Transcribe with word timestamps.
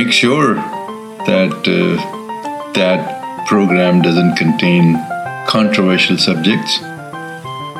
make 0.00 0.12
sure 0.14 0.54
that 1.28 1.60
uh, 1.78 2.72
that 2.72 3.46
program 3.46 4.00
doesn't 4.00 4.34
contain 4.34 4.96
controversial 5.46 6.16
subjects 6.16 6.80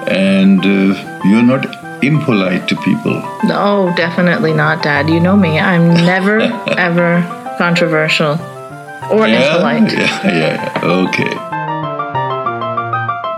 and 0.07 0.61
uh, 0.61 1.21
you're 1.25 1.49
not 1.53 1.65
impolite 2.05 2.69
to 2.69 2.77
people. 2.89 3.17
No, 3.45 3.91
definitely 3.97 4.53
not, 4.53 4.83
Dad. 4.83 5.09
You 5.09 5.19
know 5.19 5.35
me. 5.35 5.59
I'm 5.59 5.95
never, 5.95 6.41
ever 6.89 7.23
controversial 7.57 8.33
or 9.11 9.27
yeah, 9.27 9.41
impolite. 9.41 9.93
Yeah, 9.93 10.27
yeah, 10.27 10.81
yeah. 10.85 11.07
okay. 11.07 11.35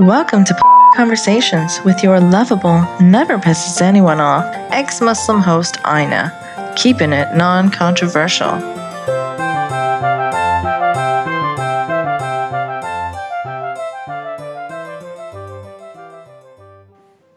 Welcome 0.04 0.42
to 0.46 0.54
Conversations 0.94 1.80
with 1.86 2.02
your 2.02 2.20
lovable, 2.20 2.86
never 3.00 3.38
pisses 3.38 3.80
anyone 3.80 4.20
off, 4.20 4.44
ex 4.70 5.00
Muslim 5.00 5.40
host 5.40 5.78
Ina, 5.86 6.41
keeping 6.76 7.12
it 7.12 7.34
non 7.34 7.70
controversial. 7.70 8.58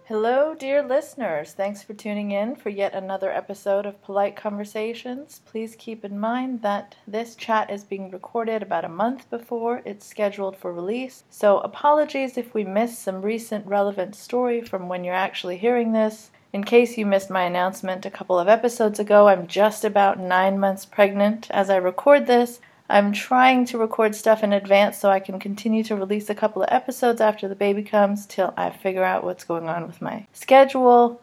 Hello, 0.08 0.54
dear 0.54 0.82
listeners. 0.82 1.54
Thanks 1.54 1.84
for 1.84 1.94
tuning 1.94 2.32
in 2.32 2.56
for 2.56 2.70
yet 2.70 2.94
another 2.94 3.32
episode 3.32 3.86
of 3.86 4.02
Polite 4.02 4.36
Conversations. 4.36 5.42
Please 5.46 5.76
keep 5.78 6.06
in 6.06 6.18
mind 6.18 6.62
that 6.62 6.96
this 7.08 7.36
chat 7.36 7.70
is 7.70 7.84
being 7.84 8.12
recorded 8.12 8.64
about 8.64 8.86
a 8.86 8.90
month 8.90 9.30
before 9.30 9.82
it's 9.84 10.06
scheduled 10.06 10.56
for 10.56 10.72
release, 10.72 11.24
so 11.30 11.60
apologies 11.60 12.38
if 12.38 12.54
we 12.54 12.64
miss 12.64 12.98
some 12.98 13.22
recent 13.22 13.66
relevant 13.68 14.16
story 14.16 14.62
from 14.62 14.88
when 14.88 15.04
you're 15.04 15.14
actually 15.14 15.58
hearing 15.58 15.92
this. 15.92 16.32
In 16.56 16.64
case 16.64 16.98
you 16.98 17.06
missed 17.06 17.30
my 17.30 17.44
announcement 17.44 18.06
a 18.06 18.10
couple 18.10 18.40
of 18.40 18.48
episodes 18.48 18.98
ago, 18.98 19.28
I'm 19.28 19.46
just 19.46 19.84
about 19.84 20.22
nine 20.22 20.58
months 20.58 20.86
pregnant 20.86 21.52
as 21.52 21.70
I 21.70 21.76
record 21.76 22.28
this. 22.28 22.62
I'm 22.88 23.12
trying 23.12 23.66
to 23.66 23.78
record 23.78 24.16
stuff 24.16 24.42
in 24.42 24.54
advance 24.54 24.98
so 24.98 25.10
I 25.10 25.20
can 25.20 25.38
continue 25.38 25.84
to 25.84 25.98
release 25.98 26.30
a 26.30 26.34
couple 26.34 26.64
of 26.64 26.70
episodes 26.72 27.20
after 27.20 27.50
the 27.50 27.56
baby 27.56 27.84
comes 27.84 28.26
till 28.26 28.54
I 28.56 28.70
figure 28.70 29.04
out 29.04 29.26
what's 29.26 29.44
going 29.44 29.68
on 29.68 29.86
with 29.86 30.02
my 30.02 30.28
schedule. 30.32 31.22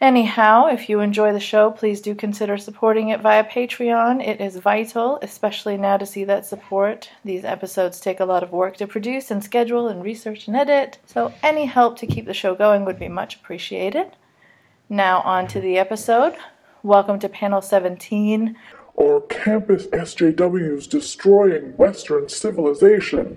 Anyhow, 0.00 0.66
if 0.66 0.88
you 0.88 0.98
enjoy 0.98 1.32
the 1.32 1.38
show, 1.38 1.70
please 1.70 2.00
do 2.00 2.16
consider 2.16 2.58
supporting 2.58 3.10
it 3.10 3.20
via 3.20 3.44
Patreon. 3.44 4.26
It 4.26 4.40
is 4.40 4.56
vital, 4.56 5.20
especially 5.22 5.76
now 5.76 5.98
to 5.98 6.04
see 6.04 6.24
that 6.24 6.46
support. 6.46 7.10
These 7.24 7.44
episodes 7.44 8.00
take 8.00 8.18
a 8.18 8.24
lot 8.24 8.42
of 8.42 8.50
work 8.50 8.76
to 8.78 8.88
produce 8.88 9.30
and 9.30 9.44
schedule 9.44 9.86
and 9.86 10.02
research 10.02 10.48
and 10.48 10.56
edit, 10.56 10.98
so 11.06 11.32
any 11.44 11.66
help 11.66 11.96
to 12.00 12.08
keep 12.08 12.26
the 12.26 12.34
show 12.34 12.56
going 12.56 12.84
would 12.84 12.98
be 12.98 13.06
much 13.06 13.36
appreciated. 13.36 14.16
Now, 14.90 15.20
on 15.20 15.46
to 15.48 15.60
the 15.60 15.76
episode. 15.76 16.34
Welcome 16.82 17.18
to 17.18 17.28
panel 17.28 17.60
17 17.60 18.56
or 18.94 19.20
campus 19.20 19.86
SJWs 19.88 20.88
destroying 20.88 21.76
Western 21.76 22.30
civilization. 22.30 23.36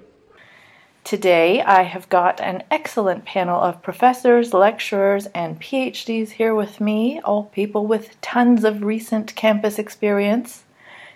Today, 1.03 1.61
I 1.61 1.81
have 1.83 2.07
got 2.07 2.39
an 2.39 2.63
excellent 2.71 3.25
panel 3.25 3.59
of 3.59 3.83
professors, 3.83 4.53
lecturers, 4.53 5.25
and 5.35 5.59
PhDs 5.59 6.29
here 6.29 6.55
with 6.55 6.79
me, 6.79 7.19
all 7.19 7.43
people 7.43 7.85
with 7.85 8.21
tons 8.21 8.63
of 8.63 8.81
recent 8.81 9.35
campus 9.35 9.77
experience. 9.77 10.63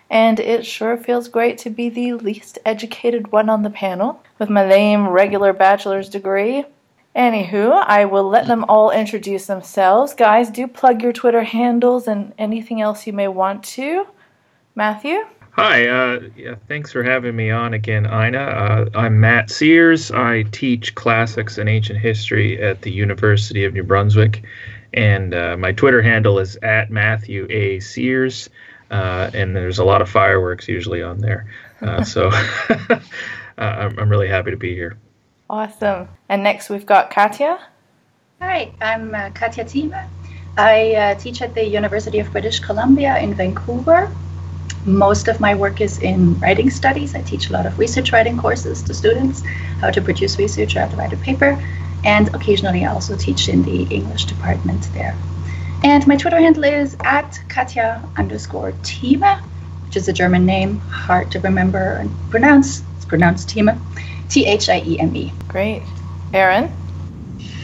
And 0.09 0.41
it 0.41 0.65
sure 0.65 0.97
feels 0.97 1.29
great 1.29 1.57
to 1.59 1.69
be 1.69 1.87
the 1.87 2.11
least 2.11 2.59
educated 2.65 3.31
one 3.31 3.49
on 3.49 3.63
the 3.63 3.69
panel, 3.69 4.21
with 4.37 4.49
my 4.49 4.67
lame 4.67 5.07
regular 5.07 5.53
bachelor's 5.53 6.09
degree. 6.09 6.65
Anywho, 7.15 7.81
I 7.87 8.03
will 8.03 8.27
let 8.27 8.45
them 8.45 8.65
all 8.67 8.91
introduce 8.91 9.45
themselves. 9.45 10.13
Guys, 10.13 10.49
do 10.49 10.67
plug 10.67 11.01
your 11.01 11.13
Twitter 11.13 11.43
handles 11.43 12.09
and 12.09 12.33
anything 12.37 12.81
else 12.81 13.07
you 13.07 13.13
may 13.13 13.29
want 13.29 13.63
to. 13.63 14.05
Matthew? 14.75 15.23
Hi, 15.51 15.87
uh, 15.87 16.19
yeah, 16.35 16.55
thanks 16.67 16.91
for 16.91 17.01
having 17.01 17.33
me 17.33 17.49
on 17.49 17.73
again, 17.73 18.05
Ina. 18.05 18.37
Uh, 18.37 18.89
I'm 18.93 19.21
Matt 19.21 19.49
Sears. 19.49 20.11
I 20.11 20.43
teach 20.51 20.95
classics 20.95 21.57
and 21.57 21.69
ancient 21.69 21.99
history 21.99 22.61
at 22.61 22.81
the 22.81 22.91
University 22.91 23.63
of 23.63 23.71
New 23.73 23.83
Brunswick, 23.83 24.43
and 24.93 25.33
uh, 25.33 25.55
my 25.55 25.71
Twitter 25.71 26.01
handle 26.01 26.39
is 26.39 26.57
at 26.57 26.91
Matthew 26.91 27.47
A. 27.49 27.79
Sears, 27.79 28.49
uh, 28.91 29.31
and 29.33 29.55
there's 29.55 29.79
a 29.79 29.85
lot 29.85 30.01
of 30.01 30.09
fireworks 30.09 30.67
usually 30.67 31.01
on 31.01 31.19
there. 31.19 31.49
Uh, 31.79 32.03
so 32.03 32.27
uh, 32.69 32.99
I'm, 33.57 33.97
I'm 33.97 34.09
really 34.09 34.27
happy 34.27 34.51
to 34.51 34.57
be 34.57 34.75
here. 34.75 34.97
Awesome. 35.49 36.09
And 36.29 36.43
next 36.43 36.69
we've 36.69 36.85
got 36.85 37.11
Katja. 37.11 37.59
Hi, 38.41 38.71
I'm 38.81 39.13
uh, 39.13 39.29
Katja 39.31 39.63
Thieme. 39.63 40.07
I 40.57 40.93
uh, 40.93 41.15
teach 41.15 41.41
at 41.41 41.53
the 41.53 41.65
University 41.65 42.19
of 42.19 42.31
British 42.31 42.59
Columbia 42.59 43.17
in 43.19 43.33
Vancouver 43.33 44.09
most 44.85 45.27
of 45.27 45.39
my 45.39 45.55
work 45.55 45.81
is 45.81 45.99
in 45.99 46.37
writing 46.39 46.69
studies. 46.69 47.15
I 47.15 47.21
teach 47.21 47.49
a 47.49 47.53
lot 47.53 47.65
of 47.65 47.79
research 47.79 48.11
writing 48.11 48.37
courses 48.37 48.83
to 48.83 48.93
students, 48.93 49.41
how 49.81 49.89
to 49.91 50.01
produce 50.01 50.37
research 50.37 50.75
how 50.75 50.87
to 50.87 50.95
write 50.95 51.13
a 51.13 51.17
paper. 51.17 51.61
And 52.03 52.33
occasionally 52.35 52.85
I 52.85 52.93
also 52.93 53.17
teach 53.17 53.49
in 53.49 53.63
the 53.63 53.83
English 53.83 54.25
department 54.25 54.87
there. 54.93 55.15
And 55.83 56.05
my 56.07 56.15
Twitter 56.15 56.39
handle 56.39 56.63
is 56.63 56.95
at 57.03 57.39
Katja 57.49 58.07
underscore 58.17 58.73
Thieme, 58.83 59.41
which 59.85 59.97
is 59.97 60.07
a 60.07 60.13
German 60.13 60.45
name, 60.45 60.79
hard 60.79 61.31
to 61.31 61.39
remember 61.39 61.93
and 61.93 62.11
pronounce. 62.29 62.83
It's 62.95 63.05
pronounced 63.05 63.49
Thieme, 63.49 63.79
T 64.29 64.45
H 64.45 64.69
I 64.69 64.81
E 64.85 64.99
M 64.99 65.15
E. 65.15 65.31
Great. 65.47 65.81
Aaron? 66.33 66.71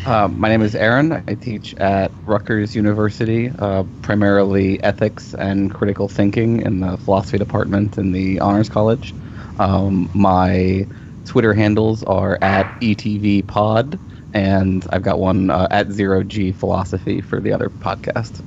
Uh, 0.05 0.27
my 0.29 0.49
name 0.49 0.63
is 0.63 0.73
Aaron. 0.73 1.11
I 1.11 1.35
teach 1.35 1.75
at 1.75 2.11
Rutgers 2.25 2.75
University, 2.75 3.51
uh, 3.59 3.83
primarily 4.01 4.81
ethics 4.83 5.35
and 5.35 5.72
critical 5.72 6.07
thinking 6.07 6.61
in 6.61 6.79
the 6.79 6.97
philosophy 6.97 7.38
department 7.38 7.99
in 7.99 8.11
the 8.11 8.39
Honors 8.39 8.67
College. 8.67 9.13
Um, 9.59 10.09
my 10.16 10.88
Twitter 11.25 11.53
handles 11.53 12.03
are 12.03 12.39
at 12.41 12.66
ETVPod, 12.81 13.99
and 14.33 14.88
I've 14.89 15.03
got 15.03 15.19
one 15.19 15.51
uh, 15.51 15.67
at 15.69 15.91
Zero 15.91 16.23
G 16.23 16.51
Philosophy 16.51 17.22
for 17.22 17.39
the 17.39 17.53
other 17.53 17.69
podcast. 17.69 18.41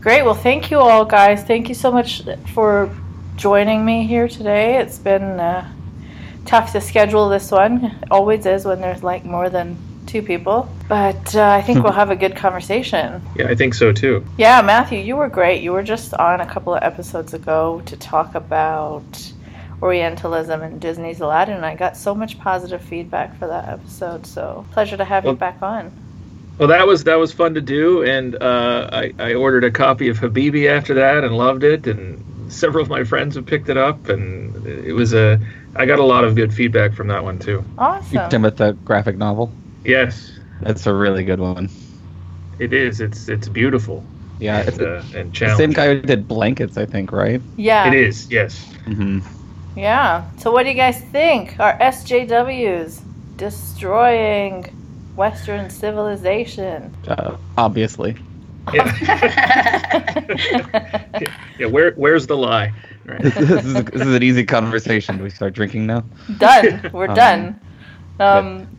Great. 0.00 0.22
Well, 0.22 0.34
thank 0.34 0.70
you 0.70 0.78
all, 0.78 1.04
guys. 1.04 1.44
Thank 1.44 1.68
you 1.68 1.74
so 1.74 1.92
much 1.92 2.22
for 2.54 2.90
joining 3.36 3.84
me 3.84 4.06
here 4.06 4.28
today. 4.28 4.78
It's 4.78 4.98
been 4.98 5.40
uh, 5.40 5.70
tough 6.46 6.72
to 6.72 6.80
schedule 6.80 7.28
this 7.28 7.50
one. 7.50 7.84
It 7.84 8.10
always 8.10 8.46
is 8.46 8.64
when 8.64 8.80
there's 8.80 9.02
like 9.02 9.24
more 9.24 9.50
than 9.50 9.76
two 10.06 10.22
people, 10.22 10.68
but 10.88 11.34
uh, 11.34 11.48
I 11.48 11.62
think 11.62 11.82
we'll 11.82 11.92
have 12.04 12.10
a 12.10 12.16
good 12.16 12.36
conversation. 12.36 13.20
Yeah, 13.34 13.48
I 13.48 13.54
think 13.54 13.74
so 13.74 13.92
too. 13.92 14.24
Yeah, 14.38 14.62
Matthew, 14.62 14.98
you 15.00 15.16
were 15.16 15.28
great. 15.28 15.62
You 15.62 15.72
were 15.72 15.82
just 15.82 16.14
on 16.14 16.40
a 16.40 16.46
couple 16.46 16.74
of 16.74 16.82
episodes 16.82 17.34
ago 17.34 17.82
to 17.86 17.96
talk 17.96 18.34
about 18.34 19.32
Orientalism 19.82 20.62
and 20.62 20.80
Disney's 20.80 21.20
Aladdin, 21.20 21.56
and 21.56 21.66
I 21.66 21.74
got 21.74 21.96
so 21.96 22.14
much 22.14 22.38
positive 22.38 22.80
feedback 22.80 23.36
for 23.38 23.46
that 23.48 23.68
episode. 23.68 24.26
So 24.26 24.64
pleasure 24.72 24.96
to 24.96 25.04
have 25.04 25.24
well, 25.24 25.34
you 25.34 25.38
back 25.38 25.60
on. 25.60 25.92
Well, 26.58 26.68
that 26.68 26.86
was 26.86 27.04
that 27.04 27.16
was 27.16 27.32
fun 27.32 27.54
to 27.54 27.60
do, 27.60 28.02
and 28.02 28.36
uh, 28.36 28.88
I, 28.92 29.12
I 29.18 29.34
ordered 29.34 29.64
a 29.64 29.70
copy 29.70 30.08
of 30.08 30.18
Habibi 30.18 30.68
after 30.68 30.94
that 30.94 31.24
and 31.24 31.36
loved 31.36 31.64
it, 31.64 31.86
and 31.86 32.50
several 32.50 32.82
of 32.82 32.88
my 32.88 33.04
friends 33.04 33.34
have 33.34 33.44
picked 33.44 33.68
it 33.68 33.76
up, 33.76 34.08
and 34.08 34.66
it 34.66 34.94
was 34.94 35.12
a 35.12 35.38
I 35.78 35.86
got 35.86 35.98
a 35.98 36.04
lot 36.04 36.24
of 36.24 36.34
good 36.34 36.52
feedback 36.52 36.94
from 36.94 37.08
that 37.08 37.22
one 37.22 37.38
too. 37.38 37.64
Awesome. 37.78 38.12
You 38.12 38.18
talking 38.20 38.40
about 38.40 38.56
the 38.56 38.72
graphic 38.84 39.16
novel? 39.16 39.52
Yes, 39.84 40.32
that's 40.60 40.86
a 40.86 40.94
really 40.94 41.24
good 41.24 41.40
one. 41.40 41.68
It 42.58 42.72
is. 42.72 43.00
It's 43.00 43.28
it's 43.28 43.48
beautiful. 43.48 44.04
Yeah, 44.38 44.60
and, 44.60 44.68
it's 44.68 44.78
uh, 44.78 45.04
and 45.14 45.32
the 45.32 45.56
same 45.56 45.72
guy 45.72 45.94
who 45.94 46.02
did 46.02 46.28
blankets, 46.28 46.76
I 46.76 46.84
think, 46.84 47.10
right? 47.12 47.40
Yeah, 47.56 47.88
it 47.88 47.94
is. 47.94 48.30
Yes. 48.30 48.66
Mm-hmm. 48.84 49.20
Yeah. 49.78 50.28
So, 50.38 50.50
what 50.52 50.64
do 50.64 50.70
you 50.70 50.74
guys 50.74 51.00
think? 51.00 51.58
Are 51.60 51.78
SJWs 51.78 53.00
destroying 53.36 54.64
Western 55.16 55.70
civilization? 55.70 56.94
Uh, 57.06 57.36
obviously. 57.56 58.16
Yeah. 58.74 58.90
yeah. 61.60 61.66
Where 61.66 61.92
Where's 61.92 62.26
the 62.26 62.36
lie? 62.36 62.72
Right. 63.06 63.22
this, 63.22 63.64
is, 63.64 63.74
this 63.74 64.02
is 64.02 64.14
an 64.14 64.22
easy 64.22 64.44
conversation. 64.44 65.18
Do 65.18 65.24
we 65.24 65.30
start 65.30 65.54
drinking 65.54 65.86
now? 65.86 66.04
Done. 66.38 66.90
We're 66.92 67.08
um, 67.08 67.14
done. 67.14 67.60
Um, 68.18 68.76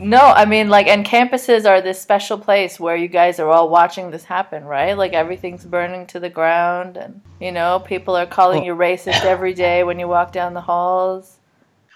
no, 0.00 0.18
I 0.18 0.46
mean 0.46 0.70
like 0.70 0.86
and 0.86 1.04
campuses 1.04 1.68
are 1.68 1.82
this 1.82 2.00
special 2.00 2.38
place 2.38 2.80
where 2.80 2.96
you 2.96 3.06
guys 3.06 3.38
are 3.38 3.48
all 3.48 3.68
watching 3.68 4.10
this 4.10 4.24
happen, 4.24 4.64
right? 4.64 4.96
Like 4.96 5.12
everything's 5.12 5.64
burning 5.64 6.06
to 6.08 6.18
the 6.18 6.30
ground 6.30 6.96
and 6.96 7.20
you 7.38 7.52
know, 7.52 7.80
people 7.80 8.16
are 8.16 8.26
calling 8.26 8.64
you 8.64 8.74
racist 8.74 9.24
every 9.24 9.52
day 9.52 9.84
when 9.84 9.98
you 9.98 10.08
walk 10.08 10.32
down 10.32 10.54
the 10.54 10.60
halls. 10.62 11.36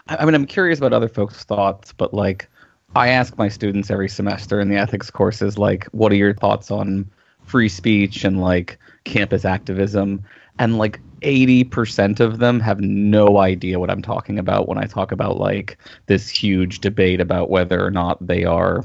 I 0.07 0.23
mean, 0.27 0.35
I'm 0.35 0.45
curious 0.45 0.79
about 0.79 0.93
other 0.93 1.09
folks' 1.09 1.45
thoughts, 1.45 1.95
but 1.95 2.13
like 2.13 2.47
I 2.95 3.09
ask 3.09 3.39
my 3.39 3.49
students 3.49 3.91
every 3.91 4.11
semester 4.11 4.61
in 4.61 4.69
the 4.69 4.77
ethics 4.77 5.11
courses 5.11 5.57
like 5.57 5.87
what 5.87 6.13
are 6.13 6.17
your 6.17 6.35
thoughts 6.35 6.71
on 6.71 7.11
free 7.47 7.71
speech 7.71 8.23
and 8.23 8.39
like 8.39 8.79
campus 9.05 9.47
activism? 9.47 10.23
And 10.59 10.77
like 10.77 11.01
80% 11.25 12.21
of 12.21 12.39
them 12.39 12.61
have 12.61 12.81
no 12.81 13.39
idea 13.39 13.81
what 13.81 13.91
I'm 13.91 14.03
talking 14.03 14.39
about 14.39 14.69
when 14.69 14.79
I 14.79 14.85
talk 14.85 15.11
about 15.11 15.39
like 15.39 15.79
this 16.07 16.29
huge 16.29 16.81
debate 16.81 17.21
about 17.21 17.51
whether 17.51 17.85
or 17.85 17.91
not 17.91 18.25
they 18.25 18.45
are 18.45 18.85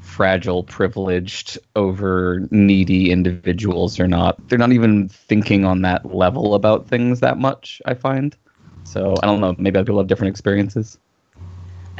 fragile, 0.00 0.62
privileged, 0.64 1.58
over 1.76 2.46
needy 2.50 3.10
individuals 3.10 4.00
or 4.00 4.08
not. 4.08 4.48
They're 4.48 4.58
not 4.58 4.72
even 4.72 5.08
thinking 5.08 5.64
on 5.64 5.82
that 5.82 6.14
level 6.14 6.54
about 6.54 6.88
things 6.88 7.20
that 7.20 7.38
much. 7.38 7.82
I 7.84 7.94
find. 7.94 8.36
So 8.84 9.14
I 9.22 9.26
don't 9.26 9.40
know. 9.40 9.54
Maybe 9.58 9.78
other 9.78 9.84
people 9.86 9.98
have 9.98 10.08
different 10.08 10.30
experiences. 10.30 10.98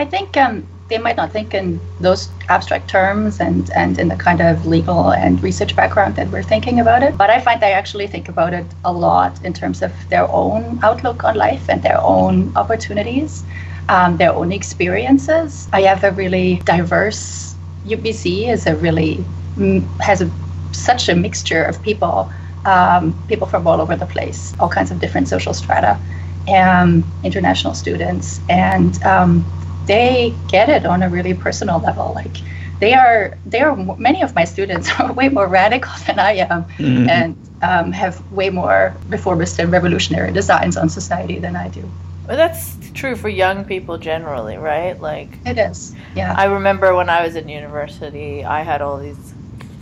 I 0.01 0.07
think 0.07 0.35
um, 0.39 0.67
they 0.89 0.97
might 0.97 1.19
not 1.19 1.31
think 1.31 1.53
in 1.53 1.79
those 2.01 2.31
abstract 2.49 2.89
terms 2.89 3.39
and, 3.39 3.71
and 3.73 3.99
in 3.99 4.09
the 4.09 4.17
kind 4.17 4.41
of 4.41 4.65
legal 4.65 5.13
and 5.13 5.43
research 5.43 5.77
background 5.77 6.17
that 6.17 6.31
we're 6.31 6.43
thinking 6.43 6.81
about 6.81 7.03
it. 7.03 7.19
But 7.19 7.29
I 7.29 7.39
find 7.39 7.61
they 7.61 7.75
actually 7.75 8.07
think 8.07 8.31
about 8.31 8.55
it 8.55 8.65
a 8.83 8.91
lot 8.91 9.45
in 9.45 9.53
terms 9.53 9.83
of 9.83 9.93
their 10.09 10.27
own 10.31 10.81
outlook 10.83 11.23
on 11.25 11.37
life 11.37 11.69
and 11.69 11.83
their 11.83 12.01
own 12.01 12.51
opportunities, 12.57 13.45
um, 13.91 14.17
their 14.17 14.33
own 14.33 14.53
experiences. 14.53 15.69
I 15.71 15.83
have 15.83 16.03
a 16.03 16.13
really 16.13 16.63
diverse 16.65 17.55
UBC 17.85 18.49
is 18.49 18.67
a 18.67 18.77
really 18.77 19.23
mm, 19.57 19.87
has 20.01 20.23
a, 20.23 20.31
such 20.73 21.11
a 21.11 21.15
mixture 21.15 21.63
of 21.63 21.83
people, 21.83 22.33
um, 22.65 23.13
people 23.29 23.47
from 23.47 23.67
all 23.67 23.83
over 23.83 23.97
the 23.97 24.07
place, 24.07 24.55
all 24.59 24.71
kinds 24.71 24.91
of 24.91 24.99
different 24.99 25.29
social 25.29 25.53
strata, 25.53 26.01
and 26.49 27.05
international 27.23 27.75
students, 27.75 28.41
and 28.49 29.03
um, 29.05 29.45
they 29.87 30.35
get 30.49 30.69
it 30.69 30.87
on 30.87 31.03
a 31.03 31.09
really 31.09 31.35
personal 31.35 31.79
level. 31.79 32.13
Like 32.15 32.37
they 32.81 32.95
are, 32.95 33.37
they 33.47 33.61
are 33.61 33.77
many 33.97 34.23
of 34.23 34.35
my 34.35 34.45
students 34.45 34.89
are 35.01 35.13
way 35.13 35.29
more 35.29 35.47
radical 35.47 35.93
than 36.07 36.19
I 36.19 36.33
am, 36.33 36.65
mm-hmm. 36.65 37.09
and 37.09 37.37
um, 37.63 37.93
have 37.93 38.21
way 38.33 38.51
more 38.51 38.95
reformist 39.09 39.59
and 39.59 39.71
revolutionary 39.71 40.33
designs 40.33 40.77
on 40.77 40.89
society 40.89 41.39
than 41.39 41.57
I 41.57 41.69
do. 41.69 41.89
Well, 42.27 42.37
that's 42.37 42.77
true 42.95 43.17
for 43.17 43.29
young 43.29 43.65
people 43.65 43.99
generally, 43.99 44.57
right? 44.57 45.01
Like 45.01 45.29
it 45.45 45.59
is. 45.59 45.95
Yeah. 46.15 46.35
I 46.37 46.45
remember 46.45 46.95
when 46.95 47.11
I 47.11 47.25
was 47.25 47.35
in 47.35 47.49
university, 47.49 48.45
I 48.45 48.63
had 48.63 48.83
all 48.83 48.99
these 48.99 49.35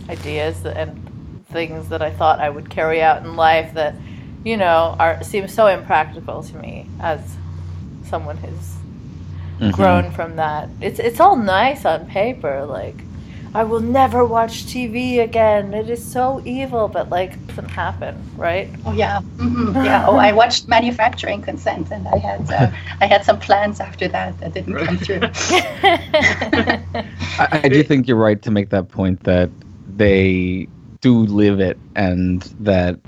ideas 0.09 0.65
and 0.65 1.09
things 1.51 1.89
that 1.89 2.01
I 2.01 2.11
thought 2.11 2.39
I 2.39 2.49
would 2.49 2.69
carry 2.69 3.01
out 3.01 3.23
in 3.23 3.35
life 3.35 3.73
that, 3.75 3.95
you 4.43 4.57
know, 4.57 4.95
are 4.99 5.21
seem 5.23 5.47
so 5.47 5.67
impractical 5.67 6.43
to 6.43 6.57
me 6.57 6.87
as 6.99 7.37
someone 8.05 8.37
who's 8.37 8.75
mm-hmm. 9.59 9.71
grown 9.71 10.11
from 10.11 10.35
that. 10.37 10.69
It's 10.81 10.99
it's 10.99 11.19
all 11.19 11.35
nice 11.35 11.85
on 11.85 12.05
paper, 12.07 12.65
like 12.65 12.95
I 13.53 13.63
will 13.63 13.79
never 13.79 14.23
watch 14.25 14.65
TV 14.65 15.23
again. 15.23 15.73
It 15.73 15.89
is 15.89 16.03
so 16.03 16.41
evil, 16.45 16.87
but 16.87 17.09
like 17.09 17.33
it 17.33 17.47
doesn't 17.47 17.69
happen, 17.69 18.21
right? 18.37 18.69
Oh 18.85 18.93
yeah, 18.93 19.21
mm-hmm. 19.37 19.75
yeah. 19.85 20.05
Oh, 20.07 20.17
I 20.17 20.31
watched 20.31 20.67
Manufacturing 20.67 21.41
Consent, 21.41 21.89
and 21.91 22.07
I 22.07 22.17
had 22.17 22.51
uh, 22.51 22.71
I 23.01 23.07
had 23.07 23.25
some 23.25 23.39
plans 23.39 23.79
after 23.79 24.07
that 24.07 24.39
that 24.39 24.53
didn't 24.53 24.75
come 24.75 24.97
through. 24.99 25.21
I, 27.39 27.61
I 27.63 27.69
do 27.69 27.81
think 27.81 28.07
you're 28.07 28.17
right 28.17 28.41
to 28.43 28.51
make 28.51 28.69
that 28.69 28.89
point 28.89 29.23
that 29.23 29.49
they 29.95 30.67
do 31.01 31.21
live 31.25 31.59
it, 31.59 31.79
and 31.95 32.43
that 32.59 32.99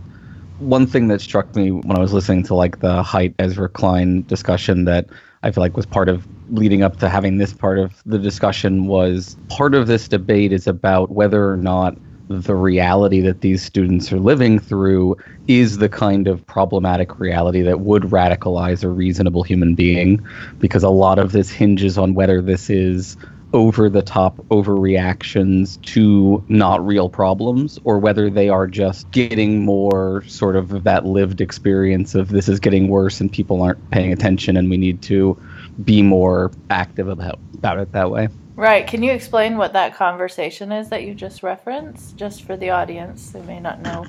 one 0.58 0.88
thing 0.88 1.08
that 1.08 1.22
struck 1.22 1.56
me 1.56 1.72
when 1.72 1.98
I 1.98 2.00
was 2.00 2.14
listening 2.14 2.44
to 2.44 2.56
like 2.56 2.80
the 2.80 3.04
Haidt 3.04 3.36
Ezra 3.38 3.70
Klein 3.70 4.24
discussion 4.24 4.86
that 4.86 5.08
I 5.44 5.52
feel 5.52 5.62
like 5.62 5.76
was 5.76 5.86
part 5.86 6.10
of 6.10 6.26
leading 6.52 6.84
up 6.84 6.98
to 6.98 7.10
having 7.10 7.38
this 7.38 7.54
part 7.54 7.80
of 7.80 8.02
the 8.06 8.20
discussion 8.20 8.86
was 8.86 9.38
part 9.50 9.74
of 9.74 9.88
this 9.88 10.08
debate 10.08 10.52
is 10.52 10.68
about 10.68 11.12
whether 11.12 11.50
or 11.50 11.58
not 11.58 11.98
the 12.28 12.56
reality 12.56 13.20
that 13.20 13.42
these 13.42 13.62
students 13.62 14.12
are 14.12 14.20
living 14.20 14.60
through 14.60 15.18
is 15.48 15.80
the 15.80 15.90
kind 15.90 16.28
of 16.28 16.46
problematic 16.46 17.20
reality 17.20 17.62
that 17.62 17.82
would 17.82 18.04
radicalize 18.04 18.84
a 18.84 18.90
reasonable 18.90 19.44
human 19.44 19.76
being 19.76 20.26
because 20.60 20.84
a 20.84 20.90
lot 20.90 21.20
of 21.20 21.32
this 21.34 21.50
hinges 21.50 21.98
on 21.98 22.14
whether 22.14 22.42
this 22.42 22.70
is 22.70 23.18
over 23.54 23.90
the 23.90 24.02
top 24.02 24.38
overreactions 24.48 25.82
to 25.82 26.42
not 26.48 26.86
real 26.86 27.10
problems 27.10 27.78
or 27.84 28.00
whether 28.00 28.30
they 28.30 28.48
are 28.48 28.66
just 28.66 29.10
getting 29.12 29.66
more 29.66 30.24
sort 30.26 30.56
of 30.56 30.86
that 30.86 31.06
lived 31.06 31.42
experience 31.42 32.16
of 32.16 32.30
this 32.30 32.48
is 32.48 32.62
getting 32.62 32.88
worse 32.88 33.20
and 33.20 33.30
people 33.32 33.62
aren't 33.62 33.92
paying 33.92 34.14
attention 34.14 34.56
and 34.56 34.70
we 34.70 34.78
need 34.78 35.02
to 35.02 35.38
be 35.84 36.02
more 36.02 36.52
active 36.70 37.08
about 37.08 37.40
about 37.54 37.80
it 37.80 37.92
that 37.92 38.10
way. 38.12 38.28
Right. 38.56 38.86
Can 38.86 39.02
you 39.02 39.12
explain 39.12 39.58
what 39.58 39.74
that 39.74 39.96
conversation 39.96 40.72
is 40.72 40.90
that 40.90 41.04
you 41.04 41.16
just 41.16 41.42
referenced 41.42 42.18
just 42.18 42.44
for 42.44 42.58
the 42.58 42.70
audience 42.70 43.32
who 43.34 43.42
may 43.44 43.60
not 43.60 43.82
know? 43.82 44.06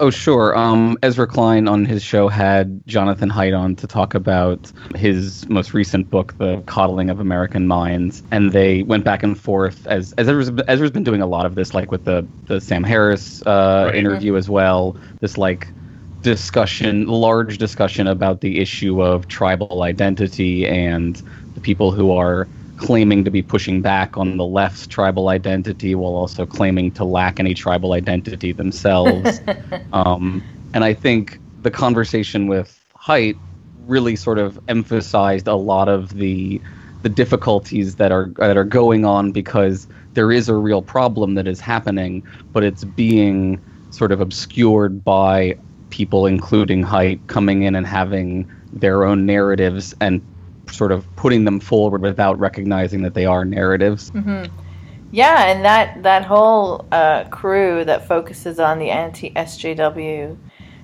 Oh, 0.00 0.08
sure. 0.08 0.56
Um, 0.56 0.96
Ezra 1.02 1.26
Klein 1.26 1.68
on 1.68 1.84
his 1.84 2.02
show 2.02 2.28
had 2.28 2.80
Jonathan 2.86 3.28
Haidt 3.28 3.56
on 3.56 3.76
to 3.76 3.86
talk 3.86 4.14
about 4.14 4.72
his 4.96 5.46
most 5.50 5.74
recent 5.74 6.08
book, 6.08 6.36
The 6.38 6.62
Coddling 6.64 7.10
of 7.10 7.20
American 7.20 7.66
Minds, 7.66 8.22
and 8.30 8.50
they 8.50 8.82
went 8.82 9.04
back 9.04 9.22
and 9.22 9.38
forth 9.38 9.86
as 9.86 10.14
as 10.14 10.26
Ezra's, 10.26 10.50
Ezra's 10.68 10.90
been 10.90 11.04
doing 11.04 11.20
a 11.20 11.26
lot 11.26 11.44
of 11.44 11.54
this, 11.54 11.74
like 11.74 11.90
with 11.90 12.06
the 12.06 12.26
the 12.46 12.62
Sam 12.62 12.82
Harris 12.82 13.42
uh, 13.42 13.84
right. 13.86 13.94
interview 13.94 14.36
as 14.36 14.48
well. 14.48 14.96
This 15.20 15.36
like 15.36 15.68
discussion, 16.22 17.06
large 17.06 17.58
discussion 17.58 18.06
about 18.06 18.40
the 18.40 18.60
issue 18.60 19.02
of 19.02 19.28
tribal 19.28 19.82
identity 19.82 20.66
and 20.66 21.22
the 21.54 21.60
people 21.60 21.90
who 21.90 22.12
are 22.12 22.46
claiming 22.76 23.24
to 23.24 23.30
be 23.30 23.42
pushing 23.42 23.82
back 23.82 24.16
on 24.16 24.36
the 24.36 24.44
left's 24.44 24.86
tribal 24.86 25.28
identity 25.28 25.94
while 25.94 26.12
also 26.12 26.46
claiming 26.46 26.90
to 26.90 27.04
lack 27.04 27.38
any 27.38 27.54
tribal 27.54 27.92
identity 27.92 28.52
themselves. 28.52 29.40
um, 29.92 30.42
and 30.72 30.82
I 30.84 30.94
think 30.94 31.38
the 31.62 31.70
conversation 31.70 32.46
with 32.46 32.82
Haidt 32.96 33.38
really 33.86 34.16
sort 34.16 34.38
of 34.38 34.58
emphasized 34.68 35.46
a 35.46 35.56
lot 35.56 35.88
of 35.88 36.16
the 36.16 36.60
the 37.02 37.08
difficulties 37.08 37.96
that 37.96 38.12
are 38.12 38.26
that 38.36 38.56
are 38.56 38.64
going 38.64 39.04
on 39.04 39.32
because 39.32 39.86
there 40.12 40.30
is 40.30 40.48
a 40.48 40.54
real 40.54 40.82
problem 40.82 41.34
that 41.34 41.46
is 41.46 41.60
happening, 41.60 42.22
but 42.52 42.62
it's 42.62 42.84
being 42.84 43.60
sort 43.90 44.12
of 44.12 44.20
obscured 44.20 45.02
by 45.02 45.56
people, 45.90 46.26
including 46.26 46.82
Haidt, 46.84 47.26
coming 47.26 47.62
in 47.62 47.74
and 47.74 47.86
having 47.86 48.50
their 48.72 49.04
own 49.04 49.26
narratives 49.26 49.94
and 50.00 50.22
sort 50.70 50.92
of 50.92 51.04
putting 51.16 51.44
them 51.44 51.60
forward 51.60 52.02
without 52.02 52.38
recognizing 52.38 53.02
that 53.02 53.14
they 53.14 53.26
are 53.26 53.44
narratives. 53.44 54.10
Mm-hmm. 54.12 54.54
Yeah, 55.12 55.46
and 55.46 55.64
that 55.64 56.02
that 56.04 56.24
whole 56.24 56.86
uh, 56.92 57.24
crew 57.24 57.84
that 57.84 58.06
focuses 58.06 58.60
on 58.60 58.78
the 58.78 58.90
anti 58.90 59.30
SJW 59.30 60.36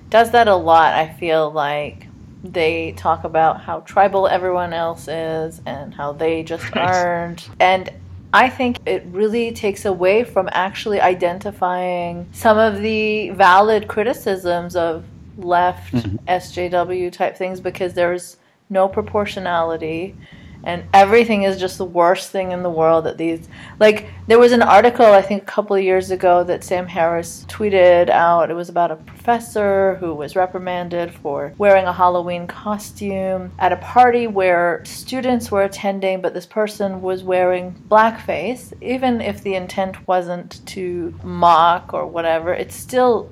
does 0.09 0.31
that 0.31 0.47
a 0.47 0.55
lot. 0.55 0.93
I 0.93 1.13
feel 1.13 1.49
like 1.51 2.07
they 2.43 2.91
talk 2.93 3.23
about 3.23 3.61
how 3.61 3.79
tribal 3.81 4.27
everyone 4.27 4.73
else 4.73 5.07
is 5.07 5.61
and 5.65 5.93
how 5.93 6.11
they 6.13 6.43
just 6.43 6.75
aren't. 6.75 7.49
And 7.59 7.91
I 8.33 8.49
think 8.49 8.77
it 8.85 9.05
really 9.07 9.51
takes 9.51 9.85
away 9.85 10.23
from 10.23 10.49
actually 10.51 10.99
identifying 10.99 12.27
some 12.33 12.57
of 12.57 12.81
the 12.81 13.29
valid 13.31 13.87
criticisms 13.87 14.75
of 14.75 15.05
left 15.37 15.93
mm-hmm. 15.93 16.15
SJW 16.27 17.11
type 17.11 17.37
things 17.37 17.59
because 17.59 17.93
there's 17.93 18.37
no 18.69 18.87
proportionality 18.87 20.15
and 20.63 20.83
everything 20.93 21.43
is 21.43 21.59
just 21.59 21.77
the 21.77 21.85
worst 21.85 22.29
thing 22.29 22.51
in 22.51 22.63
the 22.63 22.69
world 22.69 23.05
that 23.05 23.17
these 23.17 23.47
like 23.79 24.07
there 24.27 24.39
was 24.39 24.51
an 24.51 24.61
article 24.61 25.05
i 25.05 25.21
think 25.21 25.43
a 25.43 25.45
couple 25.45 25.75
of 25.75 25.83
years 25.83 26.11
ago 26.11 26.43
that 26.43 26.63
sam 26.63 26.87
harris 26.87 27.45
tweeted 27.47 28.09
out. 28.09 28.51
It 28.51 28.53
was 28.53 28.69
about 28.69 28.91
a 28.91 28.95
professor 28.95 29.95
who 29.95 30.13
was 30.13 30.35
reprimanded 30.35 31.13
for 31.13 31.53
wearing 31.57 31.85
a 31.85 31.93
halloween 31.93 32.47
costume 32.47 33.51
at 33.59 33.71
a 33.71 33.77
party 33.77 34.27
where 34.27 34.83
students 34.85 35.51
were 35.51 35.63
attending 35.63 36.21
but 36.21 36.33
this 36.33 36.45
person 36.45 37.01
was 37.01 37.23
wearing 37.23 37.73
blackface. 37.87 38.73
Even 38.81 39.21
if 39.21 39.41
the 39.41 39.55
intent 39.55 40.07
wasn't 40.07 40.65
to 40.67 41.13
mock 41.23 41.93
or 41.93 42.05
whatever 42.05 42.53
it's 42.53 42.75
still 42.75 43.29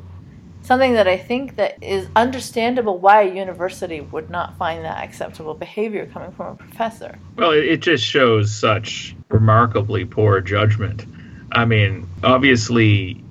something 0.66 0.94
that 0.94 1.08
I 1.08 1.18
think 1.18 1.58
that 1.58 1.82
is 1.84 2.08
understandable 2.16 2.98
why 2.98 3.22
a 3.22 3.34
university 3.34 4.02
would 4.02 4.30
not 4.30 4.58
find 4.58 4.84
that 4.84 5.04
acceptable 5.04 5.54
behavior 5.54 6.08
coming 6.08 6.32
from 6.32 6.54
a 6.54 6.56
professor. 6.56 7.20
Well, 7.36 7.52
it 7.52 7.78
just 7.78 8.04
shows 8.04 8.52
such 8.52 9.16
remarkably 9.30 10.06
poor 10.06 10.42
judgment. 10.42 11.06
I 11.52 11.66
mean, 11.66 12.10
obviously 12.24 13.24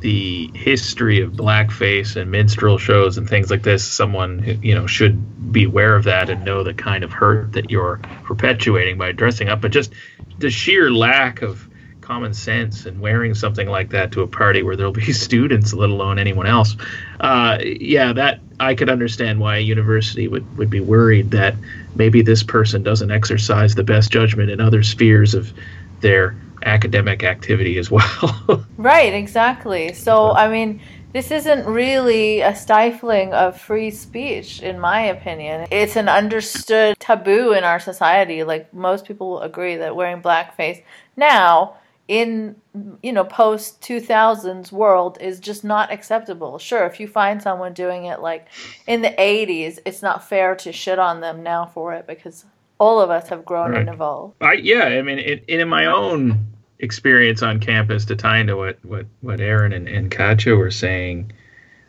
the 0.00 0.50
history 0.54 1.22
of 1.22 1.32
blackface 1.32 2.14
and 2.14 2.30
minstrel 2.30 2.76
shows 2.76 3.16
and 3.16 3.28
things 3.28 3.50
like 3.50 3.62
this 3.62 3.82
someone 3.82 4.60
you 4.62 4.74
know 4.74 4.86
should 4.86 5.50
be 5.50 5.64
aware 5.64 5.96
of 5.96 6.04
that 6.04 6.28
and 6.28 6.44
know 6.44 6.62
the 6.62 6.74
kind 6.74 7.02
of 7.04 7.10
hurt 7.10 7.52
that 7.52 7.70
you're 7.70 7.96
perpetuating 8.22 8.98
by 8.98 9.12
dressing 9.12 9.48
up 9.48 9.62
but 9.62 9.72
just 9.72 9.94
the 10.40 10.50
sheer 10.50 10.90
lack 10.90 11.40
of 11.40 11.66
common 12.04 12.34
sense 12.34 12.86
and 12.86 13.00
wearing 13.00 13.34
something 13.34 13.68
like 13.68 13.90
that 13.90 14.12
to 14.12 14.20
a 14.20 14.26
party 14.26 14.62
where 14.62 14.76
there'll 14.76 14.92
be 14.92 15.12
students, 15.26 15.72
let 15.72 15.90
alone 15.90 16.18
anyone 16.18 16.46
else. 16.46 16.76
Uh, 17.20 17.58
yeah, 17.62 18.12
that 18.12 18.40
I 18.60 18.74
could 18.74 18.90
understand 18.90 19.40
why 19.40 19.56
a 19.56 19.60
university 19.60 20.28
would, 20.28 20.58
would 20.58 20.70
be 20.70 20.80
worried 20.80 21.30
that 21.32 21.54
maybe 21.96 22.22
this 22.22 22.42
person 22.42 22.82
doesn't 22.82 23.10
exercise 23.10 23.74
the 23.74 23.82
best 23.82 24.12
judgment 24.12 24.50
in 24.50 24.60
other 24.60 24.82
spheres 24.82 25.34
of 25.34 25.52
their 26.00 26.36
academic 26.64 27.24
activity 27.24 27.78
as 27.78 27.90
well. 27.90 28.64
right, 28.76 29.12
exactly. 29.12 29.92
So, 29.92 30.32
I 30.32 30.48
mean, 30.48 30.80
this 31.12 31.30
isn't 31.30 31.64
really 31.64 32.40
a 32.40 32.54
stifling 32.54 33.32
of 33.32 33.58
free 33.58 33.90
speech, 33.90 34.60
in 34.60 34.78
my 34.78 35.00
opinion. 35.00 35.66
It's 35.70 35.96
an 35.96 36.08
understood 36.08 36.98
taboo 36.98 37.52
in 37.52 37.64
our 37.64 37.78
society. 37.78 38.42
Like, 38.42 38.74
most 38.74 39.04
people 39.04 39.30
will 39.30 39.40
agree 39.40 39.76
that 39.76 39.94
wearing 39.94 40.20
blackface 40.20 40.82
now 41.16 41.76
in 42.06 42.54
you 43.02 43.12
know 43.12 43.24
post 43.24 43.80
2000s 43.80 44.70
world 44.70 45.16
is 45.22 45.40
just 45.40 45.64
not 45.64 45.90
acceptable 45.90 46.58
sure 46.58 46.84
if 46.84 47.00
you 47.00 47.08
find 47.08 47.40
someone 47.42 47.72
doing 47.72 48.04
it 48.04 48.20
like 48.20 48.46
in 48.86 49.00
the 49.00 49.08
80s 49.08 49.78
it's 49.86 50.02
not 50.02 50.22
fair 50.28 50.54
to 50.54 50.70
shit 50.70 50.98
on 50.98 51.20
them 51.20 51.42
now 51.42 51.64
for 51.64 51.94
it 51.94 52.06
because 52.06 52.44
all 52.78 53.00
of 53.00 53.08
us 53.08 53.28
have 53.30 53.44
grown 53.46 53.70
Right. 53.70 53.80
and 53.80 53.88
evolved 53.88 54.34
I 54.42 54.54
yeah, 54.54 54.82
I 54.84 55.00
mean, 55.00 55.18
it, 55.18 55.44
in 55.48 55.66
my 55.68 55.86
own 55.86 56.48
experience 56.80 57.40
on 57.42 57.60
campus, 57.60 58.04
to 58.06 58.16
tie 58.16 58.38
into 58.38 58.56
what 58.56 58.84
what 58.84 59.06
what 59.22 59.40
Aaron 59.40 59.72
and, 59.72 59.88
and 59.88 60.10
Katja 60.10 60.54
were 60.56 60.70
saying, 60.72 61.32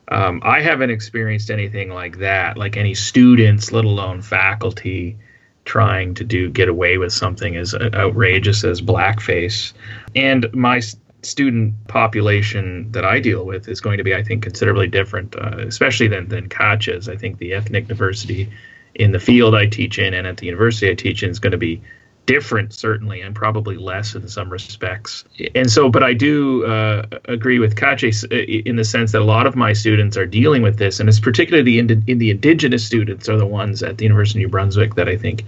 um, 0.08 0.40
I 0.46 0.62
haven't 0.62 0.92
experienced 0.92 1.50
anything 1.50 1.90
like 1.90 2.20
that, 2.20 2.56
like 2.58 2.78
any 2.78 2.94
students, 2.94 3.72
let 3.74 3.84
alone 3.84 4.22
faculty, 4.22 5.18
trying 5.66 6.14
to 6.14 6.24
do 6.24 6.50
get 6.50 6.70
away 6.70 6.98
with 6.98 7.12
something 7.12 7.56
as 7.58 7.74
outrageous 7.74 8.64
as 8.64 8.82
blackface. 8.82 9.74
And 10.16 10.52
my 10.54 10.82
student 11.24 11.74
population 11.88 12.92
that 12.92 13.04
I 13.04 13.20
deal 13.20 13.46
with 13.46 13.68
is 13.68 13.82
going 13.82 13.98
to 13.98 14.04
be, 14.04 14.16
I 14.16 14.24
think, 14.24 14.44
considerably 14.44 14.88
different, 14.88 15.36
uh, 15.36 15.58
especially 15.60 16.08
than 16.08 16.30
than 16.30 16.48
Katja's. 16.50 17.10
I 17.10 17.18
think 17.18 17.40
the 17.40 17.54
ethnic 17.54 17.88
diversity 17.88 18.50
in 18.94 19.12
the 19.12 19.20
field 19.20 19.56
I 19.56 19.66
teach 19.66 20.00
in 20.00 20.14
and 20.14 20.26
at 20.26 20.38
the 20.38 20.46
university 20.46 20.90
I 20.90 20.94
teach 20.94 21.24
in 21.24 21.30
is 21.30 21.40
going 21.40 21.52
to 21.52 21.58
be 21.58 21.82
different 22.26 22.74
certainly 22.74 23.22
and 23.22 23.36
probably 23.36 23.78
less 23.78 24.16
in 24.16 24.28
some 24.28 24.50
respects. 24.50 25.24
And 25.54 25.70
so 25.70 25.90
but 25.90 26.04
i 26.04 26.14
do 26.14 26.66
uh, 26.66 27.06
agree 27.26 27.60
with 27.60 27.76
Katja 27.76 28.12
in 28.32 28.76
the 28.76 28.84
sense 28.84 29.12
that 29.12 29.22
a 29.22 29.26
lot 29.26 29.48
of 29.48 29.56
my 29.56 29.74
students 29.74 30.18
are 30.18 30.26
dealing 30.26 30.62
with 30.62 30.78
this 30.78 31.00
and 31.00 31.10
it's 31.10 31.20
particularly 31.20 31.64
the, 31.64 31.80
indi- 31.80 32.12
in 32.12 32.18
the 32.18 32.32
indigenous 32.32 32.86
students 32.86 33.30
are 33.30 33.38
the 33.38 33.46
ones 33.46 33.84
at 33.84 33.98
the 33.98 34.04
university 34.04 34.40
of 34.40 34.48
new 34.48 34.50
brunswick 34.50 34.96
that 34.96 35.08
i 35.08 35.18
think 35.18 35.44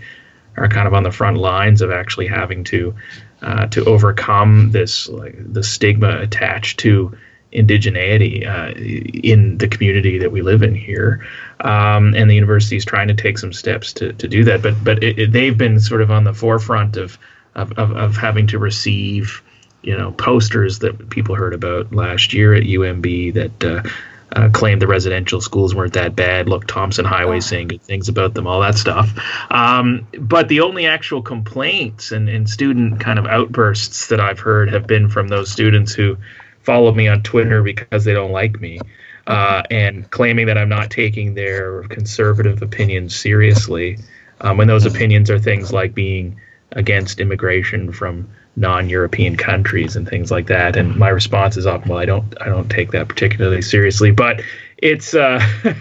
are 0.57 0.67
kind 0.67 0.87
of 0.87 0.93
on 0.93 1.03
the 1.03 1.11
front 1.11 1.37
lines 1.37 1.81
of 1.81 1.91
actually 1.91 2.27
having 2.27 2.63
to 2.63 2.95
uh, 3.41 3.67
to 3.67 3.85
overcome 3.85 4.71
this 4.71 5.07
like 5.07 5.35
the 5.53 5.63
stigma 5.63 6.19
attached 6.19 6.79
to 6.79 7.15
indigeneity 7.53 8.45
uh, 8.47 8.71
in 9.23 9.57
the 9.57 9.67
community 9.67 10.17
that 10.17 10.31
we 10.31 10.41
live 10.41 10.63
in 10.63 10.75
here, 10.75 11.25
um, 11.61 12.13
and 12.15 12.29
the 12.29 12.35
university 12.35 12.75
is 12.75 12.85
trying 12.85 13.07
to 13.07 13.13
take 13.13 13.37
some 13.37 13.53
steps 13.53 13.93
to, 13.93 14.13
to 14.13 14.27
do 14.27 14.43
that. 14.43 14.61
But 14.61 14.83
but 14.83 15.03
it, 15.03 15.17
it- 15.19 15.31
they've 15.31 15.57
been 15.57 15.79
sort 15.79 16.01
of 16.01 16.11
on 16.11 16.23
the 16.23 16.33
forefront 16.33 16.97
of 16.97 17.17
of, 17.55 17.71
of, 17.73 17.91
of 17.95 18.17
having 18.17 18.47
to 18.47 18.59
receive 18.59 19.41
you 19.83 19.97
know 19.97 20.11
posters 20.13 20.79
that 20.79 21.09
people 21.09 21.35
heard 21.35 21.53
about 21.53 21.93
last 21.93 22.33
year 22.33 22.53
at 22.53 22.63
UNB 22.63 23.33
that. 23.33 23.63
Uh, 23.63 23.89
uh, 24.33 24.49
claimed 24.49 24.81
the 24.81 24.87
residential 24.87 25.39
schools 25.39 25.73
weren't 25.73 25.93
that 25.93 26.13
bad. 26.13 26.49
Look, 26.49 26.67
Tomson 26.67 27.05
Highway 27.05 27.39
saying 27.39 27.69
good 27.69 27.81
things 27.81 28.09
about 28.09 28.33
them, 28.33 28.45
all 28.45 28.59
that 28.59 28.75
stuff. 28.75 29.09
Um, 29.49 30.05
but 30.19 30.49
the 30.49 30.59
only 30.59 30.85
actual 30.85 31.21
complaints 31.21 32.11
and, 32.11 32.27
and 32.27 32.47
student 32.49 32.99
kind 32.99 33.19
of 33.19 33.25
outbursts 33.25 34.07
that 34.07 34.19
I've 34.19 34.39
heard 34.39 34.71
have 34.73 34.85
been 34.85 35.07
from 35.07 35.29
those 35.29 35.49
students 35.49 35.93
who 35.93 36.17
follow 36.67 36.93
me 36.93 37.07
on 37.07 37.23
Twitter 37.23 37.63
because 37.63 38.03
they 38.03 38.13
don't 38.13 38.33
like 38.33 38.59
me 38.59 38.77
uh, 39.25 39.63
and 39.71 40.11
claiming 40.11 40.47
that 40.47 40.57
I'm 40.57 40.67
not 40.67 40.91
taking 40.91 41.33
their 41.33 41.83
conservative 41.83 42.61
opinions 42.61 43.15
seriously. 43.15 43.97
Um, 44.41 44.57
when 44.57 44.67
those 44.67 44.85
opinions 44.85 45.31
are 45.31 45.39
things 45.39 45.71
like 45.71 45.95
being 45.95 46.39
against 46.73 47.21
immigration 47.21 47.93
from 47.93 48.29
non-European 48.57 49.37
countries 49.37 49.95
and 49.95 50.09
things 50.09 50.29
like 50.29 50.47
that. 50.47 50.75
And 50.75 50.93
my 50.97 51.07
response 51.07 51.55
is 51.55 51.65
often, 51.65 51.89
well, 51.89 51.99
I 51.99 52.05
don't, 52.05 52.35
I 52.41 52.47
don't 52.47 52.69
take 52.69 52.91
that 52.91 53.07
particularly 53.07 53.61
seriously. 53.61 54.11
But 54.11 54.41
it's, 54.77 55.13
uh, 55.13 55.39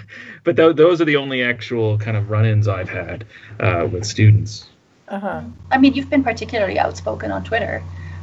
but 0.45 0.55
th- 0.55 0.77
those 0.77 1.01
are 1.01 1.05
the 1.05 1.17
only 1.17 1.43
actual 1.43 1.99
kind 1.99 2.17
of 2.17 2.31
run-ins 2.31 2.69
I've 2.69 2.89
had 2.89 3.25
uh, 3.59 3.89
with 3.91 4.07
students. 4.07 4.69
uh-huh 5.09 5.43
I 5.73 5.79
mean, 5.79 5.95
you've 5.95 6.11
been 6.11 6.23
particularly 6.23 6.79
outspoken 6.79 7.33
on 7.33 7.43
Twitter. 7.43 7.83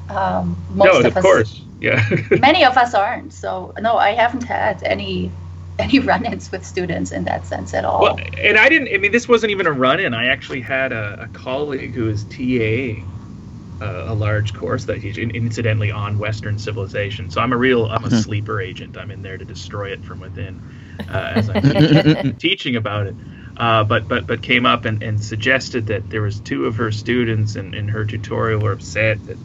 Um, 0.10 0.58
most 0.70 0.94
no, 0.94 1.00
of, 1.00 1.06
of 1.06 1.18
us, 1.18 1.22
course, 1.22 1.62
yeah. 1.84 2.08
many 2.40 2.64
of 2.66 2.78
us 2.78 2.94
aren't. 2.94 3.34
So 3.34 3.74
no, 3.80 3.98
I 3.98 4.12
haven't 4.12 4.44
had 4.44 4.82
any 4.84 5.32
any 5.78 6.00
run-ins 6.12 6.52
with 6.52 6.66
students 6.66 7.12
in 7.12 7.26
that 7.26 7.46
sense 7.46 7.74
at 7.74 7.86
all. 7.86 8.02
Well, 8.02 8.18
and 8.42 8.58
I 8.58 8.70
didn't. 8.70 8.90
I 8.94 8.98
mean, 8.98 9.12
this 9.12 9.28
wasn't 9.28 9.52
even 9.52 9.68
a 9.68 9.72
run-in. 9.74 10.14
I 10.14 10.28
actually 10.28 10.62
had 10.62 10.94
a, 10.94 11.24
a 11.24 11.28
colleague 11.28 11.94
who 11.94 12.06
was 12.06 12.24
TA 12.26 13.06
uh, 13.82 14.06
a 14.08 14.14
large 14.14 14.54
course 14.54 14.86
that 14.86 14.96
I 14.96 15.00
teach, 15.00 15.18
in- 15.18 15.32
incidentally 15.32 15.92
on 15.92 16.18
Western 16.18 16.58
civilization. 16.58 17.30
So 17.30 17.42
I'm 17.42 17.52
a 17.54 17.58
real, 17.58 17.88
I'm 17.88 18.06
a 18.06 18.12
sleeper 18.12 18.62
agent. 18.62 18.98
I'm 18.98 19.12
in 19.12 19.22
there 19.22 19.38
to 19.38 19.46
destroy 19.46 19.92
it 19.92 20.06
from 20.06 20.22
within, 20.22 20.62
uh, 21.10 21.34
as 21.36 21.50
I'm 21.50 21.62
teaching, 21.62 22.38
teaching 22.38 22.76
about 22.78 23.08
it. 23.08 23.18
Uh, 23.58 23.84
but 23.84 24.08
but 24.08 24.26
but 24.26 24.42
came 24.42 24.66
up 24.66 24.86
and, 24.86 25.04
and 25.04 25.24
suggested 25.24 25.88
that 25.88 26.10
there 26.10 26.24
was 26.24 26.40
two 26.40 26.66
of 26.66 26.76
her 26.78 26.92
students 26.92 27.56
in, 27.56 27.74
in 27.76 27.88
her 27.88 28.04
tutorial 28.06 28.62
were 28.62 28.72
upset 28.72 29.26
that 29.26 29.40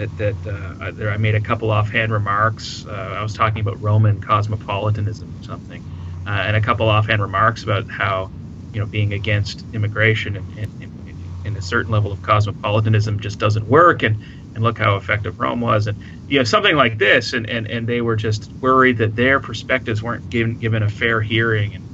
that 0.00 0.16
that 0.16 0.46
uh, 0.46 0.74
I- 0.80 0.90
there 0.92 1.10
I 1.10 1.16
made 1.18 1.34
a 1.34 1.40
couple 1.42 1.70
offhand 1.70 2.12
remarks. 2.12 2.84
Uh, 2.88 2.92
I 2.92 3.22
was 3.22 3.34
talking 3.34 3.60
about 3.60 3.80
Roman 3.82 4.20
cosmopolitanism 4.20 5.34
or 5.34 5.42
something, 5.42 5.84
uh, 6.26 6.44
and 6.46 6.56
a 6.56 6.60
couple 6.62 6.88
offhand 6.88 7.22
remarks 7.22 7.64
about 7.64 7.86
how 7.90 8.32
you 8.72 8.80
know 8.80 8.86
being 8.86 9.12
against 9.12 9.66
immigration 9.72 10.36
and, 10.36 10.52
and, 10.56 10.72
and, 10.80 11.18
and 11.44 11.56
a 11.56 11.62
certain 11.62 11.92
level 11.92 12.12
of 12.12 12.22
cosmopolitanism 12.22 13.20
just 13.20 13.38
doesn't 13.38 13.66
work, 13.68 14.02
and 14.02 14.22
and 14.54 14.64
look 14.64 14.78
how 14.78 14.96
effective 14.96 15.38
Rome 15.38 15.60
was, 15.60 15.86
and 15.86 15.98
you 16.28 16.38
know 16.38 16.44
something 16.44 16.76
like 16.76 16.98
this, 16.98 17.34
and 17.34 17.48
and, 17.50 17.68
and 17.68 17.88
they 17.88 18.00
were 18.00 18.16
just 18.16 18.52
worried 18.62 18.98
that 18.98 19.16
their 19.16 19.40
perspectives 19.40 20.02
weren't 20.02 20.28
given 20.30 20.56
given 20.58 20.82
a 20.82 20.88
fair 20.90 21.20
hearing, 21.20 21.74
and 21.74 21.89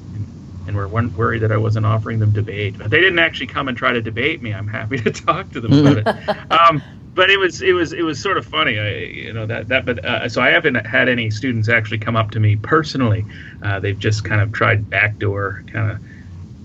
and, 0.67 0.77
were 0.77 0.89
worried 0.89 1.43
that 1.43 1.53
I 1.53 1.57
wasn't 1.57 1.87
offering 1.87 2.19
them 2.19 2.33
debate. 2.33 2.79
But 2.79 2.91
they 2.91 3.01
didn't 3.01 3.19
actually 3.19 3.49
come 3.49 3.69
and 3.69 3.77
try 3.77 3.93
to 3.93 4.03
debate 4.03 4.43
me. 4.43 4.53
I'm 4.53 4.69
happy 4.69 4.99
to 5.03 5.11
talk 5.11 5.51
to 5.53 5.61
them 5.61 5.87
about 5.87 5.99
it. 5.99 6.53
Um, 6.53 6.83
but 7.15 7.31
it 7.31 7.39
was 7.39 7.63
it 7.63 7.73
was 7.73 7.95
it 7.95 8.03
was 8.03 8.21
sort 8.21 8.37
of 8.37 8.45
funny, 8.45 8.79
I, 8.79 8.91
you 8.99 9.33
know 9.33 9.47
that 9.47 9.69
that. 9.69 9.87
But 9.87 10.05
uh, 10.05 10.29
so 10.29 10.43
I 10.43 10.51
haven't 10.51 10.75
had 10.75 11.09
any 11.09 11.31
students 11.31 11.69
actually 11.69 11.99
come 11.99 12.15
up 12.15 12.31
to 12.33 12.41
me 12.41 12.57
personally. 12.57 13.25
Uh, 13.63 13.81
they've 13.81 13.99
just 13.99 14.25
kind 14.25 14.43
of 14.43 14.53
tried 14.53 14.91
backdoor 14.91 15.65
kind 15.73 15.93
of 15.93 16.01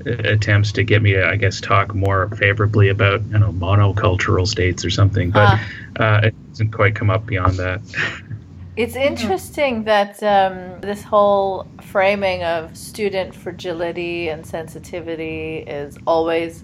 attempts 0.05 0.73
to 0.73 0.83
get 0.83 1.01
me 1.01 1.13
to, 1.13 1.27
I 1.27 1.35
guess, 1.35 1.61
talk 1.61 1.95
more 1.95 2.27
favorably 2.29 2.89
about 2.89 3.23
you 3.23 3.39
know 3.39 3.53
monocultural 3.53 4.45
states 4.47 4.83
or 4.83 4.89
something. 4.89 5.31
But 5.31 5.59
uh, 5.97 6.21
it 6.25 6.35
hasn't 6.49 6.73
quite 6.73 6.95
come 6.95 7.09
up 7.09 7.25
beyond 7.25 7.57
that. 7.57 7.81
It's 8.81 8.95
interesting 8.95 9.83
that 9.83 10.23
um, 10.23 10.81
this 10.81 11.03
whole 11.03 11.67
framing 11.83 12.43
of 12.43 12.75
student 12.75 13.35
fragility 13.35 14.29
and 14.29 14.43
sensitivity 14.43 15.57
is 15.57 15.99
always 16.07 16.63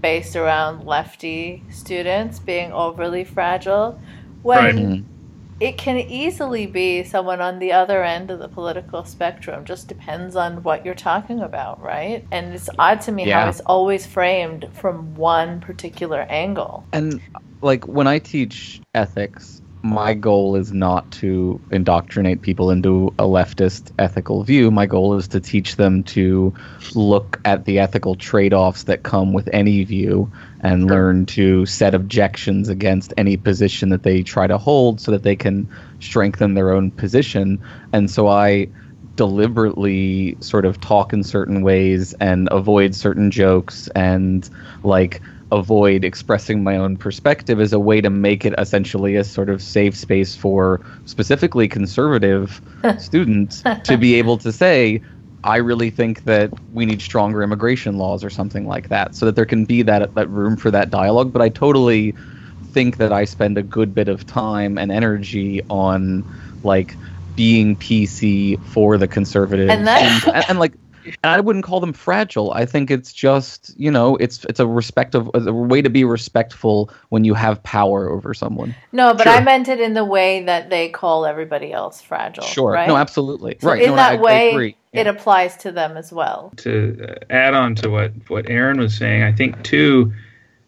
based 0.00 0.34
around 0.34 0.86
lefty 0.86 1.62
students 1.70 2.38
being 2.38 2.72
overly 2.72 3.24
fragile, 3.24 4.00
when 4.42 4.64
Right. 4.64 4.74
Mhm. 4.76 5.04
it 5.60 5.76
can 5.76 5.98
easily 5.98 6.66
be 6.66 7.02
someone 7.04 7.42
on 7.42 7.58
the 7.58 7.72
other 7.72 8.02
end 8.02 8.30
of 8.30 8.38
the 8.38 8.48
political 8.48 9.04
spectrum. 9.04 9.66
Just 9.66 9.88
depends 9.88 10.36
on 10.36 10.62
what 10.62 10.86
you're 10.86 10.94
talking 10.94 11.40
about, 11.40 11.82
right? 11.82 12.24
And 12.30 12.54
it's 12.54 12.70
odd 12.78 13.02
to 13.02 13.12
me 13.12 13.24
how 13.24 13.46
it's 13.48 13.60
always 13.66 14.06
framed 14.06 14.68
from 14.72 15.14
one 15.16 15.60
particular 15.60 16.24
angle. 16.30 16.84
And 16.94 17.20
like 17.60 17.86
when 17.86 18.06
I 18.06 18.20
teach 18.20 18.80
ethics, 18.94 19.60
my 19.82 20.14
goal 20.14 20.56
is 20.56 20.72
not 20.72 21.10
to 21.12 21.60
indoctrinate 21.70 22.42
people 22.42 22.70
into 22.70 23.14
a 23.18 23.24
leftist 23.24 23.92
ethical 23.98 24.42
view. 24.42 24.70
My 24.70 24.86
goal 24.86 25.14
is 25.14 25.28
to 25.28 25.40
teach 25.40 25.76
them 25.76 26.02
to 26.04 26.54
look 26.94 27.40
at 27.44 27.64
the 27.64 27.78
ethical 27.78 28.16
trade 28.16 28.52
offs 28.52 28.84
that 28.84 29.02
come 29.02 29.32
with 29.32 29.48
any 29.52 29.84
view 29.84 30.30
and 30.60 30.88
learn 30.88 31.26
to 31.26 31.64
set 31.66 31.94
objections 31.94 32.68
against 32.68 33.14
any 33.16 33.36
position 33.36 33.90
that 33.90 34.02
they 34.02 34.22
try 34.22 34.46
to 34.46 34.58
hold 34.58 35.00
so 35.00 35.12
that 35.12 35.22
they 35.22 35.36
can 35.36 35.68
strengthen 36.00 36.54
their 36.54 36.72
own 36.72 36.90
position. 36.90 37.60
And 37.92 38.10
so 38.10 38.26
I 38.26 38.68
deliberately 39.14 40.36
sort 40.40 40.64
of 40.64 40.80
talk 40.80 41.12
in 41.12 41.22
certain 41.22 41.62
ways 41.62 42.14
and 42.14 42.48
avoid 42.50 42.94
certain 42.94 43.30
jokes 43.30 43.88
and 43.88 44.48
like 44.82 45.20
avoid 45.50 46.04
expressing 46.04 46.62
my 46.62 46.76
own 46.76 46.96
perspective 46.96 47.60
as 47.60 47.72
a 47.72 47.78
way 47.80 48.00
to 48.00 48.10
make 48.10 48.44
it 48.44 48.54
essentially 48.58 49.16
a 49.16 49.24
sort 49.24 49.48
of 49.48 49.62
safe 49.62 49.96
space 49.96 50.36
for 50.36 50.80
specifically 51.06 51.66
conservative 51.66 52.60
students 52.98 53.62
to 53.84 53.96
be 53.96 54.14
able 54.14 54.36
to 54.38 54.52
say 54.52 55.00
I 55.44 55.56
really 55.56 55.90
think 55.90 56.24
that 56.24 56.50
we 56.72 56.84
need 56.84 57.00
stronger 57.00 57.42
immigration 57.42 57.96
laws 57.96 58.24
or 58.24 58.30
something 58.30 58.66
like 58.66 58.88
that 58.88 59.14
so 59.14 59.24
that 59.24 59.36
there 59.36 59.46
can 59.46 59.64
be 59.64 59.82
that 59.82 60.14
that 60.14 60.28
room 60.28 60.56
for 60.56 60.70
that 60.72 60.90
dialogue. 60.90 61.32
But 61.32 61.42
I 61.42 61.48
totally 61.48 62.12
think 62.72 62.96
that 62.96 63.12
I 63.12 63.24
spend 63.24 63.56
a 63.56 63.62
good 63.62 63.94
bit 63.94 64.08
of 64.08 64.26
time 64.26 64.76
and 64.76 64.90
energy 64.90 65.62
on 65.70 66.24
like 66.64 66.96
being 67.36 67.76
PC 67.76 68.60
for 68.66 68.98
the 68.98 69.06
conservative 69.06 69.70
And 69.70 69.86
that- 69.86 70.02
and, 70.26 70.44
and, 70.48 70.58
like 70.58 70.72
and 70.72 70.87
I 71.24 71.40
wouldn't 71.40 71.64
call 71.64 71.80
them 71.80 71.92
fragile. 71.92 72.52
I 72.52 72.64
think 72.66 72.90
it's 72.90 73.12
just 73.12 73.74
you 73.78 73.90
know 73.90 74.16
it's 74.16 74.44
it's 74.46 74.60
a 74.60 74.66
respect 74.66 75.14
of 75.14 75.30
a 75.34 75.52
way 75.52 75.82
to 75.82 75.90
be 75.90 76.04
respectful 76.04 76.90
when 77.10 77.24
you 77.24 77.34
have 77.34 77.62
power 77.62 78.08
over 78.10 78.34
someone. 78.34 78.74
No, 78.92 79.14
but 79.14 79.24
Sure. 79.24 79.32
I 79.32 79.40
meant 79.40 79.68
it 79.68 79.80
in 79.80 79.94
the 79.94 80.04
way 80.04 80.42
that 80.44 80.70
they 80.70 80.88
call 80.88 81.26
everybody 81.26 81.72
else 81.72 82.00
fragile. 82.00 82.44
Sure, 82.44 82.72
right? 82.72 82.88
no, 82.88 82.96
absolutely, 82.96 83.56
So 83.60 83.68
right. 83.68 83.82
in 83.82 83.90
no, 83.90 83.96
that 83.96 84.12
I, 84.12 84.16
way, 84.16 84.48
I 84.48 84.52
agree. 84.52 84.76
it 84.92 85.06
applies 85.06 85.56
to 85.58 85.72
them 85.72 85.96
as 85.96 86.12
well. 86.12 86.52
to 86.58 87.06
uh, 87.08 87.14
add 87.30 87.54
on 87.54 87.74
to 87.76 87.90
what 87.90 88.12
what 88.28 88.48
Aaron 88.48 88.78
was 88.78 88.96
saying, 88.96 89.22
I 89.22 89.32
think 89.32 89.62
too 89.62 90.12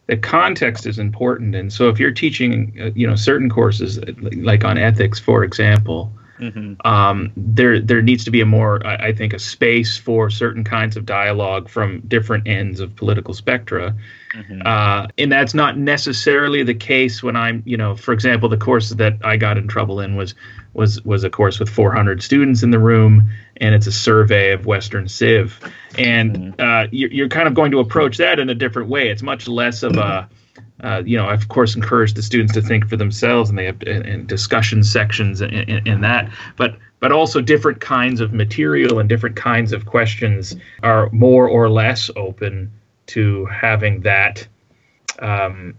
the 0.06 0.16
context 0.16 0.86
is 0.86 0.98
important. 0.98 1.54
And 1.54 1.72
so 1.72 1.88
if 1.88 2.00
you're 2.00 2.10
teaching, 2.10 2.76
uh, 2.82 2.90
you 2.96 3.06
know, 3.06 3.14
certain 3.14 3.48
courses, 3.48 4.00
like 4.34 4.64
on 4.64 4.76
ethics, 4.76 5.20
for 5.20 5.44
example, 5.44 6.12
Mm-hmm. 6.40 6.86
Um, 6.86 7.32
there 7.36 7.80
there 7.80 8.00
needs 8.00 8.24
to 8.24 8.30
be 8.30 8.40
a 8.40 8.46
more 8.46 8.84
I, 8.86 9.08
I, 9.08 9.12
think 9.12 9.34
a 9.34 9.38
space 9.38 9.98
for 9.98 10.30
certain 10.30 10.64
kinds 10.64 10.96
of 10.96 11.04
dialogue 11.04 11.68
from 11.68 12.00
different 12.00 12.48
ends 12.48 12.80
of 12.80 12.96
political 12.96 13.34
spectra 13.34 13.94
mm-hmm. 14.32 14.62
uh, 14.64 15.08
and 15.18 15.30
that's 15.30 15.52
not 15.52 15.76
necessarily 15.76 16.62
the 16.62 16.74
case 16.74 17.22
when 17.22 17.36
I'm 17.36 17.62
you 17.66 17.76
know 17.76 17.94
for 17.94 18.14
example 18.14 18.48
the 18.48 18.56
course 18.56 18.88
that 18.88 19.18
I 19.22 19.36
got 19.36 19.58
in 19.58 19.68
trouble 19.68 20.00
in 20.00 20.16
was 20.16 20.34
was 20.72 21.04
was 21.04 21.24
a 21.24 21.30
course 21.30 21.60
with 21.60 21.68
400 21.68 22.22
students 22.22 22.62
in 22.62 22.70
the 22.70 22.78
room 22.78 23.30
and 23.58 23.74
it's 23.74 23.86
a 23.86 23.92
survey 23.92 24.52
of 24.52 24.64
Western 24.64 25.08
Civ 25.08 25.60
and 25.98 26.36
mm-hmm. 26.36 26.60
uh, 26.60 26.86
you're, 26.90 27.10
you're 27.10 27.28
kind 27.28 27.48
of 27.48 27.54
going 27.54 27.72
to 27.72 27.80
approach 27.80 28.16
that 28.16 28.38
in 28.38 28.48
a 28.48 28.54
different 28.54 28.88
way 28.88 29.10
it's 29.10 29.22
much 29.22 29.46
less 29.46 29.82
of 29.82 29.98
a 29.98 30.28
uh, 30.82 31.02
you 31.04 31.16
know, 31.16 31.26
I 31.26 31.34
of 31.34 31.48
course 31.48 31.76
encourage 31.76 32.14
the 32.14 32.22
students 32.22 32.54
to 32.54 32.62
think 32.62 32.88
for 32.88 32.96
themselves, 32.96 33.50
and 33.50 33.58
they 33.58 33.66
have 33.66 33.82
and 33.82 34.26
discussion 34.26 34.82
sections 34.82 35.40
and, 35.40 35.52
in, 35.52 35.86
in, 35.86 36.00
that. 36.02 36.30
But 36.56 36.76
but 37.00 37.12
also 37.12 37.40
different 37.40 37.80
kinds 37.80 38.20
of 38.20 38.32
material 38.32 38.98
and 38.98 39.08
different 39.08 39.36
kinds 39.36 39.72
of 39.72 39.86
questions 39.86 40.56
are 40.82 41.10
more 41.10 41.48
or 41.48 41.68
less 41.68 42.10
open 42.16 42.70
to 43.06 43.46
having 43.46 44.00
that 44.02 44.46
um, 45.18 45.74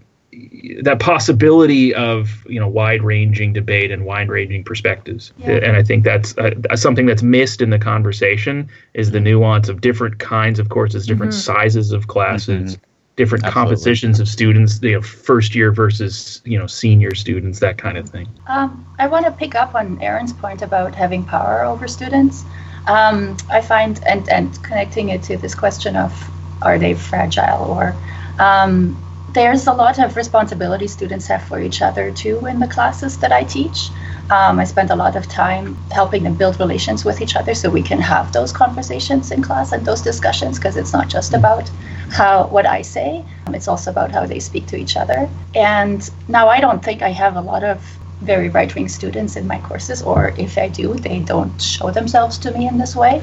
that 0.83 0.99
possibility 0.99 1.93
of 1.95 2.45
you 2.47 2.59
know 2.59 2.67
wide-ranging 2.67 3.53
debate 3.53 3.91
and 3.91 4.05
wide-ranging 4.05 4.63
perspectives. 4.63 5.33
Yeah. 5.39 5.59
And 5.63 5.75
I 5.75 5.83
think 5.83 6.03
that's 6.03 6.37
uh, 6.37 6.75
something 6.75 7.05
that's 7.07 7.23
missed 7.23 7.61
in 7.61 7.71
the 7.71 7.79
conversation 7.79 8.69
is 8.93 9.11
the 9.11 9.19
nuance 9.19 9.67
of 9.67 9.81
different 9.81 10.19
kinds 10.19 10.59
of 10.59 10.69
courses, 10.69 11.07
different 11.07 11.33
mm-hmm. 11.33 11.41
sizes 11.41 11.91
of 11.91 12.07
classes. 12.07 12.75
Mm-hmm 12.75 12.85
different 13.15 13.43
Absolutely. 13.43 13.69
compositions 13.69 14.19
of 14.19 14.27
students 14.27 14.79
you 14.81 14.93
know 14.93 15.01
first 15.01 15.53
year 15.53 15.71
versus 15.71 16.41
you 16.45 16.57
know 16.57 16.67
senior 16.67 17.13
students 17.13 17.59
that 17.59 17.77
kind 17.77 17.97
of 17.97 18.07
thing 18.07 18.27
um, 18.47 18.85
i 18.99 19.07
want 19.07 19.25
to 19.25 19.31
pick 19.31 19.55
up 19.55 19.75
on 19.75 20.01
aaron's 20.01 20.33
point 20.33 20.61
about 20.61 20.95
having 20.95 21.23
power 21.23 21.63
over 21.63 21.87
students 21.87 22.45
um, 22.87 23.35
i 23.49 23.59
find 23.61 24.01
and 24.05 24.29
and 24.29 24.61
connecting 24.63 25.09
it 25.09 25.21
to 25.21 25.37
this 25.37 25.53
question 25.53 25.95
of 25.95 26.29
are 26.61 26.79
they 26.79 26.93
fragile 26.93 27.65
or 27.65 27.95
um, 28.39 28.97
there's 29.33 29.67
a 29.67 29.73
lot 29.73 29.99
of 29.99 30.15
responsibility 30.15 30.87
students 30.87 31.27
have 31.27 31.43
for 31.43 31.61
each 31.61 31.81
other 31.81 32.11
too 32.11 32.45
in 32.45 32.59
the 32.59 32.67
classes 32.67 33.17
that 33.17 33.31
i 33.31 33.43
teach 33.43 33.91
um, 34.31 34.59
I 34.59 34.63
spend 34.63 34.91
a 34.91 34.95
lot 34.95 35.17
of 35.17 35.27
time 35.27 35.75
helping 35.91 36.23
them 36.23 36.35
build 36.35 36.57
relations 36.57 37.03
with 37.03 37.19
each 37.21 37.35
other 37.35 37.53
so 37.53 37.69
we 37.69 37.83
can 37.83 37.99
have 37.99 38.31
those 38.31 38.53
conversations 38.53 39.29
in 39.29 39.41
class 39.43 39.73
and 39.73 39.85
those 39.85 40.01
discussions 40.01 40.57
because 40.57 40.77
it's 40.77 40.93
not 40.93 41.09
just 41.09 41.33
about 41.33 41.69
how 42.11 42.47
what 42.47 42.65
I 42.65 42.81
say, 42.81 43.25
it's 43.47 43.67
also 43.67 43.91
about 43.91 44.11
how 44.11 44.25
they 44.25 44.39
speak 44.39 44.67
to 44.67 44.77
each 44.77 44.95
other. 44.95 45.29
And 45.53 46.09
now 46.29 46.47
I 46.47 46.61
don't 46.61 46.81
think 46.81 47.01
I 47.01 47.09
have 47.09 47.35
a 47.35 47.41
lot 47.41 47.65
of 47.65 48.00
very 48.21 48.49
right 48.49 48.73
wing 48.75 48.87
students 48.87 49.35
in 49.35 49.47
my 49.47 49.59
courses, 49.59 50.01
or 50.01 50.33
if 50.37 50.57
I 50.57 50.67
do, 50.67 50.93
they 50.93 51.19
don't 51.19 51.61
show 51.61 51.91
themselves 51.91 52.37
to 52.39 52.51
me 52.51 52.67
in 52.67 52.77
this 52.77 52.95
way. 52.95 53.21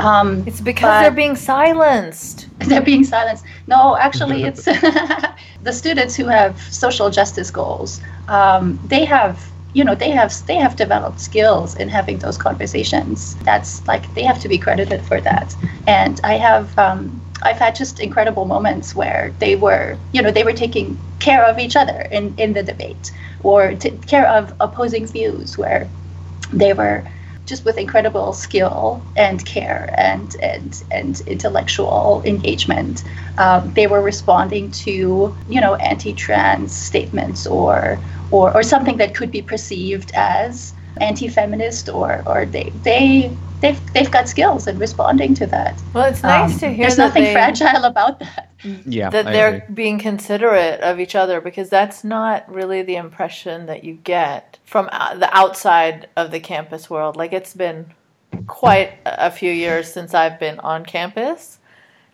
Um, 0.00 0.44
it's 0.46 0.60
because 0.60 1.02
they're 1.02 1.10
being 1.10 1.36
silenced. 1.36 2.48
They're 2.68 2.82
being 2.82 3.04
silenced. 3.04 3.44
No, 3.66 3.96
actually, 3.96 4.44
it's 4.50 4.64
the 5.62 5.72
students 5.72 6.14
who 6.14 6.26
have 6.26 6.60
social 6.60 7.10
justice 7.10 7.50
goals. 7.50 8.00
Um, 8.28 8.78
they 8.86 9.04
have 9.04 9.50
you 9.72 9.84
know 9.84 9.94
they 9.94 10.10
have 10.10 10.34
they 10.46 10.56
have 10.56 10.76
developed 10.76 11.20
skills 11.20 11.76
in 11.76 11.88
having 11.88 12.18
those 12.18 12.36
conversations 12.36 13.36
that's 13.44 13.86
like 13.86 14.12
they 14.14 14.22
have 14.22 14.40
to 14.40 14.48
be 14.48 14.58
credited 14.58 15.00
for 15.02 15.20
that 15.20 15.54
and 15.86 16.20
i 16.24 16.34
have 16.34 16.76
um, 16.78 17.20
i've 17.42 17.58
had 17.58 17.74
just 17.74 18.00
incredible 18.00 18.44
moments 18.44 18.94
where 18.94 19.32
they 19.38 19.54
were 19.54 19.96
you 20.12 20.20
know 20.20 20.30
they 20.30 20.42
were 20.42 20.52
taking 20.52 20.98
care 21.20 21.44
of 21.44 21.58
each 21.58 21.76
other 21.76 22.00
in 22.10 22.34
in 22.36 22.52
the 22.52 22.62
debate 22.62 23.12
or 23.42 23.74
t- 23.74 23.90
care 24.06 24.28
of 24.28 24.54
opposing 24.60 25.06
views 25.06 25.56
where 25.56 25.88
they 26.52 26.72
were 26.72 27.04
just 27.46 27.64
with 27.64 27.78
incredible 27.78 28.32
skill 28.32 29.02
and 29.16 29.44
care 29.44 29.92
and 29.96 30.36
and 30.42 30.84
and 30.90 31.20
intellectual 31.26 32.22
engagement 32.24 33.02
um, 33.38 33.72
they 33.74 33.86
were 33.86 34.02
responding 34.02 34.70
to 34.70 35.36
you 35.48 35.60
know 35.60 35.74
anti-trans 35.76 36.72
statements 36.72 37.46
or 37.46 37.98
or, 38.30 38.54
or 38.54 38.62
something 38.62 38.96
that 38.98 39.14
could 39.14 39.30
be 39.30 39.42
perceived 39.42 40.12
as 40.14 40.72
anti-feminist 41.00 41.88
or 41.88 42.22
or 42.26 42.46
they 42.46 42.72
they 42.82 43.36
they've 43.60 43.92
they've 43.92 44.10
got 44.10 44.28
skills 44.28 44.66
in 44.66 44.78
responding 44.78 45.34
to 45.34 45.46
that. 45.46 45.80
Well, 45.92 46.06
it's 46.06 46.22
nice 46.22 46.54
um, 46.54 46.58
to 46.60 46.68
hear. 46.68 46.86
There's 46.86 46.98
nothing 46.98 47.24
they, 47.24 47.32
fragile 47.32 47.84
about 47.84 48.20
that. 48.20 48.49
Yeah, 48.62 49.10
that 49.10 49.26
I 49.26 49.32
they're 49.32 49.54
agree. 49.54 49.74
being 49.74 49.98
considerate 49.98 50.80
of 50.80 51.00
each 51.00 51.14
other 51.14 51.40
because 51.40 51.68
that's 51.70 52.04
not 52.04 52.52
really 52.52 52.82
the 52.82 52.96
impression 52.96 53.66
that 53.66 53.84
you 53.84 53.94
get 53.94 54.58
from 54.64 54.88
uh, 54.92 55.16
the 55.16 55.34
outside 55.34 56.08
of 56.16 56.30
the 56.30 56.40
campus 56.40 56.90
world. 56.90 57.16
Like 57.16 57.32
it's 57.32 57.54
been 57.54 57.92
quite 58.46 58.94
a 59.04 59.30
few 59.30 59.52
years 59.52 59.92
since 59.92 60.14
I've 60.14 60.38
been 60.38 60.60
on 60.60 60.84
campus, 60.84 61.58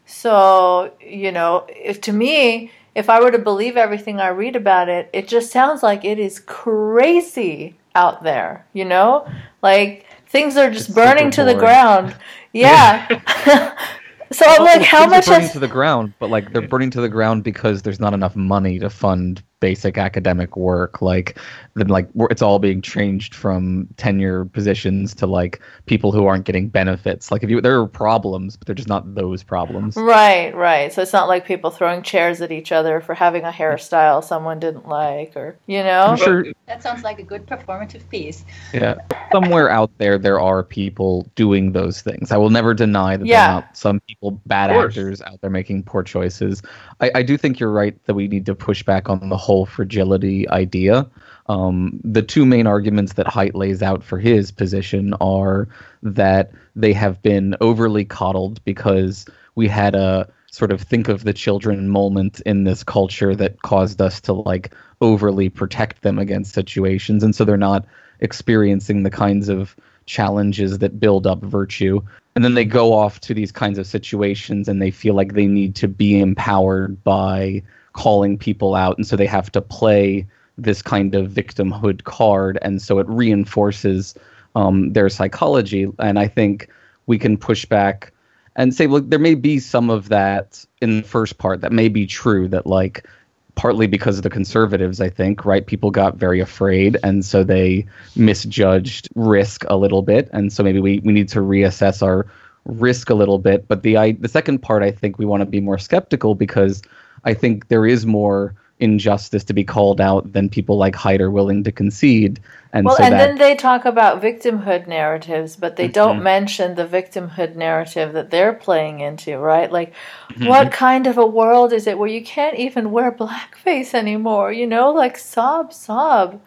so 0.06 0.92
you 1.00 1.32
know, 1.32 1.66
if, 1.68 2.00
to 2.02 2.12
me, 2.12 2.70
if 2.94 3.10
I 3.10 3.20
were 3.20 3.30
to 3.30 3.38
believe 3.38 3.76
everything 3.76 4.20
I 4.20 4.28
read 4.28 4.56
about 4.56 4.88
it, 4.88 5.10
it 5.12 5.28
just 5.28 5.52
sounds 5.52 5.82
like 5.82 6.04
it 6.04 6.18
is 6.18 6.40
crazy 6.40 7.76
out 7.94 8.22
there, 8.22 8.66
you 8.72 8.84
know? 8.84 9.28
Like 9.62 10.06
things 10.28 10.56
are 10.56 10.70
just 10.70 10.88
it's 10.88 10.94
burning 10.94 11.30
to 11.32 11.44
the 11.44 11.54
ground. 11.54 12.14
Yeah. 12.52 13.74
so 14.36 14.46
I'm 14.46 14.64
like, 14.64 14.82
how 14.82 15.06
much? 15.06 15.26
They're 15.26 15.34
burning 15.34 15.42
has... 15.42 15.52
to 15.52 15.58
the 15.58 15.68
ground, 15.68 16.14
but 16.18 16.30
like 16.30 16.52
they're 16.52 16.68
burning 16.68 16.90
to 16.90 17.00
the 17.00 17.08
ground 17.08 17.44
because 17.44 17.82
there's 17.82 18.00
not 18.00 18.14
enough 18.14 18.36
money 18.36 18.78
to 18.78 18.90
fund 18.90 19.42
basic 19.60 19.96
academic 19.96 20.54
work 20.56 21.00
like 21.00 21.38
then 21.74 21.88
like 21.88 22.08
it's 22.30 22.42
all 22.42 22.58
being 22.58 22.82
changed 22.82 23.34
from 23.34 23.88
tenure 23.96 24.44
positions 24.44 25.14
to 25.14 25.26
like 25.26 25.60
people 25.86 26.12
who 26.12 26.26
aren't 26.26 26.44
getting 26.44 26.68
benefits. 26.68 27.30
Like 27.30 27.42
if 27.42 27.48
you 27.48 27.60
there 27.60 27.80
are 27.80 27.86
problems 27.86 28.56
but 28.56 28.66
they're 28.66 28.74
just 28.74 28.88
not 28.88 29.14
those 29.14 29.42
problems. 29.42 29.96
Right 29.96 30.54
right. 30.54 30.92
So 30.92 31.00
it's 31.00 31.12
not 31.12 31.28
like 31.28 31.46
people 31.46 31.70
throwing 31.70 32.02
chairs 32.02 32.42
at 32.42 32.52
each 32.52 32.70
other 32.70 33.00
for 33.00 33.14
having 33.14 33.44
a 33.44 33.50
hairstyle 33.50 34.22
someone 34.22 34.58
didn't 34.58 34.88
like 34.88 35.34
or 35.36 35.58
you 35.66 35.82
know? 35.82 36.06
I'm 36.08 36.16
sure 36.16 36.46
that 36.66 36.82
sounds 36.82 37.02
like 37.02 37.18
a 37.18 37.22
good 37.22 37.46
performative 37.46 38.08
piece. 38.10 38.44
Yeah. 38.74 38.96
Somewhere 39.32 39.70
out 39.70 39.90
there 39.96 40.18
there 40.18 40.40
are 40.40 40.62
people 40.64 41.30
doing 41.34 41.72
those 41.72 42.02
things. 42.02 42.30
I 42.30 42.36
will 42.36 42.50
never 42.50 42.74
deny 42.74 43.16
that 43.16 43.26
yeah. 43.26 43.46
there 43.46 43.56
are 43.56 43.70
some 43.72 44.00
people 44.00 44.32
bad 44.46 44.70
actors 44.70 45.22
out 45.22 45.40
there 45.40 45.50
making 45.50 45.84
poor 45.84 46.02
choices. 46.02 46.62
I, 47.00 47.10
I 47.16 47.22
do 47.22 47.36
think 47.38 47.58
you're 47.58 47.72
right 47.72 47.96
that 48.04 48.14
we 48.14 48.28
need 48.28 48.44
to 48.46 48.54
push 48.54 48.82
back 48.82 49.08
on 49.08 49.28
the 49.28 49.45
whole 49.46 49.64
fragility 49.64 50.48
idea. 50.48 51.06
Um, 51.48 52.00
the 52.02 52.22
two 52.22 52.44
main 52.44 52.66
arguments 52.66 53.12
that 53.12 53.26
Haidt 53.26 53.54
lays 53.54 53.80
out 53.80 54.02
for 54.02 54.18
his 54.18 54.50
position 54.50 55.14
are 55.20 55.68
that 56.02 56.50
they 56.74 56.92
have 56.92 57.22
been 57.22 57.54
overly 57.60 58.04
coddled 58.04 58.62
because 58.64 59.24
we 59.54 59.68
had 59.68 59.94
a 59.94 60.28
sort 60.50 60.72
of 60.72 60.80
think 60.80 61.08
of 61.08 61.22
the 61.22 61.32
children 61.32 61.88
moment 61.88 62.40
in 62.40 62.64
this 62.64 62.82
culture 62.82 63.36
that 63.36 63.62
caused 63.62 64.00
us 64.00 64.20
to 64.22 64.32
like 64.32 64.74
overly 65.00 65.48
protect 65.48 66.02
them 66.02 66.18
against 66.18 66.54
situations 66.54 67.22
and 67.22 67.34
so 67.34 67.44
they're 67.44 67.58
not 67.58 67.84
experiencing 68.20 69.02
the 69.02 69.10
kinds 69.10 69.48
of 69.50 69.76
challenges 70.06 70.78
that 70.78 70.98
build 70.98 71.26
up 71.26 71.42
virtue 71.42 72.00
and 72.34 72.44
then 72.44 72.54
they 72.54 72.64
go 72.64 72.94
off 72.94 73.20
to 73.20 73.34
these 73.34 73.52
kinds 73.52 73.78
of 73.78 73.86
situations 73.86 74.68
and 74.68 74.80
they 74.80 74.90
feel 74.90 75.14
like 75.14 75.34
they 75.34 75.46
need 75.46 75.74
to 75.74 75.88
be 75.88 76.18
empowered 76.18 77.02
by 77.04 77.62
calling 77.96 78.38
people 78.38 78.74
out, 78.74 78.96
and 78.96 79.06
so 79.06 79.16
they 79.16 79.26
have 79.26 79.50
to 79.52 79.60
play 79.60 80.26
this 80.58 80.82
kind 80.82 81.14
of 81.14 81.32
victimhood 81.32 82.04
card, 82.04 82.58
and 82.62 82.80
so 82.80 82.98
it 82.98 83.08
reinforces 83.08 84.14
um, 84.54 84.92
their 84.92 85.08
psychology. 85.08 85.86
And 85.98 86.18
I 86.18 86.28
think 86.28 86.68
we 87.06 87.18
can 87.18 87.36
push 87.36 87.64
back 87.64 88.12
and 88.54 88.74
say, 88.74 88.86
look, 88.86 89.10
there 89.10 89.18
may 89.18 89.34
be 89.34 89.58
some 89.58 89.90
of 89.90 90.08
that 90.08 90.64
in 90.80 90.98
the 90.98 91.02
first 91.02 91.38
part 91.38 91.60
that 91.60 91.72
may 91.72 91.88
be 91.88 92.06
true. 92.06 92.48
That 92.48 92.66
like 92.66 93.06
partly 93.54 93.86
because 93.86 94.18
of 94.18 94.22
the 94.22 94.30
conservatives, 94.30 95.00
I 95.00 95.08
think, 95.08 95.44
right? 95.44 95.66
People 95.66 95.90
got 95.90 96.16
very 96.16 96.40
afraid, 96.40 96.96
and 97.02 97.24
so 97.24 97.42
they 97.42 97.86
misjudged 98.14 99.08
risk 99.14 99.64
a 99.68 99.76
little 99.76 100.02
bit, 100.02 100.28
and 100.32 100.52
so 100.52 100.62
maybe 100.62 100.80
we, 100.80 101.00
we 101.00 101.12
need 101.12 101.28
to 101.30 101.40
reassess 101.40 102.02
our 102.02 102.26
risk 102.64 103.10
a 103.10 103.14
little 103.14 103.38
bit. 103.38 103.68
But 103.68 103.82
the 103.82 103.96
I, 103.96 104.12
the 104.12 104.28
second 104.28 104.60
part, 104.60 104.82
I 104.82 104.90
think 104.90 105.18
we 105.18 105.24
want 105.24 105.40
to 105.40 105.46
be 105.46 105.60
more 105.60 105.78
skeptical 105.78 106.34
because 106.34 106.82
I 107.26 107.34
think 107.34 107.68
there 107.68 107.86
is 107.86 108.06
more 108.06 108.54
injustice 108.78 109.42
to 109.44 109.54
be 109.54 109.64
called 109.64 110.00
out 110.00 110.32
than 110.32 110.48
people 110.48 110.76
like 110.76 110.94
Haidt 110.94 111.20
are 111.20 111.30
willing 111.30 111.64
to 111.64 111.72
concede. 111.72 112.40
And 112.72 112.84
well, 112.84 112.96
so 112.96 113.04
and 113.04 113.14
that, 113.14 113.26
then 113.26 113.38
they 113.38 113.54
talk 113.54 113.86
about 113.86 114.22
victimhood 114.22 114.86
narratives, 114.86 115.56
but 115.56 115.76
they 115.76 115.84
mm-hmm. 115.84 115.92
don't 115.92 116.22
mention 116.22 116.74
the 116.74 116.86
victimhood 116.86 117.56
narrative 117.56 118.12
that 118.12 118.30
they're 118.30 118.52
playing 118.52 119.00
into, 119.00 119.38
right? 119.38 119.72
Like, 119.72 119.94
mm-hmm. 120.30 120.46
what 120.46 120.72
kind 120.72 121.06
of 121.06 121.16
a 121.16 121.26
world 121.26 121.72
is 121.72 121.86
it 121.86 121.98
where 121.98 122.08
you 122.08 122.22
can't 122.22 122.58
even 122.58 122.90
wear 122.90 123.10
blackface 123.10 123.94
anymore? 123.94 124.52
You 124.52 124.66
know, 124.66 124.90
like 124.90 125.16
sob, 125.16 125.72
sob. 125.72 126.40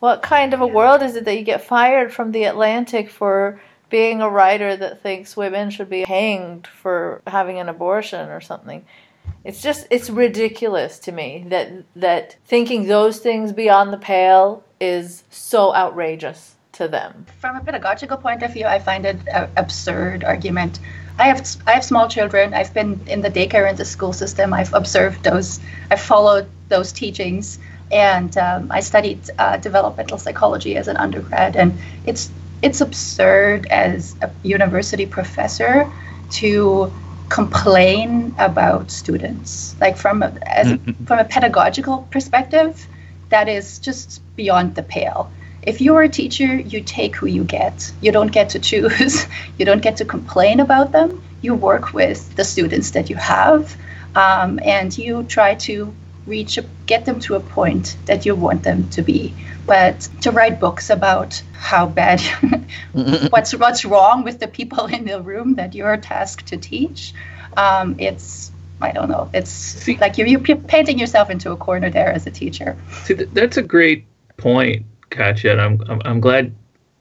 What 0.00 0.22
kind 0.22 0.54
of 0.54 0.60
a 0.60 0.66
world 0.66 1.02
is 1.02 1.16
it 1.16 1.24
that 1.24 1.36
you 1.36 1.44
get 1.44 1.64
fired 1.64 2.12
from 2.12 2.32
the 2.32 2.44
Atlantic 2.44 3.10
for 3.10 3.60
being 3.90 4.22
a 4.22 4.30
writer 4.30 4.76
that 4.76 5.02
thinks 5.02 5.36
women 5.36 5.68
should 5.68 5.90
be 5.90 6.02
hanged 6.02 6.66
for 6.66 7.20
having 7.26 7.58
an 7.58 7.68
abortion 7.68 8.30
or 8.30 8.40
something? 8.40 8.84
It's 9.44 9.62
just 9.62 9.86
it's 9.90 10.10
ridiculous 10.10 10.98
to 11.00 11.12
me 11.12 11.44
that 11.48 11.72
that 11.96 12.36
thinking 12.44 12.86
those 12.86 13.20
things 13.20 13.52
beyond 13.52 13.92
the 13.92 13.98
pale 13.98 14.62
is 14.80 15.24
so 15.30 15.74
outrageous 15.74 16.56
to 16.72 16.88
them. 16.88 17.26
From 17.38 17.56
a 17.56 17.60
pedagogical 17.60 18.18
point 18.18 18.42
of 18.42 18.52
view, 18.52 18.66
I 18.66 18.78
find 18.78 19.06
it 19.06 19.16
an 19.32 19.50
absurd 19.56 20.24
argument. 20.24 20.78
I 21.18 21.24
have 21.24 21.46
I 21.66 21.72
have 21.72 21.84
small 21.84 22.08
children. 22.08 22.52
I've 22.54 22.72
been 22.74 23.00
in 23.06 23.22
the 23.22 23.30
daycare 23.30 23.68
and 23.68 23.78
the 23.78 23.84
school 23.84 24.12
system. 24.12 24.52
I've 24.52 24.72
observed 24.74 25.24
those. 25.24 25.60
I've 25.90 26.00
followed 26.00 26.46
those 26.68 26.92
teachings, 26.92 27.58
and 27.90 28.36
um, 28.36 28.70
I 28.70 28.80
studied 28.80 29.20
uh, 29.38 29.56
developmental 29.56 30.18
psychology 30.18 30.76
as 30.76 30.86
an 30.88 30.96
undergrad. 30.98 31.56
And 31.56 31.78
it's 32.06 32.30
it's 32.62 32.80
absurd 32.82 33.66
as 33.66 34.16
a 34.20 34.30
university 34.42 35.06
professor 35.06 35.90
to 36.30 36.92
complain 37.30 38.34
about 38.38 38.90
students. 38.90 39.74
Like 39.80 39.96
from 39.96 40.22
a, 40.22 40.32
as 40.44 40.72
a, 40.72 40.78
from 41.06 41.18
a 41.20 41.24
pedagogical 41.24 42.06
perspective 42.10 42.86
that 43.30 43.48
is 43.48 43.78
just 43.78 44.20
beyond 44.36 44.74
the 44.74 44.82
pale. 44.82 45.30
If 45.62 45.80
you're 45.80 46.02
a 46.02 46.08
teacher 46.08 46.56
you 46.56 46.82
take 46.82 47.16
who 47.16 47.26
you 47.26 47.44
get. 47.44 47.92
You 48.00 48.12
don't 48.12 48.32
get 48.32 48.50
to 48.50 48.58
choose. 48.58 49.26
You 49.58 49.64
don't 49.66 49.82
get 49.82 49.98
to 49.98 50.04
complain 50.04 50.58
about 50.60 50.92
them. 50.92 51.22
You 51.42 51.54
work 51.54 51.92
with 51.92 52.34
the 52.34 52.44
students 52.44 52.90
that 52.92 53.10
you 53.10 53.16
have 53.16 53.76
um, 54.14 54.58
and 54.62 54.96
you 54.96 55.22
try 55.24 55.54
to 55.66 55.94
reach 56.30 56.58
get 56.86 57.04
them 57.04 57.18
to 57.20 57.34
a 57.34 57.40
point 57.40 57.96
that 58.06 58.24
you 58.24 58.34
want 58.34 58.62
them 58.62 58.88
to 58.90 59.02
be 59.02 59.34
but 59.66 60.08
to 60.22 60.30
write 60.30 60.58
books 60.60 60.88
about 60.90 61.42
how 61.52 61.86
bad 61.86 62.20
what's 63.30 63.52
what's 63.54 63.84
wrong 63.84 64.24
with 64.24 64.38
the 64.40 64.48
people 64.48 64.86
in 64.86 65.04
the 65.04 65.20
room 65.20 65.56
that 65.56 65.74
you're 65.74 65.96
tasked 65.96 66.46
to 66.46 66.56
teach 66.56 67.12
um, 67.56 67.96
it's 67.98 68.52
I 68.80 68.92
don't 68.92 69.10
know. 69.10 69.30
It's 69.34 69.50
see, 69.50 69.98
like 69.98 70.16
you're, 70.16 70.26
you're 70.26 70.56
painting 70.56 70.98
yourself 70.98 71.30
into 71.30 71.52
a 71.52 71.56
corner 71.56 71.90
there 71.90 72.10
as 72.10 72.26
a 72.26 72.30
teacher. 72.30 72.76
See, 73.04 73.14
that's 73.14 73.56
a 73.56 73.62
great 73.62 74.06
point, 74.36 74.86
Katja. 75.10 75.52
And 75.52 75.60
I'm, 75.60 75.82
I'm, 75.88 76.02
I'm 76.04 76.20
glad 76.20 76.54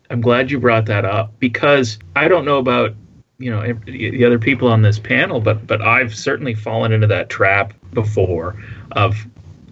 I'm 0.09 0.21
glad 0.21 0.51
you 0.51 0.59
brought 0.59 0.87
that 0.87 1.05
up 1.05 1.39
because 1.39 1.99
I 2.15 2.27
don't 2.27 2.43
know 2.43 2.57
about 2.57 2.95
you 3.39 3.49
know 3.49 3.73
the 3.85 4.25
other 4.25 4.37
people 4.37 4.67
on 4.67 4.81
this 4.81 4.99
panel, 4.99 5.39
but 5.39 5.65
but 5.65 5.81
I've 5.81 6.13
certainly 6.13 6.53
fallen 6.53 6.91
into 6.91 7.07
that 7.07 7.29
trap 7.29 7.73
before 7.93 8.61
of 8.91 9.25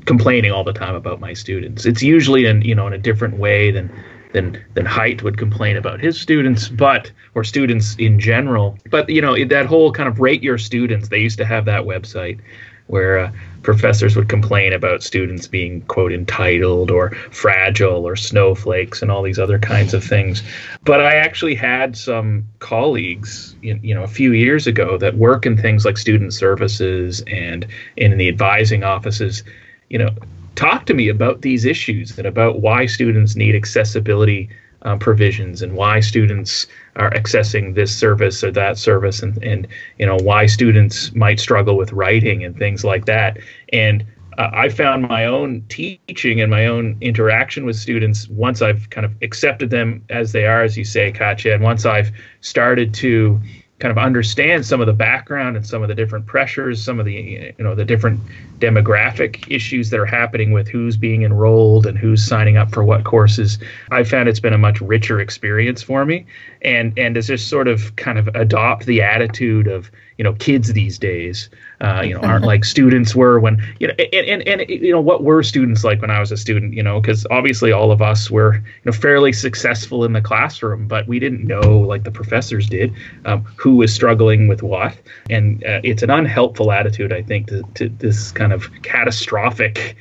complaining 0.05 0.53
all 0.53 0.63
the 0.63 0.73
time 0.73 0.95
about 0.95 1.19
my 1.19 1.33
students. 1.33 1.85
It's 1.85 2.01
usually 2.01 2.45
in 2.45 2.61
you 2.61 2.73
know 2.73 2.87
in 2.87 2.93
a 2.93 2.97
different 2.97 3.37
way 3.37 3.69
than 3.71 3.93
than 4.31 4.63
than 4.73 4.85
Haidt 4.85 5.21
would 5.21 5.37
complain 5.37 5.75
about 5.75 5.99
his 5.99 6.19
students, 6.19 6.69
but 6.69 7.11
or 7.35 7.43
students 7.43 7.95
in 7.97 8.19
general. 8.19 8.77
But 8.89 9.09
you 9.09 9.21
know 9.21 9.35
that 9.45 9.65
whole 9.65 9.91
kind 9.91 10.07
of 10.07 10.19
rate 10.19 10.41
your 10.41 10.57
students. 10.57 11.09
They 11.09 11.19
used 11.19 11.37
to 11.39 11.45
have 11.45 11.65
that 11.65 11.83
website 11.83 12.39
where 12.87 13.19
uh, 13.19 13.31
professors 13.67 14.15
would 14.15 14.29
complain 14.29 14.71
about 14.71 15.03
students 15.03 15.45
being 15.45 15.81
quote 15.87 16.13
entitled 16.13 16.89
or 16.89 17.09
fragile 17.31 18.07
or 18.07 18.15
snowflakes 18.15 19.01
and 19.01 19.11
all 19.11 19.21
these 19.21 19.37
other 19.37 19.59
kinds 19.59 19.93
of 19.93 20.01
things. 20.01 20.41
But 20.85 21.01
I 21.01 21.15
actually 21.15 21.53
had 21.53 21.97
some 21.97 22.47
colleagues, 22.59 23.57
you 23.61 23.93
know, 23.93 24.03
a 24.03 24.07
few 24.07 24.31
years 24.31 24.67
ago 24.67 24.97
that 24.99 25.17
work 25.17 25.45
in 25.45 25.57
things 25.57 25.83
like 25.83 25.97
student 25.97 26.33
services 26.33 27.21
and 27.27 27.67
in 27.97 28.17
the 28.17 28.29
advising 28.29 28.85
offices. 28.85 29.43
You 29.89 29.97
know, 29.97 30.11
talk 30.55 30.85
to 30.85 30.93
me 30.93 31.09
about 31.09 31.41
these 31.41 31.65
issues 31.65 32.17
and 32.17 32.25
about 32.25 32.61
why 32.61 32.85
students 32.85 33.35
need 33.35 33.53
accessibility 33.53 34.49
um, 34.83 34.99
provisions 34.99 35.61
and 35.61 35.73
why 35.73 35.99
students 35.99 36.67
are 36.95 37.11
accessing 37.11 37.75
this 37.75 37.95
service 37.95 38.43
or 38.43 38.51
that 38.51 38.77
service 38.77 39.21
and, 39.21 39.41
and 39.43 39.67
you 39.99 40.05
know 40.05 40.17
why 40.17 40.45
students 40.45 41.13
might 41.13 41.39
struggle 41.39 41.77
with 41.77 41.91
writing 41.93 42.43
and 42.43 42.57
things 42.57 42.83
like 42.83 43.05
that. 43.05 43.37
And 43.73 44.05
uh, 44.37 44.49
i 44.53 44.69
found 44.69 45.01
my 45.07 45.25
own 45.25 45.63
teaching 45.67 46.41
and 46.41 46.51
my 46.51 46.65
own 46.67 46.95
interaction 47.01 47.65
with 47.65 47.75
students 47.75 48.27
once 48.29 48.61
i've 48.61 48.89
kind 48.91 49.05
of 49.05 49.11
accepted 49.21 49.69
them 49.69 50.03
as 50.09 50.31
they 50.31 50.45
are 50.45 50.61
as 50.61 50.77
you 50.77 50.83
say 50.83 51.11
katja 51.11 51.53
and 51.53 51.63
once 51.63 51.85
i've 51.85 52.11
started 52.41 52.93
to 52.93 53.41
kind 53.79 53.91
of 53.91 53.97
understand 53.97 54.65
some 54.65 54.81
of 54.81 54.87
the 54.87 54.93
background 54.93 55.55
and 55.55 55.65
some 55.65 55.83
of 55.83 55.87
the 55.87 55.93
different 55.93 56.25
pressures, 56.25 56.83
some 56.83 56.99
of 56.99 57.05
the 57.05 57.53
you 57.57 57.63
know 57.63 57.75
the 57.75 57.85
different 57.85 58.19
demographic 58.59 59.49
issues 59.51 59.91
that 59.91 59.99
are 59.99 60.05
happening 60.05 60.51
with 60.51 60.67
who's 60.67 60.97
being 60.97 61.21
enrolled 61.21 61.85
and 61.85 61.97
who's 61.97 62.25
signing 62.25 62.57
up 62.57 62.71
for 62.71 62.83
what 62.83 63.03
courses. 63.03 63.59
I 63.91 64.03
found 64.03 64.29
it's 64.29 64.39
been 64.39 64.53
a 64.53 64.57
much 64.57 64.81
richer 64.81 65.19
experience 65.19 65.83
for 65.83 66.05
me, 66.05 66.25
and 66.63 66.97
and 66.97 67.15
to 67.15 67.21
just 67.21 67.49
sort 67.49 67.67
of 67.67 67.95
kind 67.95 68.17
of 68.17 68.27
adopt 68.29 68.85
the 68.85 69.01
attitude 69.01 69.67
of 69.67 69.91
you 70.17 70.23
know 70.23 70.33
kids 70.33 70.73
these 70.73 70.97
days 70.97 71.49
uh, 71.81 72.01
you 72.05 72.13
know 72.13 72.19
aren't 72.27 72.45
like 72.45 72.65
students 72.65 73.15
were 73.15 73.39
when 73.39 73.61
you 73.79 73.87
know 73.87 73.93
and, 74.13 74.41
and 74.41 74.47
and 74.47 74.69
you 74.69 74.91
know 74.91 75.01
what 75.01 75.23
were 75.23 75.43
students 75.43 75.83
like 75.83 76.01
when 76.01 76.11
I 76.11 76.19
was 76.19 76.31
a 76.31 76.37
student 76.37 76.73
you 76.73 76.83
know 76.83 76.99
because 76.99 77.25
obviously 77.31 77.71
all 77.71 77.91
of 77.91 78.01
us 78.01 78.29
were 78.31 78.55
you 78.55 78.61
know 78.85 78.91
fairly 78.91 79.33
successful 79.33 80.03
in 80.03 80.13
the 80.13 80.21
classroom 80.21 80.87
but 80.87 81.07
we 81.07 81.19
didn't 81.19 81.45
know 81.45 81.79
like 81.79 82.03
the 82.03 82.11
professors 82.11 82.67
did 82.67 82.93
um, 83.25 83.43
who 83.55 83.75
was 83.75 83.93
struggling 83.93 84.47
with 84.47 84.63
what. 84.63 84.97
And 85.29 85.63
uh, 85.63 85.81
it's 85.83 86.03
an 86.03 86.09
unhelpful 86.09 86.71
attitude 86.71 87.13
I 87.13 87.21
think 87.21 87.47
to, 87.47 87.63
to 87.75 87.89
this 87.89 88.31
kind 88.31 88.53
of 88.53 88.69
catastrophic 88.83 89.95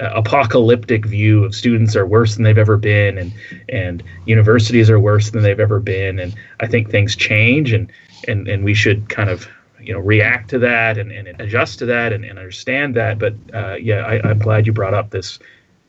uh, 0.00 0.10
apocalyptic 0.14 1.04
view 1.04 1.44
of 1.44 1.54
students 1.54 1.94
are 1.94 2.06
worse 2.06 2.34
than 2.34 2.44
they've 2.44 2.56
ever 2.56 2.76
been 2.78 3.18
and 3.18 3.32
and 3.68 4.02
universities 4.26 4.88
are 4.88 4.98
worse 4.98 5.30
than 5.30 5.42
they've 5.42 5.60
ever 5.60 5.80
been. 5.80 6.18
And 6.18 6.34
I 6.60 6.66
think 6.66 6.90
things 6.90 7.16
change 7.16 7.72
and 7.72 7.90
and 8.28 8.48
and 8.48 8.64
we 8.64 8.74
should 8.74 9.08
kind 9.08 9.30
of 9.30 9.48
you 9.82 9.92
know 9.92 10.00
react 10.00 10.50
to 10.50 10.58
that 10.58 10.98
and, 10.98 11.10
and 11.10 11.28
adjust 11.40 11.78
to 11.80 11.86
that 11.86 12.12
and, 12.12 12.24
and 12.24 12.38
understand 12.38 12.94
that. 12.96 13.18
But 13.18 13.34
uh, 13.52 13.74
yeah 13.74 14.06
I, 14.06 14.28
i'm 14.28 14.38
glad 14.38 14.66
you 14.66 14.72
brought 14.72 14.94
up 14.94 15.10
this 15.10 15.38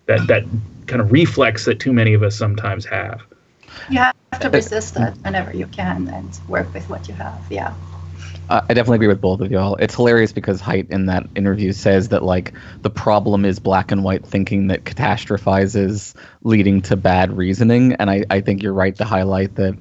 that 0.05 0.27
that 0.27 0.43
kind 0.87 1.01
of 1.01 1.11
reflex 1.11 1.65
that 1.65 1.79
too 1.79 1.93
many 1.93 2.13
of 2.13 2.23
us 2.23 2.35
sometimes 2.35 2.85
have. 2.85 3.21
You 3.89 3.99
have 3.99 4.15
to 4.39 4.49
resist 4.49 4.95
that 4.95 5.17
whenever 5.17 5.55
you 5.55 5.67
can 5.67 6.07
and 6.09 6.39
work 6.47 6.73
with 6.73 6.89
what 6.89 7.07
you 7.07 7.13
have 7.15 7.41
yeah. 7.49 7.73
I 8.51 8.73
definitely 8.73 8.95
agree 8.95 9.07
with 9.07 9.21
both 9.21 9.39
of 9.39 9.49
y'all. 9.49 9.75
It's 9.75 9.95
hilarious 9.95 10.33
because 10.33 10.61
Haidt 10.61 10.89
in 10.89 11.05
that 11.05 11.25
interview 11.35 11.71
says 11.71 12.09
that 12.09 12.21
like 12.21 12.53
the 12.81 12.89
problem 12.89 13.45
is 13.45 13.59
black 13.59 13.93
and 13.93 14.03
white 14.03 14.25
thinking 14.25 14.67
that 14.67 14.83
catastrophizes 14.83 16.13
leading 16.43 16.81
to 16.81 16.97
bad 16.97 17.35
reasoning, 17.37 17.93
and 17.93 18.11
I, 18.11 18.25
I 18.29 18.41
think 18.41 18.61
you're 18.61 18.73
right 18.73 18.93
to 18.97 19.05
highlight 19.05 19.55
that 19.55 19.77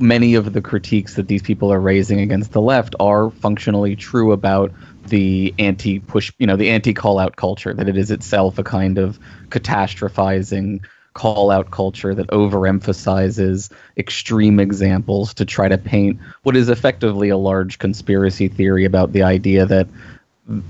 many 0.00 0.34
of 0.34 0.52
the 0.52 0.62
critiques 0.62 1.14
that 1.14 1.28
these 1.28 1.42
people 1.42 1.72
are 1.72 1.80
raising 1.80 2.20
against 2.20 2.52
the 2.52 2.60
left 2.60 2.94
are 2.98 3.30
functionally 3.30 3.94
true 3.96 4.32
about 4.32 4.72
the 5.06 5.54
anti 5.58 5.98
push, 6.00 6.32
you 6.38 6.46
know, 6.46 6.56
the 6.56 6.70
anti 6.70 6.94
call 6.94 7.18
out 7.18 7.36
culture, 7.36 7.74
that 7.74 7.88
it 7.88 7.96
is 7.96 8.10
itself 8.10 8.58
a 8.58 8.64
kind 8.64 8.98
of 8.98 9.18
catastrophizing 9.48 10.84
call 11.14 11.50
out 11.50 11.70
culture 11.70 12.14
that 12.14 12.28
overemphasizes 12.28 13.70
extreme 13.96 14.60
examples 14.60 15.34
to 15.34 15.44
try 15.44 15.68
to 15.68 15.76
paint 15.76 16.18
what 16.44 16.56
is 16.56 16.68
effectively 16.68 17.28
a 17.28 17.36
large 17.36 17.78
conspiracy 17.78 18.48
theory 18.48 18.84
about 18.84 19.12
the 19.12 19.22
idea 19.22 19.66
that 19.66 19.88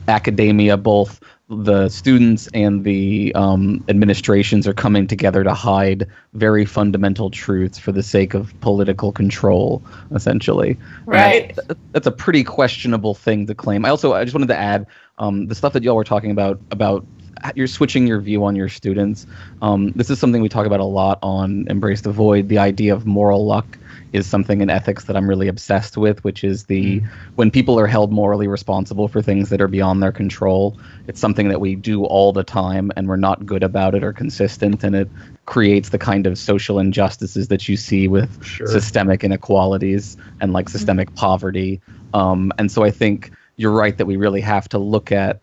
academia, 0.08 0.76
both 0.76 1.20
the 1.50 1.88
students 1.88 2.48
and 2.54 2.84
the 2.84 3.34
um, 3.34 3.84
administrations 3.88 4.68
are 4.68 4.72
coming 4.72 5.06
together 5.06 5.42
to 5.42 5.52
hide 5.52 6.06
very 6.34 6.64
fundamental 6.64 7.28
truths 7.28 7.78
for 7.78 7.90
the 7.90 8.02
sake 8.02 8.34
of 8.34 8.58
political 8.60 9.10
control, 9.10 9.82
essentially. 10.14 10.78
Right. 11.06 11.54
That's, 11.56 11.80
that's 11.92 12.06
a 12.06 12.12
pretty 12.12 12.44
questionable 12.44 13.14
thing 13.14 13.46
to 13.48 13.54
claim. 13.54 13.84
I 13.84 13.88
also 13.88 14.14
I 14.14 14.22
just 14.22 14.34
wanted 14.34 14.48
to 14.48 14.56
add 14.56 14.86
um, 15.18 15.48
the 15.48 15.54
stuff 15.54 15.72
that 15.72 15.82
y'all 15.82 15.96
were 15.96 16.04
talking 16.04 16.30
about 16.30 16.60
about 16.70 17.04
you're 17.54 17.66
switching 17.66 18.06
your 18.06 18.20
view 18.20 18.44
on 18.44 18.54
your 18.54 18.68
students. 18.68 19.26
Um, 19.62 19.92
this 19.92 20.10
is 20.10 20.18
something 20.18 20.42
we 20.42 20.48
talk 20.48 20.66
about 20.66 20.80
a 20.80 20.84
lot 20.84 21.18
on 21.22 21.66
Embrace 21.68 22.02
the 22.02 22.12
Void. 22.12 22.48
The 22.48 22.58
idea 22.58 22.94
of 22.94 23.06
moral 23.06 23.46
luck 23.46 23.78
is 24.12 24.26
something 24.26 24.60
in 24.60 24.70
ethics 24.70 25.04
that 25.04 25.16
I'm 25.16 25.28
really 25.28 25.48
obsessed 25.48 25.96
with, 25.96 26.22
which 26.24 26.42
is 26.42 26.64
the 26.64 27.00
mm. 27.00 27.08
when 27.36 27.50
people 27.50 27.78
are 27.78 27.86
held 27.86 28.12
morally 28.12 28.48
responsible 28.48 29.08
for 29.08 29.22
things 29.22 29.50
that 29.50 29.60
are 29.60 29.68
beyond 29.68 30.02
their 30.02 30.12
control. 30.12 30.78
It's 31.06 31.20
something 31.20 31.48
that 31.48 31.60
we 31.60 31.76
do 31.76 32.04
all 32.04 32.32
the 32.32 32.44
time, 32.44 32.90
and 32.96 33.08
we're 33.08 33.16
not 33.16 33.46
good 33.46 33.62
about 33.62 33.94
it 33.94 34.02
or 34.02 34.12
consistent, 34.12 34.82
and 34.82 34.94
it 34.94 35.08
creates 35.46 35.90
the 35.90 35.98
kind 35.98 36.26
of 36.26 36.38
social 36.38 36.78
injustices 36.78 37.48
that 37.48 37.68
you 37.68 37.76
see 37.76 38.08
with 38.08 38.44
sure. 38.44 38.66
systemic 38.66 39.22
inequalities 39.24 40.16
and 40.40 40.52
like 40.52 40.66
mm. 40.66 40.70
systemic 40.70 41.10
mm. 41.10 41.16
poverty. 41.16 41.80
Um, 42.14 42.52
and 42.58 42.70
so 42.70 42.82
I 42.82 42.90
think 42.90 43.30
you're 43.56 43.72
right 43.72 43.96
that 43.98 44.06
we 44.06 44.16
really 44.16 44.40
have 44.40 44.68
to 44.70 44.78
look 44.78 45.12
at 45.12 45.40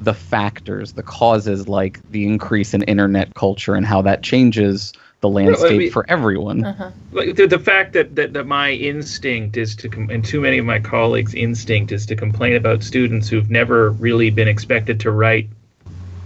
the 0.00 0.14
factors, 0.14 0.92
the 0.92 1.02
causes, 1.02 1.68
like 1.68 2.00
the 2.10 2.26
increase 2.26 2.74
in 2.74 2.82
internet 2.84 3.34
culture 3.34 3.74
and 3.74 3.86
how 3.86 4.02
that 4.02 4.22
changes 4.22 4.92
the 5.20 5.28
landscape 5.28 5.72
I 5.72 5.76
mean, 5.76 5.90
for 5.90 6.06
everyone. 6.08 6.64
Uh-huh. 6.64 6.90
Like 7.12 7.36
the, 7.36 7.46
the 7.46 7.58
fact 7.58 7.92
that, 7.92 8.16
that, 8.16 8.32
that 8.32 8.46
my 8.46 8.72
instinct 8.72 9.56
is 9.56 9.76
to, 9.76 9.88
com- 9.88 10.08
and 10.08 10.24
too 10.24 10.40
many 10.40 10.58
of 10.58 10.64
my 10.64 10.78
colleagues' 10.78 11.34
instinct 11.34 11.92
is 11.92 12.06
to 12.06 12.16
complain 12.16 12.56
about 12.56 12.82
students 12.82 13.28
who've 13.28 13.50
never 13.50 13.90
really 13.92 14.30
been 14.30 14.48
expected 14.48 14.98
to 15.00 15.10
write 15.10 15.48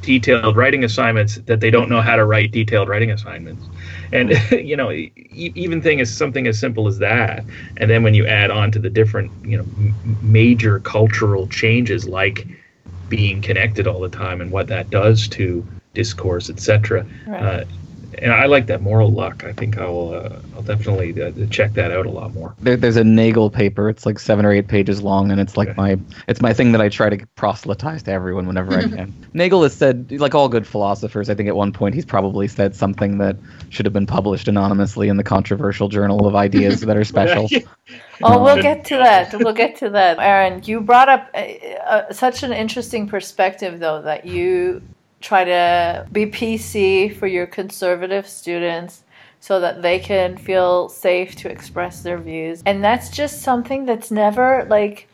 detailed 0.03 0.57
writing 0.57 0.85
assignments 0.85 1.37
that 1.47 1.61
they 1.61 1.71
don't 1.71 1.89
know 1.89 2.01
how 2.01 2.15
to 2.15 2.25
write 2.25 2.53
detailed 2.53 2.89
writing 2.89 3.11
assignments. 3.11 3.67
And 4.13 4.31
you 4.53 4.77
know, 4.77 4.91
even 4.91 5.83
thing 5.83 5.99
is 5.99 6.15
something 6.15 6.47
as 6.47 6.59
simple 6.59 6.87
as 6.87 6.99
that. 6.99 7.45
And 7.79 7.91
then 7.91 8.03
when 8.03 8.15
you 8.15 8.27
add 8.27 8.51
on 8.51 8.71
to 8.73 8.79
the 8.79 8.91
different, 8.91 9.33
you 9.45 9.57
know, 9.57 9.65
m- 9.77 9.95
major 10.23 10.79
cultural 10.81 11.49
changes 11.49 12.07
like 12.07 12.47
being 13.09 13.43
connected 13.43 13.87
all 13.87 14.01
the 14.01 14.09
time 14.09 14.41
and 14.41 14.51
what 14.51 14.69
that 14.69 14.91
does 14.91 15.27
to 15.29 15.67
discourse, 15.95 16.51
etc. 16.51 17.07
Right. 17.27 17.43
Uh, 17.43 17.65
and 18.19 18.33
I 18.33 18.47
like 18.47 18.67
that 18.67 18.83
moral 18.83 19.11
luck. 19.11 19.45
I 19.45 19.53
think 19.53 19.79
I 19.79 19.87
will. 19.87 20.15
Uh, 20.15 20.39
I'll 20.55 20.63
definitely 20.63 21.21
uh, 21.21 21.33
check 21.51 21.73
that 21.75 21.91
out 21.91 22.07
a 22.07 22.11
lot 22.11 22.33
more. 22.35 22.55
There, 22.61 22.77
there's 22.77 22.97
a 22.97 23.05
Nagel 23.05 23.51
paper. 23.51 23.89
It's 23.89 24.07
like 24.07 24.19
seven 24.19 24.45
or 24.45 24.53
eight 24.53 24.69
pages 24.69 25.03
long, 25.03 25.31
and 25.31 25.41
it's 25.41 25.57
like 25.57 25.69
Okay. 25.69 25.77
my 25.77 25.99
it's 26.29 26.41
my 26.41 26.53
thing 26.53 26.73
that 26.73 26.81
I 26.81 26.89
try 26.89 27.09
to 27.11 27.27
proselytize 27.37 28.03
to 28.05 28.13
everyone 28.13 28.47
whenever 28.47 28.77
I 28.77 28.83
can. 28.89 29.13
Nagel 29.33 29.63
has 29.63 29.75
said, 29.75 30.11
like 30.13 30.35
all 30.35 30.49
good 30.49 30.67
philosophers, 30.67 31.29
I 31.31 31.35
think 31.35 31.49
at 31.49 31.57
one 31.57 31.73
point 31.73 31.95
he's 31.95 32.05
probably 32.05 32.49
said 32.49 32.75
something 32.77 33.19
that 33.19 33.37
should 33.71 33.87
have 33.87 33.93
been 33.93 34.07
published 34.07 34.49
anonymously 34.49 35.09
in 35.09 35.17
the 35.17 35.25
controversial 35.25 35.89
journal 35.89 36.27
of 36.27 36.35
ideas 36.37 36.81
that 36.83 36.97
are 36.97 37.05
special. 37.05 37.49
Oh, 38.23 38.43
we'll 38.43 38.63
get 38.63 38.85
to 38.87 38.97
that. 38.97 39.35
We'll 39.35 39.53
get 39.53 39.77
to 39.79 39.91
that. 39.91 40.19
Aaron, 40.19 40.63
you 40.65 40.81
brought 40.81 41.09
up 41.09 41.29
uh, 41.35 41.39
uh, 41.85 42.13
such 42.13 42.43
an 42.43 42.53
interesting 42.53 43.09
perspective, 43.09 43.81
though, 43.81 44.01
that 44.03 44.25
you 44.25 44.81
try 45.25 45.43
to 45.45 46.07
be 46.13 46.27
PC 46.27 47.17
for 47.17 47.27
your 47.27 47.47
conservative 47.47 48.29
students 48.29 49.03
so 49.41 49.61
that 49.61 49.83
they 49.83 49.99
can 49.99 50.37
feel 50.37 50.89
safe 50.89 51.35
to 51.37 51.51
express 51.51 52.03
their 52.03 52.19
views. 52.19 52.63
And 52.67 52.85
that's 52.85 53.09
just 53.09 53.43
something 53.43 53.87
that's 53.87 54.11
never 54.11 54.67
like. 54.69 55.09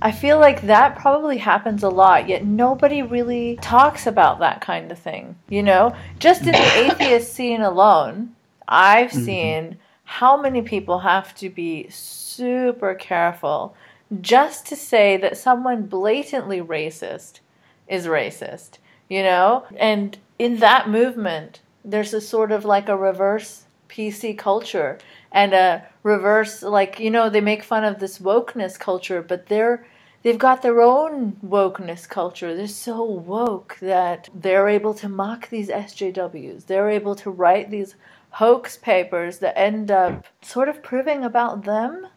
I 0.00 0.12
feel 0.12 0.38
like 0.38 0.62
that 0.62 0.96
probably 0.96 1.38
happens 1.38 1.82
a 1.82 1.88
lot, 1.88 2.28
yet 2.28 2.44
nobody 2.44 3.02
really 3.02 3.58
talks 3.62 4.06
about 4.06 4.40
that 4.40 4.60
kind 4.60 4.92
of 4.92 4.98
thing. 4.98 5.36
You 5.48 5.62
know, 5.62 5.96
just 6.18 6.42
in 6.42 6.52
the 6.52 6.58
atheist 6.84 7.32
scene 7.32 7.62
alone, 7.62 8.36
I've 8.68 9.10
mm-hmm. 9.10 9.24
seen 9.24 9.78
how 10.04 10.40
many 10.40 10.62
people 10.62 11.00
have 11.00 11.34
to 11.36 11.48
be 11.48 11.88
super 11.88 12.94
careful 12.94 13.74
just 14.20 14.66
to 14.66 14.76
say 14.76 15.16
that 15.16 15.36
someone 15.36 15.86
blatantly 15.86 16.60
racist 16.60 17.40
is 17.88 18.06
racist, 18.06 18.78
you 19.08 19.22
know? 19.22 19.64
And 19.76 20.16
in 20.38 20.58
that 20.58 20.88
movement, 20.88 21.60
there's 21.84 22.12
a 22.12 22.20
sort 22.20 22.52
of 22.52 22.64
like 22.64 22.88
a 22.88 22.96
reverse 22.96 23.64
PC 23.88 24.36
culture 24.36 24.98
and 25.32 25.54
a 25.54 25.86
reverse 26.02 26.62
like 26.62 26.98
you 26.98 27.10
know 27.10 27.30
they 27.30 27.40
make 27.40 27.62
fun 27.62 27.84
of 27.84 28.00
this 28.00 28.18
wokeness 28.18 28.78
culture 28.78 29.22
but 29.22 29.46
they're 29.46 29.86
they've 30.22 30.38
got 30.38 30.62
their 30.62 30.80
own 30.80 31.36
wokeness 31.44 32.08
culture. 32.08 32.54
They're 32.54 32.66
so 32.66 33.04
woke 33.04 33.76
that 33.80 34.28
they're 34.34 34.68
able 34.68 34.94
to 34.94 35.08
mock 35.08 35.48
these 35.48 35.68
SJWs 35.68 36.66
they're 36.66 36.90
able 36.90 37.14
to 37.16 37.30
write 37.30 37.70
these 37.70 37.94
hoax 38.30 38.76
papers 38.76 39.38
that 39.38 39.56
end 39.56 39.90
up 39.90 40.26
sort 40.42 40.68
of 40.68 40.82
proving 40.82 41.24
about 41.24 41.64
them 41.64 42.08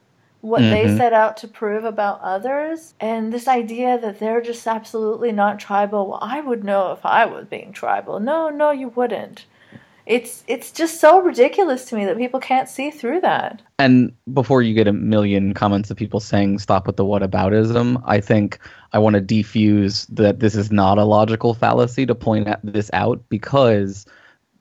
what 0.41 0.61
they 0.61 0.85
Mhm. 0.85 0.97
set 0.97 1.11
out 1.13 1.35
to 1.37 1.47
prove 1.47 1.83
about 1.83 2.21
others. 2.21 2.93
And 2.99 3.33
this 3.33 3.47
idea 3.47 3.97
that 3.99 4.19
they're 4.19 4.41
just 4.41 4.65
absolutely 4.67 5.31
not 5.33 5.59
tribal 5.59 6.07
well 6.07 6.19
i 6.21 6.39
would 6.39 6.63
know 6.63 6.91
if 6.91 7.05
i 7.05 7.25
was 7.25 7.45
being 7.45 7.73
tribal. 7.73 8.19
No 8.19 8.49
no 8.49 8.71
you 8.71 8.89
wouldn't. 8.89 9.45
It's 10.05 10.43
it's 10.47 10.71
just 10.71 10.99
so 10.99 11.21
ridiculous 11.21 11.85
to 11.85 11.95
me 11.95 12.03
that 12.05 12.17
people 12.17 12.39
can't 12.39 12.67
see 12.67 12.89
through 12.89 13.21
that. 13.21 13.61
And 13.77 14.11
before 14.33 14.63
you 14.63 14.73
get 14.73 14.87
a 14.87 14.93
million 14.93 15.53
comments 15.53 15.91
of 15.91 15.97
people 15.97 16.19
saying 16.19 16.57
stop 16.59 16.87
with 16.87 16.95
the 16.95 17.05
whataboutism, 17.05 18.01
I 18.05 18.19
think 18.19 18.57
I 18.91 18.97
want 18.97 19.15
to 19.17 19.21
defuse 19.21 20.07
that 20.09 20.39
this 20.39 20.55
is 20.55 20.71
not 20.71 20.97
a 20.97 21.03
logical 21.05 21.53
fallacy 21.53 22.07
to 22.07 22.15
point 22.15 22.47
at 22.47 22.59
this 22.63 22.89
out 22.93 23.21
because 23.29 24.05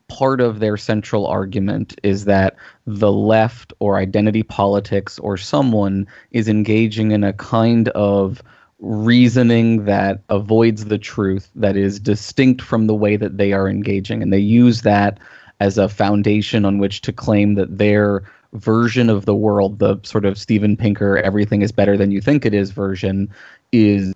part 0.09 0.41
of 0.41 0.59
their 0.59 0.75
central 0.75 1.25
argument 1.25 1.97
is 2.03 2.25
that 2.25 2.55
the 2.85 3.11
left 3.11 3.71
or 3.79 3.97
identity 3.97 4.43
politics 4.43 5.17
or 5.19 5.37
someone 5.37 6.07
is 6.31 6.49
engaging 6.49 7.11
in 7.11 7.23
a 7.23 7.33
kind 7.33 7.89
of 7.89 8.43
reasoning 8.79 9.85
that 9.85 10.21
avoids 10.29 10.85
the 10.85 10.97
truth 10.97 11.49
that 11.55 11.77
is 11.77 11.99
distinct 11.99 12.61
from 12.61 12.87
the 12.87 12.95
way 12.95 13.15
that 13.15 13.37
they 13.37 13.53
are 13.53 13.69
engaging. 13.69 14.21
And 14.21 14.33
they 14.33 14.39
use 14.39 14.81
that 14.81 15.19
as 15.59 15.77
a 15.77 15.89
foundation 15.89 16.65
on 16.65 16.79
which 16.79 17.01
to 17.01 17.13
claim 17.13 17.55
that 17.55 17.77
their 17.77 18.23
version 18.53 19.09
of 19.09 19.25
the 19.25 19.35
world 19.35 19.77
the 19.79 19.97
sort 20.03 20.25
of 20.25 20.37
Steven 20.37 20.75
Pinker 20.75 21.17
everything 21.17 21.61
is 21.61 21.71
better 21.71 21.95
than 21.95 22.11
you 22.11 22.19
think 22.19 22.45
it 22.45 22.53
is 22.53 22.71
version 22.71 23.29
is 23.71 24.13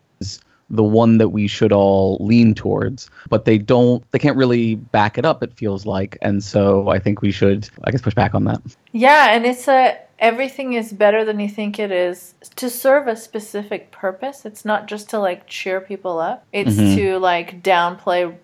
the 0.74 0.84
one 0.84 1.18
that 1.20 1.30
we 1.30 1.48
should 1.48 1.72
all 1.72 2.18
lean 2.20 2.54
towards 2.54 3.10
but 3.30 3.46
they 3.46 3.58
don't 3.58 4.04
they 4.12 4.20
can't 4.20 4.36
really 4.36 4.76
back 4.76 5.18
it 5.18 5.24
up 5.26 5.42
it 5.44 5.54
feels 5.54 5.86
like. 5.86 6.18
And 6.22 6.44
so 6.44 6.90
i 6.90 7.00
think 7.00 7.22
we 7.22 7.32
should 7.32 7.70
i 7.86 7.92
guess 7.92 8.02
push 8.02 8.16
back 8.16 8.34
on 8.36 8.44
that. 8.46 8.60
Yeah 8.92 9.34
and 9.36 9.46
it's 9.46 9.68
a 9.68 9.98
everything 10.20 10.74
is 10.74 10.92
better 10.94 11.24
than 11.26 11.40
you 11.40 11.50
think 11.50 11.80
it 11.80 11.92
is. 11.92 12.34
To 12.56 12.70
serve 12.70 13.08
a 13.08 13.16
specific 13.16 13.92
purpose 13.92 14.46
it's 14.46 14.66
not 14.66 14.88
just 14.88 15.10
to 15.12 15.20
like 15.20 15.48
cheer 15.48 15.80
people 15.80 16.20
up. 16.20 16.44
It's 16.52 16.76
Mhm. 16.76 16.96
to 16.96 17.20
like 17.20 17.62
downplay 17.64 18.36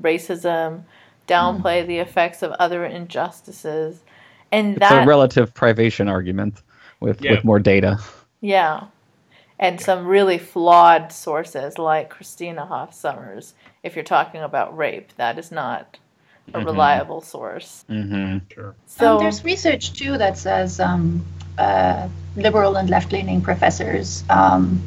racism 0.00 0.82
downplay 1.26 1.86
the 1.86 1.98
effects 1.98 2.42
of 2.42 2.50
other 2.52 2.84
injustices. 2.86 4.00
And 4.50 4.76
it's 4.76 4.80
that 4.80 5.04
a 5.04 5.06
relative 5.06 5.52
privation 5.52 6.08
argument 6.08 6.62
with 7.00 7.20
Yeah. 7.22 7.32
with 7.32 7.44
more 7.44 7.58
data. 7.58 7.98
Yeah. 8.40 8.84
And 9.58 9.80
some 9.80 10.06
really 10.06 10.38
flawed 10.38 11.12
sources 11.12 11.78
like 11.78 12.10
Christina 12.10 12.64
Hoff 12.64 12.94
Sommers. 12.94 13.54
If 13.82 13.96
you're 13.96 14.04
talking 14.04 14.40
about 14.42 14.76
rape, 14.76 15.12
that 15.16 15.38
is 15.38 15.50
not 15.50 15.98
a 16.54 16.60
Mhm. 16.60 16.66
reliable 16.66 17.20
source. 17.20 17.84
mm-hmm. 17.90 18.38
Sure. 18.52 18.74
So 18.86 19.14
um, 19.14 19.18
there's 19.18 19.44
research 19.44 19.92
too 19.92 20.16
that 20.18 20.38
says 20.38 20.80
um, 20.80 21.24
uh, 21.58 22.08
liberal 22.36 22.76
and 22.76 22.88
left-leaning 22.88 23.40
professors 23.42 24.24
um, 24.30 24.80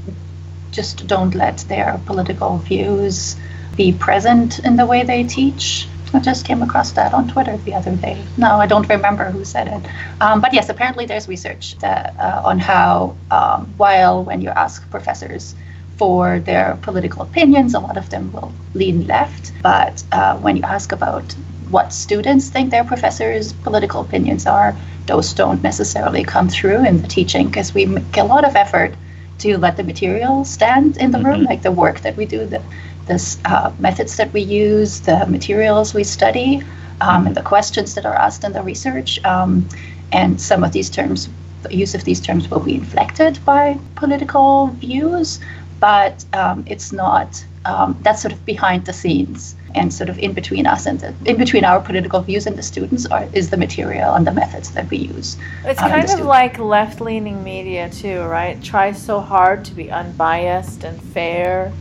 just 0.71 1.05
don't 1.07 1.35
let 1.35 1.57
their 1.67 1.99
political 2.05 2.57
views 2.59 3.35
be 3.75 3.91
present 3.93 4.59
in 4.59 4.75
the 4.77 4.85
way 4.85 5.03
they 5.03 5.23
teach. 5.23 5.87
I 6.13 6.19
just 6.19 6.45
came 6.45 6.61
across 6.61 6.91
that 6.93 7.13
on 7.13 7.27
Twitter 7.27 7.57
the 7.57 7.73
other 7.73 7.95
day. 7.95 8.25
No, 8.37 8.55
I 8.57 8.67
don't 8.67 8.87
remember 8.89 9.31
who 9.31 9.45
said 9.45 9.67
it. 9.67 9.89
Um, 10.19 10.41
but 10.41 10.53
yes, 10.53 10.69
apparently 10.69 11.05
there's 11.05 11.27
research 11.27 11.77
that, 11.79 12.15
uh, 12.19 12.41
on 12.43 12.59
how, 12.59 13.15
um, 13.31 13.73
while 13.77 14.23
when 14.23 14.41
you 14.41 14.49
ask 14.49 14.89
professors 14.89 15.55
for 15.97 16.39
their 16.39 16.77
political 16.81 17.21
opinions, 17.21 17.73
a 17.75 17.79
lot 17.79 17.97
of 17.97 18.09
them 18.09 18.31
will 18.33 18.53
lean 18.73 19.07
left. 19.07 19.53
But 19.63 20.03
uh, 20.11 20.37
when 20.39 20.57
you 20.57 20.63
ask 20.63 20.91
about 20.91 21.33
what 21.69 21.93
students 21.93 22.49
think 22.49 22.71
their 22.71 22.83
professors' 22.83 23.53
political 23.53 24.01
opinions 24.01 24.45
are, 24.45 24.75
those 25.05 25.33
don't 25.33 25.63
necessarily 25.63 26.23
come 26.23 26.49
through 26.49 26.85
in 26.85 27.01
the 27.01 27.07
teaching 27.07 27.47
because 27.47 27.73
we 27.73 27.85
make 27.85 28.17
a 28.17 28.23
lot 28.23 28.43
of 28.43 28.55
effort 28.55 28.95
to 29.39 29.57
let 29.57 29.77
the 29.77 29.83
material 29.83 30.43
stand 30.45 30.97
in 30.97 31.11
the 31.11 31.19
room, 31.19 31.41
Mhm. 31.41 31.47
like 31.47 31.61
the 31.61 31.71
work 31.71 32.01
that 32.01 32.15
we 32.17 32.25
do, 32.25 32.45
the 32.45 32.61
this 33.07 33.37
uh, 33.45 33.71
methods 33.79 34.17
that 34.17 34.31
we 34.33 34.41
use, 34.41 35.01
the 35.01 35.25
materials 35.27 35.93
we 35.93 36.03
study, 36.03 36.63
um, 37.01 37.27
and 37.27 37.35
the 37.35 37.41
questions 37.41 37.95
that 37.95 38.05
are 38.05 38.15
asked 38.15 38.43
in 38.43 38.53
the 38.53 38.61
research. 38.61 39.23
Um, 39.25 39.67
and 40.11 40.39
some 40.39 40.63
of 40.63 40.71
these 40.71 40.89
terms, 40.89 41.29
the 41.63 41.75
use 41.75 41.95
of 41.95 42.03
these 42.03 42.19
terms 42.19 42.49
will 42.49 42.59
be 42.59 42.75
inflected 42.75 43.43
by 43.45 43.79
political 43.95 44.67
views, 44.67 45.39
but 45.79 46.23
um, 46.33 46.63
it's 46.67 46.91
not. 46.91 47.43
Um, 47.63 47.95
that's 48.01 48.23
sort 48.23 48.33
of 48.33 48.43
behind 48.43 48.87
the 48.87 48.93
scenes 48.93 49.55
and 49.75 49.93
sort 49.93 50.09
of 50.09 50.17
in 50.19 50.33
between 50.33 50.65
us 50.65 50.87
and 50.87 50.99
the, 50.99 51.13
in 51.25 51.37
between 51.37 51.63
our 51.63 51.79
political 51.79 52.19
views 52.21 52.47
and 52.47 52.57
the 52.57 52.63
students 52.63 53.05
are, 53.05 53.27
is 53.33 53.49
the 53.51 53.57
material 53.57 54.13
and 54.15 54.25
the 54.25 54.31
methods 54.31 54.71
that 54.71 54.89
we 54.89 54.97
use. 54.97 55.37
it's 55.63 55.81
um, 55.81 55.91
kind 55.91 56.09
of 56.09 56.21
like 56.21 56.57
left 56.59 57.01
leaning 57.01 57.43
media, 57.43 57.89
too, 57.89 58.21
right? 58.23 58.61
Tries 58.63 59.01
so 59.01 59.19
hard 59.19 59.63
to 59.65 59.73
be 59.73 59.91
unbiased 59.91 60.83
and 60.83 61.01
fair. 61.01 61.71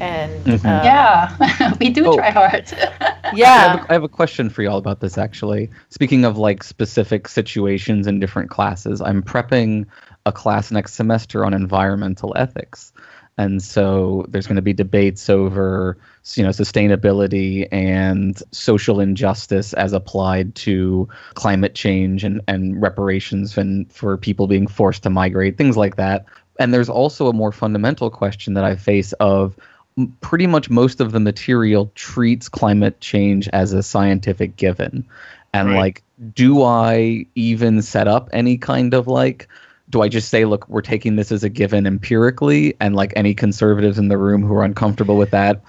And 0.00 0.44
Mhm. 0.46 0.64
uh, 0.64 0.82
yeah, 0.84 1.74
we 1.80 1.90
do 1.90 2.06
Oh. 2.06 2.16
try 2.16 2.30
hard. 2.30 2.72
I, 3.00 3.14
have 3.28 3.34
yeah. 3.34 3.84
a, 3.84 3.86
I 3.90 3.92
have 3.92 4.02
a 4.04 4.08
question 4.08 4.48
for 4.50 4.62
you 4.62 4.70
all 4.70 4.78
about 4.78 5.00
this 5.00 5.18
actually. 5.18 5.70
Speaking 5.90 6.24
of 6.24 6.38
like 6.38 6.64
specific 6.64 7.28
situations 7.28 8.06
in 8.06 8.18
different 8.18 8.50
classes, 8.50 9.00
I'm 9.00 9.22
prepping 9.22 9.86
a 10.26 10.32
class 10.32 10.70
next 10.70 10.94
semester 10.94 11.44
on 11.44 11.54
environmental 11.54 12.32
ethics. 12.36 12.92
And 13.38 13.62
so 13.62 14.26
there's 14.28 14.46
going 14.46 14.56
to 14.56 14.62
be 14.62 14.72
debates 14.74 15.30
over 15.30 15.96
you 16.34 16.42
know 16.42 16.50
sustainability 16.50 17.66
and 17.72 18.42
social 18.52 19.00
injustice 19.00 19.72
as 19.74 19.92
applied 19.94 20.54
to 20.56 21.08
climate 21.34 21.74
change 21.74 22.24
and, 22.24 22.40
and 22.48 22.80
reparations 22.82 23.56
and 23.56 23.90
for 23.92 24.16
people 24.18 24.46
being 24.46 24.66
forced 24.66 25.02
to 25.04 25.10
migrate, 25.10 25.56
things 25.56 25.76
like 25.76 25.96
that. 25.96 26.24
And 26.58 26.74
there's 26.74 26.90
also 26.90 27.28
a 27.28 27.32
more 27.32 27.52
fundamental 27.52 28.10
question 28.10 28.52
that 28.54 28.64
I 28.64 28.76
face 28.76 29.12
of 29.14 29.56
m- 29.58 29.64
pretty 30.20 30.46
much 30.46 30.70
most 30.70 31.00
of 31.00 31.12
the 31.12 31.20
material 31.20 31.90
treats 31.94 32.48
climate 32.48 33.00
change 33.00 33.48
as 33.48 33.72
a 33.72 33.82
scientific 33.82 34.56
given. 34.56 35.04
And 35.52 35.68
Right. 35.70 35.76
like, 35.76 36.02
do 36.34 36.62
I 36.62 37.26
even 37.34 37.82
set 37.82 38.06
up 38.08 38.28
any 38.32 38.56
kind 38.56 38.94
of 38.94 39.06
like, 39.08 39.48
do 39.88 40.02
I 40.02 40.08
just 40.08 40.28
say, 40.28 40.44
look, 40.44 40.68
we're 40.68 40.82
taking 40.82 41.16
this 41.16 41.32
as 41.32 41.42
a 41.42 41.48
given 41.48 41.86
empirically, 41.86 42.74
and 42.80 42.94
like 42.94 43.12
any 43.16 43.34
conservatives 43.34 43.98
in 43.98 44.08
the 44.08 44.16
room 44.18 44.42
who 44.42 44.54
are 44.54 44.62
uncomfortable 44.64 45.16
with 45.16 45.32
that, 45.32 45.60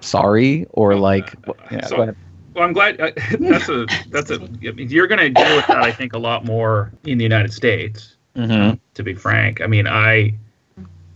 sorry, 0.00 0.66
or 0.70 0.96
like, 0.96 1.34
wh- 1.46 1.72
yeah, 1.72 1.86
So-. 1.86 2.14
Well, 2.54 2.64
I'm 2.66 2.72
glad 2.72 3.00
uh, 3.00 3.12
that's 3.38 3.68
a 3.68 3.86
that's 4.10 4.30
a. 4.32 4.34
I 4.66 4.72
mean, 4.72 4.90
you're 4.90 5.06
going 5.06 5.20
to 5.20 5.28
deal 5.30 5.54
with 5.56 5.66
that, 5.68 5.76
I 5.78 5.92
think, 5.92 6.12
a 6.12 6.18
lot 6.18 6.44
more 6.44 6.90
in 7.04 7.18
the 7.18 7.22
United 7.24 7.52
States. 7.52 8.16
Mhm. 8.36 8.80
To 8.94 9.02
be 9.04 9.14
frank, 9.14 9.60
I 9.60 9.66
mean, 9.68 9.86
I, 9.86 10.34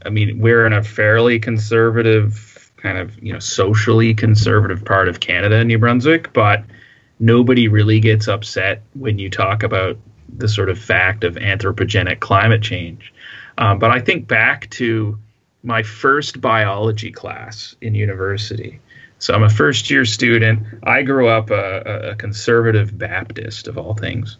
I 0.07 0.11
mean, 0.11 0.39
we're 0.39 0.65
in 0.67 0.73
a 0.73 0.83
fairly 0.85 1.41
conservative 1.41 2.52
kind 2.83 2.99
of 2.99 3.23
you 3.23 3.33
know 3.33 3.39
socially 3.39 4.15
conservative 4.15 4.85
part 4.85 5.09
of 5.09 5.21
Canada 5.21 5.57
and 5.57 5.69
New 5.69 5.79
Brunswick, 5.79 6.33
but 6.33 6.65
nobody 7.21 7.69
really 7.69 8.01
gets 8.01 8.29
upset 8.29 8.83
when 8.95 9.19
you 9.19 9.31
talk 9.31 9.63
about 9.63 9.97
the 10.37 10.49
sort 10.49 10.69
of 10.69 10.79
fact 10.79 11.25
of 11.25 11.35
anthropogenic 11.37 12.21
climate 12.21 12.63
change. 12.63 13.13
Um, 13.59 13.79
but 13.79 13.91
I 13.91 14.01
think 14.01 14.27
back 14.27 14.69
to 14.71 15.19
my 15.63 15.83
first 15.83 16.41
biology 16.41 17.13
class 17.13 17.77
in 17.81 17.95
university. 17.95 18.81
So 19.19 19.35
I'm 19.35 19.45
a 19.45 19.51
first 19.51 19.89
year 19.91 20.05
student. 20.05 20.67
I 20.83 21.03
grew 21.03 21.29
up 21.29 21.51
a, 21.51 22.11
a 22.11 22.15
conservative 22.17 22.99
Baptist 22.99 23.69
of 23.69 23.79
all 23.79 23.95
things. 23.95 24.39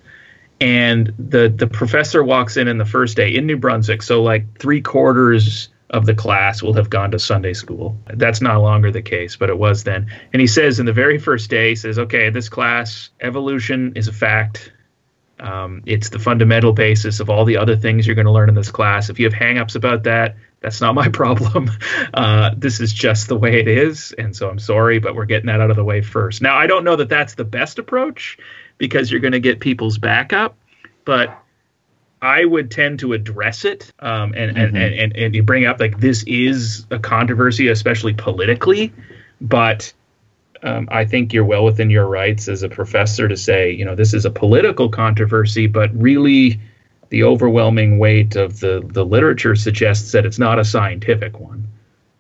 And 0.61 1.13
the, 1.19 1.49
the 1.49 1.67
professor 1.67 2.25
walks 2.25 2.57
in 2.57 2.67
in 2.67 2.79
the 2.79 2.85
first 2.85 3.17
day 3.17 3.35
in 3.35 3.47
New 3.47 3.57
Brunswick. 3.57 4.03
So, 4.03 4.23
like, 4.23 4.59
three 4.59 4.81
quarters 4.81 5.69
of 5.93 6.07
the 6.07 6.15
class 6.15 6.63
will 6.63 6.73
have 6.73 6.89
gone 6.89 7.11
to 7.11 7.19
Sunday 7.19 7.53
school. 7.53 7.99
That's 8.07 8.41
no 8.41 8.63
longer 8.63 8.91
the 8.91 9.03
case, 9.03 9.37
but 9.37 9.51
it 9.51 9.59
was 9.59 9.85
then. 9.85 10.11
And 10.33 10.41
he 10.41 10.47
says 10.47 10.81
in 10.81 10.87
the 10.87 10.93
very 10.93 11.19
first 11.19 11.51
day, 11.51 11.71
he 11.71 11.77
says, 11.77 11.99
okay, 11.99 12.31
this 12.31 12.49
class, 12.49 13.11
evolution 13.21 13.93
is 13.95 14.09
a 14.09 14.13
fact. 14.13 14.73
Um, 15.39 15.83
it's 15.85 16.09
the 16.09 16.19
fundamental 16.19 16.73
basis 16.73 17.21
of 17.21 17.29
all 17.29 17.45
the 17.45 17.59
other 17.59 17.77
things 17.77 18.07
you're 18.07 18.17
going 18.17 18.27
to 18.27 18.33
learn 18.33 18.49
in 18.49 18.55
this 18.55 18.71
class. 18.71 19.11
If 19.11 19.19
you 19.19 19.27
have 19.27 19.35
hangups 19.35 19.77
about 19.77 20.05
that, 20.05 20.37
that's 20.61 20.81
not 20.81 20.95
my 20.95 21.09
problem. 21.13 21.71
Uh, 22.15 22.53
this 22.57 22.81
is 22.81 22.93
just 22.93 23.29
the 23.29 23.37
way 23.37 23.61
it 23.61 23.69
is. 23.69 24.13
And 24.17 24.35
so 24.35 24.49
I'm 24.49 24.59
sorry, 24.59 24.99
but 24.99 25.15
we're 25.15 25.27
getting 25.27 25.49
that 25.49 25.61
out 25.61 25.71
of 25.71 25.77
the 25.77 25.85
way 25.85 26.01
first. 26.01 26.41
Now, 26.41 26.57
I 26.57 26.67
don't 26.67 26.85
know 26.85 26.97
that 26.97 27.11
that's 27.11 27.35
the 27.35 27.45
best 27.45 27.79
approach 27.79 28.39
because 28.79 29.11
you're 29.11 29.21
going 29.21 29.33
to 29.33 29.41
get 29.41 29.61
people's 29.61 29.99
backup, 29.99 30.57
but 31.05 31.42
I 32.23 32.45
would 32.45 32.71
tend 32.71 33.01
to 33.01 33.13
address 33.13 33.65
it 33.65 33.93
um, 33.99 34.33
and, 34.35 34.57
mm-hmm. 34.57 34.77
and, 34.77 34.77
and, 34.77 35.17
and, 35.17 35.37
and 35.37 35.47
bring 35.47 35.67
up 35.67 35.81
like 35.81 35.99
this 35.99 36.23
is 36.23 36.87
a 36.91 36.99
controversy, 36.99 37.67
especially 37.69 38.15
politically, 38.15 38.93
but 39.41 39.93
um, 40.63 40.89
I 40.93 41.05
think 41.05 41.33
you're 41.33 41.45
well 41.45 41.65
within 41.65 41.91
your 41.91 42.07
rights 42.07 42.47
as 42.47 42.63
a 42.63 42.69
professor 42.69 43.27
to 43.27 43.37
say, 43.37 43.73
you 43.73 43.85
know, 43.85 43.97
this 43.97 44.15
is 44.15 44.25
a 44.25 44.31
political 44.31 44.89
controversy, 44.89 45.67
but 45.67 45.91
really 46.01 46.61
the 47.09 47.25
overwhelming 47.25 47.99
weight 47.99 48.37
of 48.37 48.61
the, 48.61 48.83
the 48.93 49.05
literature 49.05 49.57
suggests 49.57 50.13
that 50.13 50.25
it's 50.25 50.39
not 50.39 50.61
a 50.61 50.65
scientific 50.65 51.41
one. 51.41 51.67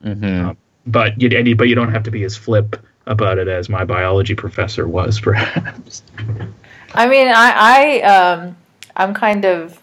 Mm-hmm. 0.05 0.49
Um, 0.49 0.57
but 0.85 1.21
you, 1.23 1.31
and 1.39 1.47
you, 1.47 1.55
but 1.55 1.69
you 1.69 1.77
don't 1.77 1.93
have 1.93 2.03
to 2.03 2.11
be 2.11 2.25
as 2.25 2.37
flip 2.37 2.77
about 3.07 3.39
it 3.39 3.47
as 3.47 3.69
my 3.69 3.85
biology 3.85 4.35
professor 4.35 4.89
was, 4.89 5.21
perhaps. 5.23 6.03
I 6.93 7.07
mean, 7.07 7.29
I, 7.29 7.53
I 7.57 8.01
um, 8.03 8.57
I'm 8.97 9.15
kind 9.15 9.45
of 9.45 9.81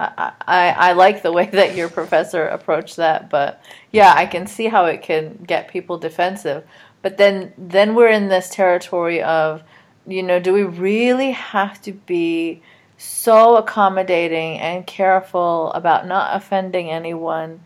I, 0.00 0.74
I, 0.78 0.92
like 0.92 1.22
the 1.22 1.32
way 1.32 1.46
that 1.52 1.76
your 1.76 1.88
professor 1.88 2.46
approached 2.46 2.96
that, 2.96 3.28
but 3.28 3.62
yeah, 3.92 4.14
I 4.16 4.26
can 4.26 4.46
see 4.46 4.66
how 4.66 4.86
it 4.86 5.02
can 5.02 5.44
get 5.46 5.68
people 5.68 5.98
defensive. 5.98 6.64
But 7.02 7.16
then 7.16 7.52
then 7.56 7.94
we're 7.94 8.08
in 8.08 8.28
this 8.28 8.50
territory 8.50 9.22
of, 9.22 9.62
you 10.06 10.22
know, 10.22 10.38
do 10.40 10.52
we 10.52 10.64
really 10.64 11.32
have 11.32 11.80
to 11.82 11.92
be 11.92 12.62
so 12.98 13.56
accommodating 13.56 14.58
and 14.58 14.86
careful 14.86 15.72
about 15.72 16.06
not 16.06 16.36
offending 16.36 16.90
anyone, 16.90 17.60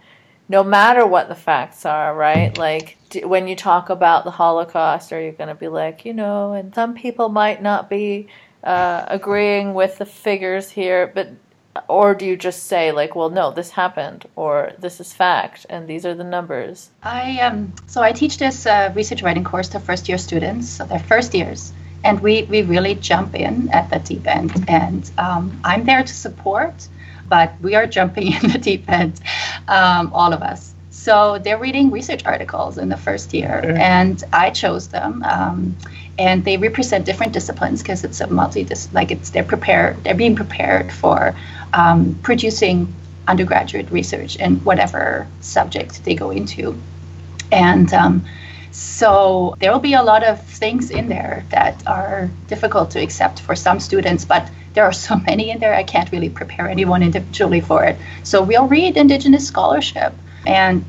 no 0.48 0.62
matter 0.62 1.04
what 1.04 1.28
the 1.28 1.34
facts 1.34 1.84
are, 1.84 2.14
right? 2.14 2.56
Like 2.56 2.96
when 3.24 3.48
you 3.48 3.56
talk 3.56 3.90
about 3.90 4.24
the 4.24 4.30
Holocaust, 4.30 5.12
are 5.12 5.20
you 5.20 5.32
going 5.32 5.48
to 5.48 5.54
be 5.56 5.68
like, 5.68 6.04
you 6.04 6.12
know, 6.12 6.52
and 6.52 6.72
some 6.74 6.94
people 6.94 7.28
might 7.28 7.60
not 7.60 7.90
be 7.90 8.28
uh, 8.62 9.04
agreeing 9.08 9.74
with 9.74 9.98
the 9.98 10.06
figures 10.06 10.70
here, 10.70 11.10
but 11.12 11.30
or 11.88 12.14
do 12.14 12.24
you 12.26 12.36
just 12.36 12.64
say 12.64 12.92
like 12.92 13.14
well 13.14 13.30
no 13.30 13.50
this 13.50 13.70
happened 13.70 14.24
or 14.36 14.72
this 14.78 15.00
is 15.00 15.12
fact 15.12 15.66
and 15.68 15.88
these 15.88 16.06
are 16.06 16.14
the 16.14 16.24
numbers? 16.24 16.90
I 17.02 17.40
um 17.40 17.72
so 17.86 18.02
i 18.02 18.12
teach 18.12 18.38
this 18.38 18.66
uh, 18.66 18.92
research 18.94 19.22
writing 19.22 19.44
course 19.44 19.68
to 19.70 19.80
first 19.80 20.08
year 20.08 20.18
students 20.18 20.68
so 20.68 20.84
they're 20.84 20.98
first 20.98 21.34
years. 21.34 21.72
And 22.04 22.20
we 22.20 22.42
we 22.44 22.62
really 22.62 22.94
jump 22.96 23.34
in 23.34 23.70
at 23.70 23.88
the 23.90 23.98
deep 23.98 24.26
end. 24.26 24.52
And 24.68 25.10
um, 25.18 25.60
i'm 25.64 25.84
there 25.84 26.02
to 26.02 26.12
support 26.12 26.88
but 27.28 27.52
we 27.60 27.74
are 27.74 27.86
jumping 27.86 28.32
in 28.38 28.50
the 28.50 28.58
deep 28.58 28.88
end 28.90 29.20
um, 29.68 30.12
all 30.12 30.32
of 30.32 30.42
us. 30.42 30.74
So 30.90 31.38
they're 31.38 31.58
reading 31.58 31.90
research 31.90 32.24
articles 32.24 32.78
in 32.78 32.88
the 32.88 32.96
first 32.96 33.34
year. 33.34 33.74
And 33.76 34.22
i 34.32 34.50
chose 34.50 34.88
them 34.88 35.22
um, 35.24 35.76
and 36.18 36.44
they 36.44 36.56
represent 36.56 37.04
different 37.04 37.32
disciplines 37.32 37.82
because 37.82 38.04
it's 38.04 38.20
a 38.20 38.26
multi 38.28 38.66
like 38.92 39.10
it's 39.10 39.30
they're 39.30 39.44
prepared 39.44 40.02
they're 40.04 40.14
being 40.14 40.36
prepared 40.36 40.92
for 40.92 41.34
um, 41.74 42.14
producing 42.22 42.94
undergraduate 43.26 43.90
research 43.90 44.36
in 44.36 44.56
whatever 44.64 45.26
subject 45.40 46.04
they 46.04 46.14
go 46.14 46.30
into. 46.30 46.78
And 47.50 47.92
um, 47.92 48.24
so 48.70 49.56
there 49.60 49.72
will 49.72 49.80
be 49.80 49.94
a 49.94 50.02
lot 50.02 50.24
of 50.24 50.40
things 50.44 50.90
in 50.90 51.08
there 51.08 51.44
that 51.50 51.86
are 51.86 52.30
difficult 52.48 52.90
to 52.92 53.00
accept 53.00 53.40
for 53.40 53.54
some 53.54 53.80
students, 53.80 54.24
but 54.24 54.50
there 54.74 54.84
are 54.84 54.92
so 54.92 55.16
many 55.28 55.50
in 55.50 55.58
there, 55.58 55.74
I 55.74 55.82
can't 55.82 56.10
really 56.12 56.30
prepare 56.30 56.68
anyone 56.68 57.02
individually 57.02 57.60
for 57.60 57.84
it. 57.84 57.96
So 58.22 58.42
we'll 58.42 58.68
read 58.68 58.96
Indigenous 58.96 59.46
scholarship 59.46 60.12
and 60.46 60.84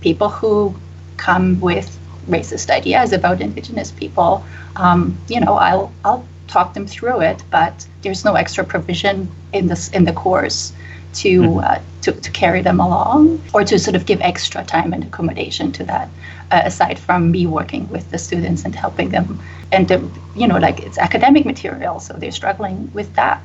people 0.00 0.28
who 0.28 0.74
come 1.16 1.60
with 1.60 1.98
racist 2.28 2.70
ideas 2.70 3.12
about 3.12 3.40
Indigenous 3.40 3.90
people. 3.90 4.44
Um, 4.76 5.16
you 5.28 5.40
know, 5.40 5.54
I'll, 5.54 5.92
I'll 6.04 6.26
talk 6.48 6.74
them 6.74 6.86
through 6.86 7.20
it, 7.20 7.42
but 7.50 7.86
there's 8.02 8.24
no 8.24 8.34
extra 8.34 8.64
provision 8.64 9.28
in 9.52 9.68
this 9.68 9.88
in 9.90 10.04
the 10.04 10.12
course 10.12 10.72
to, 11.14 11.42
mm-hmm. 11.42 11.58
uh, 11.58 11.78
to 12.02 12.12
to 12.12 12.30
carry 12.30 12.62
them 12.62 12.80
along 12.80 13.40
or 13.54 13.64
to 13.64 13.78
sort 13.78 13.96
of 13.96 14.06
give 14.06 14.20
extra 14.20 14.64
time 14.64 14.92
and 14.92 15.04
accommodation 15.04 15.72
to 15.72 15.84
that. 15.84 16.08
Uh, 16.50 16.62
aside 16.64 16.98
from 16.98 17.30
me 17.30 17.46
working 17.46 17.86
with 17.90 18.10
the 18.10 18.16
students 18.16 18.64
and 18.64 18.74
helping 18.74 19.10
them, 19.10 19.38
and 19.70 19.86
the, 19.88 20.02
you 20.34 20.48
know, 20.48 20.56
like 20.56 20.80
it's 20.80 20.96
academic 20.96 21.44
material, 21.44 22.00
so 22.00 22.14
they're 22.14 22.32
struggling 22.32 22.90
with 22.94 23.14
that. 23.16 23.42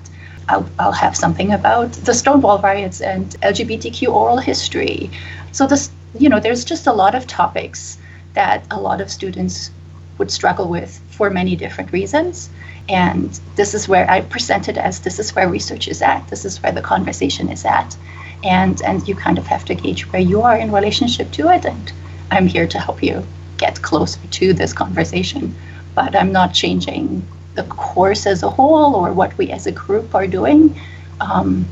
I'll, 0.48 0.70
I'll 0.80 0.94
have 0.94 1.16
something 1.16 1.52
about 1.52 1.92
the 1.92 2.14
Stonewall 2.14 2.60
riots 2.60 3.02
and 3.02 3.32
LGBTQ 3.42 4.08
oral 4.08 4.38
history. 4.38 5.12
So 5.52 5.68
this, 5.68 5.92
you 6.18 6.30
know, 6.30 6.40
there's 6.40 6.64
just 6.64 6.88
a 6.88 6.94
lot 6.94 7.14
of 7.14 7.28
topics 7.28 7.98
that 8.36 8.64
a 8.72 8.80
lot 8.80 9.02
of 9.02 9.12
students 9.12 9.72
would 10.18 10.32
struggle 10.32 10.70
with 10.70 11.02
for 11.10 11.30
many 11.30 11.56
different 11.58 11.92
reasons. 11.92 12.50
And 12.90 13.40
this 13.56 13.74
is 13.74 13.88
where 13.88 14.10
I 14.10 14.22
present 14.22 14.68
it 14.68 14.78
as 14.78 15.00
this 15.00 15.20
is 15.20 15.34
where 15.36 15.48
research 15.48 15.88
is 15.88 16.02
at, 16.02 16.28
this 16.28 16.44
is 16.46 16.62
where 16.62 16.72
the 16.72 16.82
conversation 16.82 17.50
is 17.50 17.66
at. 17.66 17.96
And, 18.44 18.82
and 18.82 19.08
you 19.08 19.16
kind 19.16 19.38
of 19.38 19.48
have 19.48 19.64
to 19.66 19.76
gauge 19.76 20.12
where 20.12 20.22
you 20.22 20.42
are 20.42 20.58
in 20.58 20.72
relationship 20.72 21.32
to 21.34 21.50
it. 21.50 21.66
And 21.66 21.94
I'm 22.30 22.48
here 22.48 22.68
to 22.68 22.80
help 22.80 23.02
you 23.02 23.26
get 23.58 23.82
closer 23.82 24.20
to 24.28 24.54
this 24.54 24.74
conversation. 24.74 25.56
But 25.96 26.16
I'm 26.16 26.32
not 26.32 26.54
changing 26.54 27.26
the 27.56 27.64
course 27.64 28.26
as 28.26 28.44
a 28.44 28.50
whole 28.50 28.96
or 28.96 29.14
what 29.14 29.38
we 29.38 29.52
as 29.52 29.68
a 29.68 29.72
group 29.72 30.14
are 30.16 30.28
doing 30.28 30.80
um, 31.22 31.66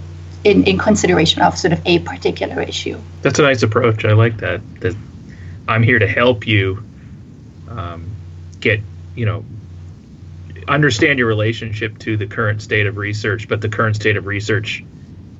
in, 0.43 0.63
in 0.63 0.77
consideration 0.77 1.41
of 1.41 1.57
sort 1.57 1.73
of 1.73 1.81
a 1.85 1.99
particular 1.99 2.61
issue. 2.61 2.99
That's 3.21 3.39
a 3.39 3.41
nice 3.41 3.63
approach. 3.63 4.05
I 4.05 4.13
like 4.13 4.37
that. 4.37 4.61
That 4.81 4.95
I'm 5.67 5.83
here 5.83 5.99
to 5.99 6.07
help 6.07 6.47
you 6.47 6.83
um, 7.67 8.09
get, 8.59 8.79
you 9.15 9.25
know, 9.25 9.43
understand 10.67 11.19
your 11.19 11.27
relationship 11.27 11.97
to 11.99 12.17
the 12.17 12.27
current 12.27 12.61
state 12.61 12.87
of 12.87 12.97
research, 12.97 13.47
but 13.47 13.61
the 13.61 13.69
current 13.69 13.95
state 13.95 14.17
of 14.17 14.25
research 14.25 14.83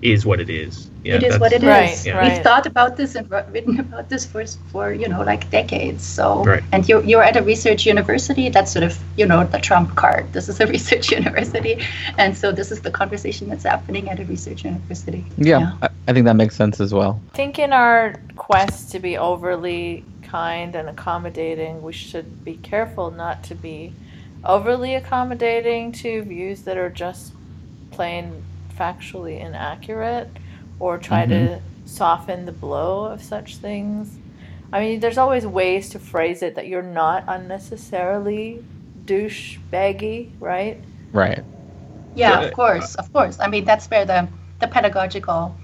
is 0.01 0.25
what 0.25 0.39
it 0.39 0.49
is. 0.49 0.89
Yeah, 1.03 1.15
it 1.15 1.23
is 1.23 1.39
what 1.39 1.51
it 1.51 1.63
right, 1.63 1.91
is. 1.91 2.05
Yeah. 2.05 2.21
We've 2.21 2.43
thought 2.43 2.65
about 2.65 2.95
this 2.95 3.15
and 3.15 3.29
written 3.29 3.79
about 3.79 4.09
this 4.09 4.25
for 4.25 4.45
for 4.71 4.93
you 4.93 5.07
know 5.07 5.23
like 5.23 5.49
decades. 5.49 6.03
So 6.03 6.43
right. 6.43 6.63
and 6.71 6.87
you're 6.87 7.03
you're 7.03 7.23
at 7.23 7.37
a 7.37 7.41
research 7.41 7.85
university. 7.85 8.49
That's 8.49 8.71
sort 8.71 8.83
of 8.83 8.97
you 9.17 9.25
know 9.25 9.43
the 9.43 9.59
trump 9.59 9.95
card. 9.95 10.31
This 10.33 10.47
is 10.49 10.59
a 10.59 10.67
research 10.75 11.11
university, 11.11 11.83
and 12.17 12.37
so 12.37 12.51
this 12.51 12.71
is 12.71 12.81
the 12.81 12.91
conversation 12.91 13.49
that's 13.49 13.63
happening 13.63 14.09
at 14.09 14.19
a 14.19 14.25
research 14.25 14.63
university. 14.63 15.25
Yeah, 15.37 15.59
yeah. 15.59 15.77
I, 15.81 15.89
I 16.07 16.13
think 16.13 16.25
that 16.25 16.35
makes 16.35 16.55
sense 16.55 16.79
as 16.79 16.93
well. 16.93 17.19
I 17.33 17.35
think 17.35 17.57
in 17.57 17.73
our 17.73 18.15
quest 18.35 18.91
to 18.91 18.99
be 18.99 19.17
overly 19.17 20.03
kind 20.23 20.75
and 20.75 20.87
accommodating, 20.87 21.81
we 21.81 21.93
should 21.93 22.45
be 22.45 22.57
careful 22.57 23.11
not 23.11 23.43
to 23.45 23.55
be 23.55 23.93
overly 24.43 24.95
accommodating 24.95 25.91
to 25.91 26.23
views 26.23 26.63
that 26.63 26.77
are 26.77 26.89
just 26.89 27.33
plain 27.91 28.43
factually 28.77 29.39
inaccurate 29.39 30.29
or 30.79 30.97
try 30.97 31.25
mm-hmm. 31.25 31.31
to 31.31 31.61
soften 31.85 32.45
the 32.45 32.51
blow 32.51 33.05
of 33.05 33.21
such 33.21 33.57
things. 33.57 34.17
I 34.73 34.79
mean, 34.79 34.99
there's 34.99 35.17
always 35.17 35.45
ways 35.45 35.89
to 35.89 35.99
phrase 35.99 36.41
it 36.41 36.55
that 36.55 36.67
you're 36.67 36.81
not 36.81 37.25
unnecessarily 37.27 38.63
douchebaggy, 39.05 40.31
right? 40.39 40.81
Right. 41.11 41.43
Yeah, 42.15 42.41
of 42.41 42.53
course, 42.53 42.95
of 42.95 43.11
course. 43.13 43.39
I 43.39 43.47
mean, 43.47 43.65
that's 43.65 43.87
where 43.87 44.05
the 44.05 44.27
the 44.59 44.67
pedagogical, 44.67 45.55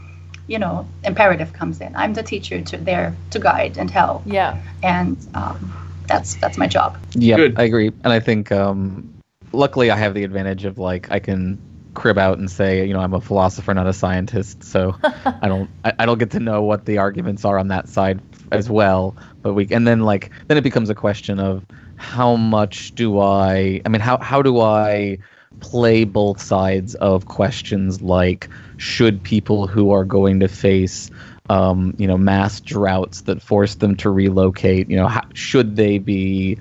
you 0.47 0.59
know, 0.59 0.88
imperative 1.03 1.53
comes 1.53 1.82
in. 1.82 1.95
I'm 1.95 2.13
the 2.13 2.23
teacher 2.23 2.61
to 2.61 2.78
there 2.78 3.15
to 3.32 3.39
guide 3.39 3.78
and 3.78 3.91
help. 3.91 4.23
Yeah. 4.25 4.61
And 4.82 5.17
um, 5.34 5.86
that's 6.08 6.36
that's 6.36 6.58
my 6.58 6.68
job. 6.68 6.97
Yeah, 7.14 7.49
I 7.55 7.64
agree, 7.64 7.88
and 7.88 8.14
I 8.14 8.20
think 8.20 8.51
um, 8.51 9.14
luckily 9.51 9.91
I 9.91 9.97
have 9.97 10.14
the 10.14 10.24
advantage 10.24 10.66
of 10.66 10.78
like 10.78 11.12
I 11.12 11.20
can 11.20 11.62
crib 11.93 12.20
out 12.20 12.38
and 12.38 12.49
say 12.49 12.86
you 12.86 12.93
know 12.93 12.99
I'm 12.99 13.14
a 13.14 13.22
philosopher, 13.22 13.74
not 13.74 13.88
a 13.88 13.93
scientist, 13.93 14.64
so 14.64 14.95
I 15.03 15.47
don't 15.47 15.70
I, 15.84 15.93
I, 15.99 16.05
don't 16.05 16.20
get 16.20 16.32
to 16.32 16.39
know 16.39 16.62
what 16.62 16.86
the 16.86 16.99
arguments 16.99 17.43
are 17.43 17.58
on 17.58 17.70
that 17.70 17.89
side 17.89 18.20
as 18.51 18.70
well. 18.70 19.16
But 19.41 19.53
we 19.53 19.68
and 19.72 19.88
then 19.88 20.01
like 20.01 20.32
then 20.47 20.58
it 20.58 20.64
becomes 20.64 20.89
a 20.89 20.95
question 20.95 21.39
of 21.39 21.66
how 21.97 22.36
much 22.36 22.93
do 22.95 23.20
I? 23.20 23.82
I 23.86 23.89
mean, 23.89 24.01
how 24.01 24.18
how 24.20 24.41
do 24.41 24.62
I 24.62 25.18
play 25.60 26.03
both 26.03 26.39
sides 26.39 26.95
of 26.95 27.26
questions 27.26 28.01
like 28.01 28.47
should 28.78 29.24
people 29.24 29.66
who 29.66 29.91
are 29.91 30.05
going 30.05 30.39
to 30.39 30.47
face 30.47 31.10
um, 31.50 31.93
you 31.98 32.08
know 32.08 32.18
mass 32.18 32.60
droughts 32.62 33.22
that 33.22 33.41
force 33.41 33.76
them 33.76 33.95
to 33.95 34.10
relocate 34.10 34.89
you 34.89 34.98
know 34.98 35.08
how, 35.08 35.24
should 35.34 35.76
they 35.76 35.98
be 35.98 36.58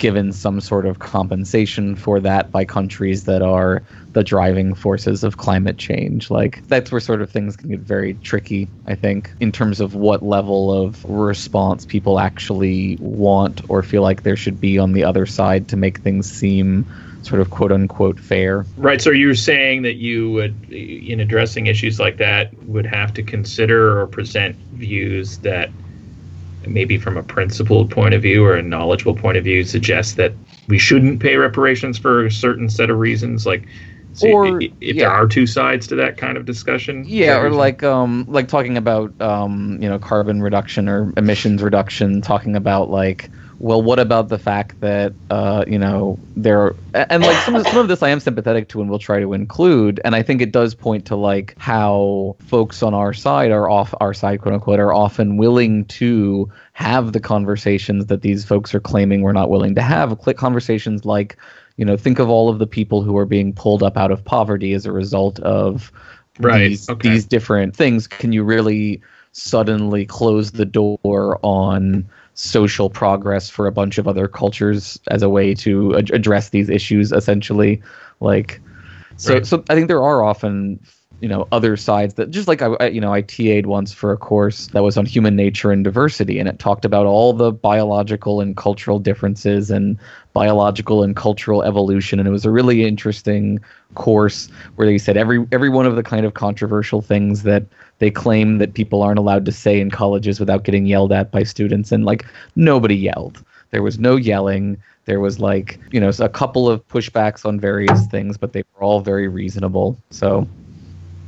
given 0.00 0.32
some 0.32 0.60
sort 0.60 0.86
of 0.86 0.98
compensation 0.98 1.94
for 1.94 2.20
that 2.20 2.50
by 2.50 2.64
countries 2.64 3.24
that 3.24 3.42
are 3.42 3.84
the 4.14 4.24
driving 4.24 4.74
forces 4.74 5.22
of 5.22 5.36
climate 5.36 5.78
change. 5.78 6.30
Like 6.30 6.66
that's 6.68 6.90
where 6.90 7.00
sort 7.00 7.20
of 7.22 7.30
things 7.30 7.54
can 7.54 7.68
get 7.68 7.80
very 7.80 8.14
tricky, 8.14 8.72
I 8.86 8.94
think, 8.94 9.32
in 9.40 9.52
terms 9.52 9.78
of 9.78 9.94
what 9.94 10.22
level 10.22 10.72
of 10.72 11.04
response 11.04 11.84
people 11.84 12.18
actually 12.18 12.96
want 12.98 13.60
or 13.68 13.82
feel 13.82 14.02
like 14.02 14.22
there 14.22 14.36
should 14.36 14.58
be 14.58 14.78
on 14.78 14.92
the 14.92 15.04
other 15.04 15.26
side 15.26 15.68
to 15.68 15.76
make 15.76 16.00
things 16.00 16.28
seem 16.28 16.86
sort 17.22 17.40
of 17.40 17.50
quote 17.50 17.72
unquote 17.72 18.18
fair. 18.18 18.64
Right. 18.76 19.00
So 19.00 19.10
you're 19.10 19.34
saying 19.34 19.82
that 19.82 19.94
you 19.96 20.30
would, 20.32 20.54
in 20.72 21.20
addressing 21.20 21.66
issues 21.66 22.00
like 22.00 22.16
that, 22.18 22.52
would 22.64 22.86
have 22.86 23.12
to 23.14 23.22
consider 23.22 24.00
or 24.00 24.06
present 24.06 24.56
views 24.74 25.38
that 25.38 25.70
maybe 26.66 26.98
from 26.98 27.16
a 27.16 27.22
principled 27.22 27.90
point 27.90 28.14
of 28.14 28.22
view 28.22 28.44
or 28.44 28.54
a 28.54 28.62
knowledgeable 28.62 29.14
point 29.14 29.36
of 29.38 29.44
view 29.44 29.64
suggest 29.64 30.16
that 30.16 30.32
we 30.68 30.78
shouldn't 30.78 31.20
pay 31.20 31.36
reparations 31.36 31.98
for 31.98 32.26
a 32.26 32.30
certain 32.30 32.68
set 32.68 32.90
of 32.90 32.98
reasons 32.98 33.46
like 33.46 33.66
so 34.12 34.28
Or- 34.28 34.60
if 34.60 34.70
yeah. 34.80 34.92
there 35.04 35.10
are 35.10 35.26
two 35.26 35.46
sides 35.46 35.86
to 35.88 35.94
that 35.96 36.18
kind 36.18 36.36
of 36.36 36.44
discussion 36.44 37.04
Yeah, 37.06 37.36
or 37.36 37.46
Everything- 37.46 37.58
like 37.58 37.82
um 37.82 38.24
like 38.28 38.48
talking 38.48 38.76
about 38.76 39.18
um 39.22 39.78
you 39.80 39.88
know 39.88 39.98
carbon 39.98 40.42
reduction 40.42 40.88
or 40.88 41.12
emissions 41.16 41.62
reduction, 41.62 42.20
talking 42.20 42.56
about 42.56 42.90
like 42.90 43.30
well 43.60 43.82
what 43.82 44.00
about 44.00 44.28
the 44.28 44.38
fact 44.38 44.80
that 44.80 45.16
uh 45.30 45.64
you 45.68 45.78
know 45.78 46.20
there 46.36 46.76
a- 46.94 47.12
and 47.12 47.24
like 47.24 47.38
some 47.40 47.56
of, 47.56 47.66
some 47.68 47.78
of 47.78 47.88
this 47.88 48.02
I 48.02 48.08
am 48.10 48.20
sympathetic 48.20 48.68
to 48.70 48.80
and 48.80 48.90
will 48.90 48.98
try 48.98 49.20
to 49.20 49.34
include 49.34 50.00
and 50.04 50.16
I 50.16 50.22
think 50.22 50.42
it 50.42 50.52
does 50.52 50.74
point 50.74 51.06
to 51.06 51.16
like 51.16 51.54
how 51.58 52.36
folks 52.40 52.82
on 52.82 52.94
our 52.94 53.12
side 53.14 53.52
are 53.52 53.70
off 53.70 53.94
our 54.00 54.14
side 54.14 54.40
quote 54.40 54.54
unquote 54.54 54.80
are 54.80 54.94
often 54.94 55.36
willing 55.36 55.84
to 55.86 56.50
have 56.72 57.12
the 57.12 57.20
conversations 57.20 58.06
that 58.06 58.22
these 58.22 58.44
folks 58.44 58.74
are 58.74 58.80
claiming 58.80 59.22
we're 59.22 59.32
not 59.32 59.50
willing 59.50 59.74
to 59.76 59.82
have 59.82 60.18
conversations 60.36 61.04
like 61.04 61.36
you 61.76 61.84
know 61.84 61.96
think 61.96 62.18
of 62.18 62.30
all 62.30 62.48
of 62.48 62.58
the 62.58 62.66
people 62.66 63.02
who 63.02 63.16
are 63.18 63.26
being 63.26 63.52
pulled 63.52 63.82
up 63.82 63.96
out 63.96 64.10
of 64.10 64.24
poverty 64.24 64.72
as 64.72 64.86
a 64.86 64.92
result 64.92 65.38
of 65.40 65.92
Right, 66.38 66.68
these, 66.70 66.88
okay. 66.88 67.10
these 67.10 67.26
different 67.26 67.76
things 67.76 68.06
can 68.06 68.32
you 68.32 68.44
really 68.44 69.02
suddenly 69.32 70.06
close 70.06 70.52
the 70.52 70.64
door 70.64 71.38
on 71.42 72.08
social 72.40 72.88
progress 72.88 73.50
for 73.50 73.66
a 73.66 73.72
bunch 73.72 73.98
of 73.98 74.08
other 74.08 74.26
cultures 74.26 74.98
as 75.08 75.22
a 75.22 75.28
way 75.28 75.54
to 75.54 75.96
ad- 75.96 76.10
address 76.10 76.48
these 76.50 76.70
issues 76.70 77.12
essentially 77.12 77.82
like 78.20 78.60
so 79.16 79.34
Right. 79.34 79.46
so 79.46 79.62
i 79.68 79.74
think 79.74 79.88
there 79.88 80.02
are 80.02 80.24
often 80.24 80.80
you 81.20 81.28
know 81.28 81.46
other 81.52 81.76
sides 81.76 82.14
that 82.14 82.30
just 82.30 82.48
like 82.48 82.62
I, 82.62 82.68
I 82.80 82.86
you 82.88 83.00
know 83.00 83.12
i 83.12 83.20
ta'd 83.20 83.66
once 83.66 83.92
for 83.92 84.12
a 84.12 84.16
course 84.16 84.68
that 84.68 84.82
was 84.82 84.96
on 84.96 85.06
human 85.06 85.36
nature 85.36 85.70
and 85.70 85.84
diversity 85.84 86.38
and 86.38 86.48
it 86.48 86.58
talked 86.58 86.84
about 86.84 87.06
all 87.06 87.32
the 87.32 87.52
biological 87.52 88.40
and 88.40 88.56
cultural 88.56 88.98
differences 88.98 89.70
and 89.70 89.98
biological 90.32 91.02
and 91.02 91.16
cultural 91.16 91.62
evolution. 91.62 92.18
And 92.18 92.28
it 92.28 92.30
was 92.30 92.44
a 92.44 92.50
really 92.50 92.84
interesting 92.84 93.60
course 93.94 94.48
where 94.76 94.86
they 94.86 94.98
said 94.98 95.16
every 95.16 95.46
every 95.50 95.68
one 95.68 95.86
of 95.86 95.96
the 95.96 96.02
kind 96.02 96.24
of 96.24 96.34
controversial 96.34 97.00
things 97.00 97.42
that 97.42 97.64
they 97.98 98.10
claim 98.10 98.58
that 98.58 98.74
people 98.74 99.02
aren't 99.02 99.18
allowed 99.18 99.44
to 99.46 99.52
say 99.52 99.80
in 99.80 99.90
colleges 99.90 100.38
without 100.38 100.64
getting 100.64 100.86
yelled 100.86 101.12
at 101.12 101.30
by 101.30 101.42
students 101.42 101.90
and 101.92 102.04
like 102.04 102.24
nobody 102.56 102.96
yelled. 102.96 103.44
There 103.70 103.82
was 103.82 103.98
no 103.98 104.16
yelling. 104.16 104.76
There 105.06 105.20
was 105.20 105.40
like 105.40 105.78
you 105.90 106.00
know 106.00 106.12
a 106.18 106.28
couple 106.28 106.68
of 106.68 106.86
pushbacks 106.88 107.44
on 107.44 107.58
various 107.58 108.06
things 108.06 108.36
but 108.36 108.52
they 108.52 108.62
were 108.74 108.82
all 108.82 109.00
very 109.00 109.26
reasonable. 109.26 109.98
So 110.10 110.46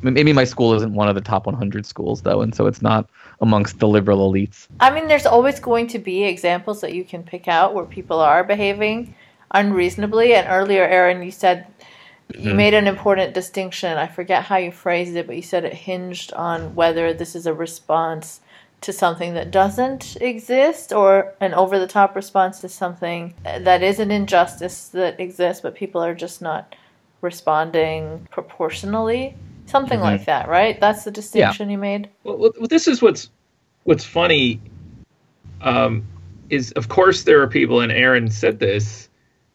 maybe 0.03 0.33
my 0.33 0.45
school 0.45 0.75
isn't 0.75 0.95
one 0.95 1.09
of 1.09 1.15
the 1.15 1.21
top 1.21 1.47
100 1.47 1.87
schools 1.87 2.23
though 2.23 2.43
and 2.43 2.55
so 2.55 2.67
it's 2.67 2.83
not 2.83 3.09
amongst 3.41 3.79
the 3.79 3.89
liberal 3.89 4.31
elites 4.31 4.69
I 4.81 4.91
mean, 4.91 5.09
there's 5.09 5.27
always 5.27 5.61
going 5.61 5.87
to 5.89 5.99
be 5.99 6.25
examples 6.25 6.81
that 6.81 6.95
you 6.95 7.05
can 7.05 7.23
pick 7.23 7.49
out 7.49 7.75
where 7.75 7.85
people 7.85 8.21
are 8.21 8.45
behaving 8.45 9.15
unreasonably. 9.53 10.35
And 10.35 10.49
earlier, 10.49 10.85
Aaron, 10.85 11.23
you 11.23 11.31
said 11.31 11.67
you 12.35 12.49
mm-hmm. 12.49 12.57
made 12.57 12.75
an 12.75 12.87
important 12.87 13.35
distinction. 13.35 13.99
I 13.99 14.07
forget 14.07 14.45
how 14.45 14.57
you 14.57 14.73
phrased 14.73 15.17
it, 15.17 15.27
but 15.27 15.37
you 15.37 15.43
said 15.43 15.65
it 15.65 15.75
hinged 15.75 16.33
on 16.33 16.75
whether 16.75 17.13
this 17.13 17.35
is 17.35 17.47
a 17.47 17.55
response 17.55 18.41
to 18.81 18.93
something 18.93 19.35
that 19.35 19.53
doesn't 19.53 20.17
exist 20.21 20.93
or 20.93 21.35
an 21.41 21.55
over 21.55 21.79
the 21.79 21.87
top 21.87 22.17
response 22.17 22.61
to 22.61 22.69
something 22.69 23.35
that 23.45 23.83
is 23.83 24.01
an 24.01 24.11
injustice 24.11 24.89
that 24.89 25.21
exists, 25.21 25.63
but 25.63 25.77
people 25.77 26.03
are 26.03 26.15
just 26.15 26.43
not 26.43 26.75
responding 27.21 28.27
proportionally. 28.33 29.37
Something 29.73 30.01
like 30.01 30.27
that, 30.27 30.49
right? 30.49 30.79
That's 30.81 31.03
the 31.05 31.11
distinction 31.11 31.69
you 31.71 31.79
made. 31.79 32.09
well, 32.25 32.37
well, 32.37 32.53
well, 32.59 32.69
this 32.69 32.87
is 32.87 33.03
what's 33.03 33.31
what's 33.85 34.05
funny 34.05 34.61
um, 35.63 36.07
is 36.51 36.71
of 36.73 36.89
course 36.89 37.25
there 37.25 37.41
are 37.43 37.47
people 37.49 37.81
and 37.81 37.91
aaron 37.91 38.31
said 38.31 38.59
this 38.59 39.09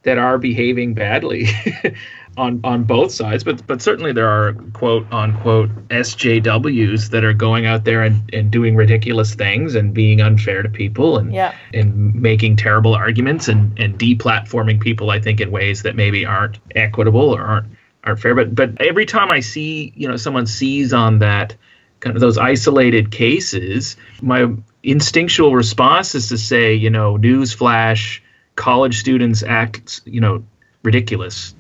that 0.04 0.18
are 0.18 0.38
behaving 0.38 0.94
badly 0.94 1.48
on 2.38 2.60
on 2.64 2.84
both 2.84 3.12
sides 3.12 3.44
but 3.44 3.66
but 3.68 3.82
certainly 3.82 4.12
there 4.14 4.28
are 4.28 4.54
quote 4.74 5.06
unquote 5.12 5.70
sjws 5.90 7.10
that 7.10 7.24
are 7.24 7.34
going 7.34 7.66
out 7.66 7.84
there 7.84 8.04
and, 8.04 8.30
and 8.34 8.52
doing 8.52 8.76
ridiculous 8.76 9.36
things 9.36 9.76
and 9.76 9.94
being 9.94 10.22
unfair 10.22 10.62
to 10.64 10.70
people 10.70 11.18
and 11.18 11.34
Yeah. 11.34 11.54
and 11.74 12.14
making 12.16 12.56
terrible 12.58 12.94
arguments 12.96 13.48
and 13.48 13.78
and 13.80 13.98
deplatforming 14.00 14.80
people 14.80 15.10
i 15.10 15.20
think 15.20 15.40
in 15.42 15.52
ways 15.52 15.84
that 15.84 15.96
maybe 15.96 16.26
aren't 16.26 16.58
equitable 16.76 17.36
or 17.36 17.42
aren't 17.42 17.68
aren't 18.08 18.20
fair 18.20 18.34
but 18.34 18.56
but 18.56 18.80
every 18.82 19.06
time 19.06 19.30
i 19.32 19.40
see 19.40 19.92
you 19.96 20.08
know 20.08 20.16
someone 20.16 20.48
sees 20.48 20.94
on 20.94 21.20
that 21.20 21.56
kind 22.00 22.16
of 22.16 22.22
those 22.22 22.38
isolated 22.38 23.12
cases 23.12 23.98
my 24.22 24.48
instinctual 24.84 25.54
response 25.54 26.16
is 26.16 26.30
to 26.30 26.38
say 26.38 26.74
you 26.74 26.90
know 26.90 27.18
news 27.18 27.54
flash 27.54 28.24
college 28.56 29.00
students 29.00 29.44
act 29.44 30.02
you 30.06 30.22
know 30.22 30.44
ridiculous 30.84 31.54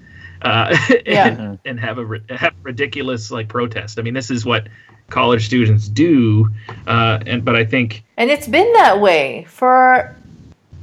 uh, 0.44 0.76
Yeah. 1.06 1.28
and, 1.28 1.60
and 1.66 1.80
have 1.80 1.98
a 1.98 2.20
have 2.36 2.54
ridiculous 2.64 3.32
like 3.32 3.48
protest 3.50 4.00
i 4.00 4.02
mean 4.04 4.14
this 4.14 4.30
is 4.32 4.46
what 4.46 4.68
college 5.10 5.46
students 5.46 5.88
do 5.90 6.50
uh, 6.86 7.20
and 7.26 7.44
but 7.44 7.56
i 7.56 7.66
think 7.66 8.04
And 8.18 8.30
it's 8.30 8.48
been 8.48 8.72
that 8.74 9.02
way 9.02 9.46
for 9.50 10.16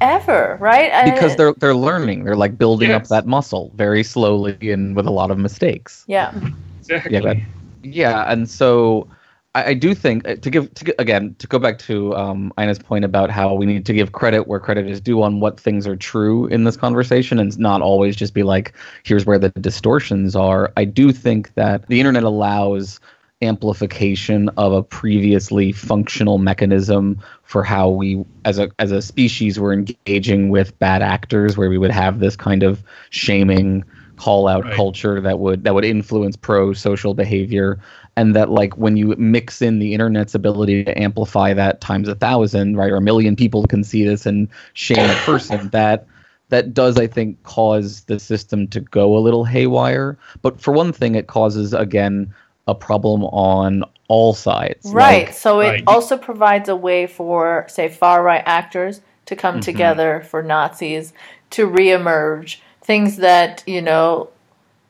ever, 0.00 0.56
right? 0.60 0.92
I- 0.92 1.10
because 1.10 1.36
they're 1.36 1.54
they're 1.54 1.74
learning 1.74 2.24
they're 2.24 2.36
like 2.36 2.58
building 2.58 2.90
up 2.92 3.06
that 3.08 3.26
muscle 3.26 3.72
very 3.74 4.02
slowly 4.02 4.56
and 4.62 4.96
with 4.96 5.06
a 5.06 5.10
lot 5.10 5.30
of 5.30 5.38
mistakes 5.38 6.04
yeah. 6.06 6.32
exactly 6.80 7.12
yeah, 7.12 7.20
go 7.20 7.40
yeah, 7.84 8.30
and 8.32 8.48
so 8.48 9.08
I, 9.54 9.64
I 9.66 9.74
do 9.74 9.94
think 9.94 10.26
uh, 10.26 10.36
to 10.36 10.50
give 10.50 10.72
to 10.74 11.00
again 11.00 11.36
to 11.38 11.46
go 11.46 11.58
back 11.58 11.78
to 11.80 12.14
um, 12.16 12.52
Ina's 12.58 12.78
point 12.78 13.04
about 13.04 13.30
how 13.30 13.54
we 13.54 13.66
need 13.66 13.86
to 13.86 13.92
give 13.92 14.12
credit 14.12 14.48
where 14.48 14.60
credit 14.60 14.88
is 14.88 15.00
due 15.00 15.22
on 15.22 15.40
what 15.40 15.60
things 15.60 15.86
are 15.86 15.96
true 15.96 16.46
in 16.46 16.64
this 16.64 16.76
conversation, 16.76 17.38
and 17.38 17.56
not 17.58 17.82
always 17.82 18.16
just 18.16 18.34
be 18.34 18.42
like, 18.42 18.74
here's 19.04 19.26
where 19.26 19.38
the 19.38 19.50
distortions 19.50 20.34
are. 20.34 20.72
I 20.76 20.84
do 20.84 21.12
think 21.12 21.54
that 21.54 21.86
the 21.86 22.00
internet 22.00 22.24
allows 22.24 23.00
amplification 23.44 24.48
of 24.56 24.72
a 24.72 24.82
previously 24.82 25.72
functional 25.72 26.38
mechanism 26.38 27.18
for 27.42 27.62
how 27.62 27.88
we 27.88 28.24
as 28.44 28.58
a 28.58 28.70
as 28.78 28.90
a 28.92 29.02
species 29.02 29.58
were 29.58 29.72
engaging 29.72 30.48
with 30.50 30.78
bad 30.78 31.02
actors 31.02 31.56
where 31.56 31.68
we 31.70 31.78
would 31.78 31.90
have 31.90 32.20
this 32.20 32.36
kind 32.36 32.62
of 32.62 32.82
shaming 33.10 33.84
call 34.16 34.46
out 34.46 34.64
Right. 34.64 34.74
culture 34.74 35.20
that 35.20 35.38
would 35.40 35.64
that 35.64 35.74
would 35.74 35.84
influence 35.84 36.36
pro 36.36 36.72
social 36.72 37.14
behavior 37.14 37.80
and 38.16 38.34
that 38.36 38.48
like 38.50 38.76
when 38.76 38.96
you 38.96 39.14
mix 39.18 39.60
in 39.60 39.80
the 39.80 39.92
internet's 39.92 40.34
ability 40.34 40.84
to 40.84 40.98
amplify 41.02 41.52
that 41.54 41.80
times 41.80 42.08
a 42.08 42.14
thousand 42.14 42.76
right 42.76 42.92
or 42.92 42.96
a 42.96 43.00
million 43.00 43.34
people 43.36 43.66
can 43.66 43.82
see 43.82 44.04
this 44.04 44.24
and 44.26 44.48
shame 44.74 45.10
a 45.10 45.14
person 45.24 45.68
that 45.72 46.06
that 46.50 46.72
does 46.74 46.96
i 46.96 47.06
think 47.08 47.42
cause 47.42 48.02
the 48.04 48.20
system 48.20 48.68
to 48.68 48.80
go 48.80 49.16
a 49.16 49.18
little 49.18 49.44
haywire 49.44 50.16
but 50.42 50.60
for 50.60 50.72
one 50.72 50.92
thing 50.92 51.16
it 51.16 51.26
causes 51.26 51.74
again 51.74 52.32
a 52.66 52.74
problem 52.74 53.24
on 53.24 53.84
all 54.08 54.34
sides 54.34 54.90
Right. 54.92 55.26
Like, 55.26 55.34
so 55.34 55.60
it 55.60 55.68
Right. 55.68 55.84
also 55.86 56.16
provides 56.16 56.68
a 56.68 56.76
way 56.76 57.06
for, 57.06 57.64
say, 57.68 57.88
far 57.88 58.22
right 58.22 58.42
actors 58.46 59.00
to 59.26 59.36
come 59.36 59.56
Mm-hmm. 59.56 59.60
together 59.62 60.24
for 60.28 60.42
Nazis 60.42 61.12
to 61.50 61.66
reemerge, 61.68 62.58
things 62.82 63.16
that, 63.18 63.62
you 63.66 63.80
know, 63.82 64.28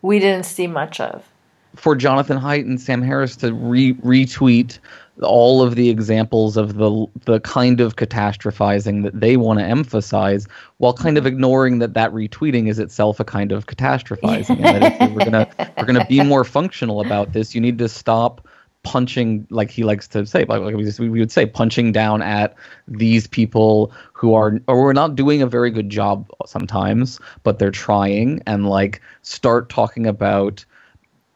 we 0.02 0.18
didn't 0.18 0.46
see 0.46 0.66
much 0.66 1.00
of. 1.00 1.24
for 1.76 1.96
Jonathan 1.96 2.38
Haidt 2.38 2.62
and 2.66 2.80
Sam 2.80 3.02
Harris 3.02 3.34
to 3.36 3.52
re- 3.52 3.94
retweet 3.94 4.78
all 5.22 5.62
of 5.62 5.76
the 5.76 5.90
examples 5.90 6.56
of 6.56 6.74
the 6.74 7.06
the 7.24 7.40
kind 7.40 7.80
of 7.80 7.96
catastrophizing 7.96 9.04
that 9.04 9.18
they 9.18 9.36
want 9.36 9.58
to 9.60 9.64
emphasize, 9.64 10.48
while 10.78 10.92
kind 10.92 11.16
of 11.16 11.26
ignoring 11.26 11.78
that 11.78 11.94
that 11.94 12.12
retweeting 12.12 12.68
is 12.68 12.78
itself 12.78 13.20
a 13.20 13.24
kind 13.24 13.52
of 13.52 13.66
catastrophizing, 13.66 14.56
and 14.64 14.82
that 14.82 15.02
if 15.02 15.12
we're 15.12 15.24
gonna 15.24 15.48
we're 15.78 15.84
gonna 15.86 16.06
be 16.06 16.22
more 16.22 16.44
functional 16.44 17.00
about 17.00 17.32
this, 17.32 17.54
you 17.54 17.60
need 17.60 17.78
to 17.78 17.88
stop 17.88 18.46
punching 18.82 19.46
like 19.50 19.70
he 19.70 19.82
likes 19.82 20.06
to 20.06 20.26
say 20.26 20.44
like, 20.44 20.60
like 20.60 20.76
we, 20.76 20.84
just, 20.84 21.00
we 21.00 21.08
would 21.08 21.32
say 21.32 21.46
punching 21.46 21.90
down 21.90 22.20
at 22.20 22.54
these 22.86 23.26
people 23.26 23.90
who 24.12 24.34
are 24.34 24.60
or 24.68 24.82
we're 24.82 24.92
not 24.92 25.16
doing 25.16 25.40
a 25.40 25.46
very 25.46 25.70
good 25.70 25.88
job 25.88 26.30
sometimes 26.44 27.18
but 27.44 27.58
they're 27.58 27.70
trying 27.70 28.42
and 28.46 28.68
like 28.68 29.00
start 29.22 29.70
talking 29.70 30.06
about 30.06 30.66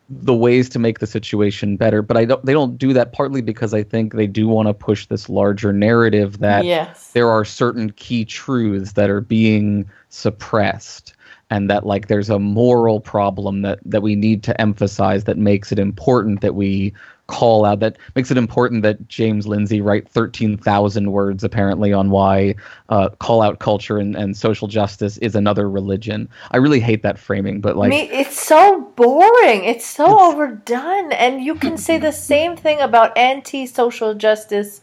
the 0.08 0.34
ways 0.34 0.68
to 0.70 0.78
make 0.78 1.00
the 1.00 1.06
situation 1.06 1.76
better 1.76 2.00
but 2.00 2.16
i 2.16 2.24
don't 2.24 2.44
they 2.46 2.54
don't 2.54 2.78
do 2.78 2.94
that 2.94 3.12
partly 3.12 3.42
because 3.42 3.74
i 3.74 3.82
think 3.82 4.14
they 4.14 4.26
do 4.26 4.48
want 4.48 4.66
to 4.66 4.72
push 4.72 5.06
this 5.06 5.28
larger 5.28 5.70
narrative 5.72 6.38
that 6.38 6.64
yes. 6.64 7.12
there 7.12 7.28
are 7.28 7.44
certain 7.44 7.90
key 7.92 8.24
truths 8.24 8.92
that 8.92 9.10
are 9.10 9.20
being 9.20 9.88
suppressed 10.08 11.14
and 11.50 11.68
that 11.68 11.84
like 11.84 12.08
there's 12.08 12.30
a 12.30 12.38
moral 12.38 13.00
problem 13.00 13.60
that 13.62 13.78
that 13.84 14.00
we 14.00 14.16
need 14.16 14.42
to 14.42 14.58
emphasize 14.58 15.24
that 15.24 15.36
makes 15.36 15.72
it 15.72 15.78
important 15.78 16.40
that 16.40 16.54
we 16.54 16.92
call 17.28 17.66
out 17.66 17.80
that 17.80 17.96
makes 18.16 18.30
it 18.30 18.38
important 18.38 18.82
that 18.82 19.06
James 19.06 19.46
Lindsay 19.46 19.80
write 19.80 20.08
13,000 20.08 21.12
words 21.12 21.44
apparently 21.44 21.92
on 21.92 22.10
why 22.10 22.54
uh, 22.88 23.10
call 23.20 23.42
out 23.42 23.60
culture 23.60 23.98
and, 23.98 24.16
and 24.16 24.36
social 24.36 24.66
justice 24.66 25.18
is 25.18 25.36
another 25.36 25.70
religion. 25.70 26.28
I 26.50 26.56
really 26.56 26.80
hate 26.80 27.02
that 27.02 27.18
framing, 27.18 27.60
but 27.60 27.76
like 27.76 27.90
Me, 27.90 28.08
it's 28.10 28.42
so 28.42 28.80
boring. 28.96 29.64
It's 29.64 29.86
so 29.86 30.18
overdone, 30.20 31.12
and 31.12 31.44
you 31.44 31.54
can 31.54 31.76
say 31.76 31.98
the 31.98 32.12
same 32.12 32.56
thing 32.56 32.80
about 32.80 33.16
anti-social 33.16 34.14
justice. 34.14 34.80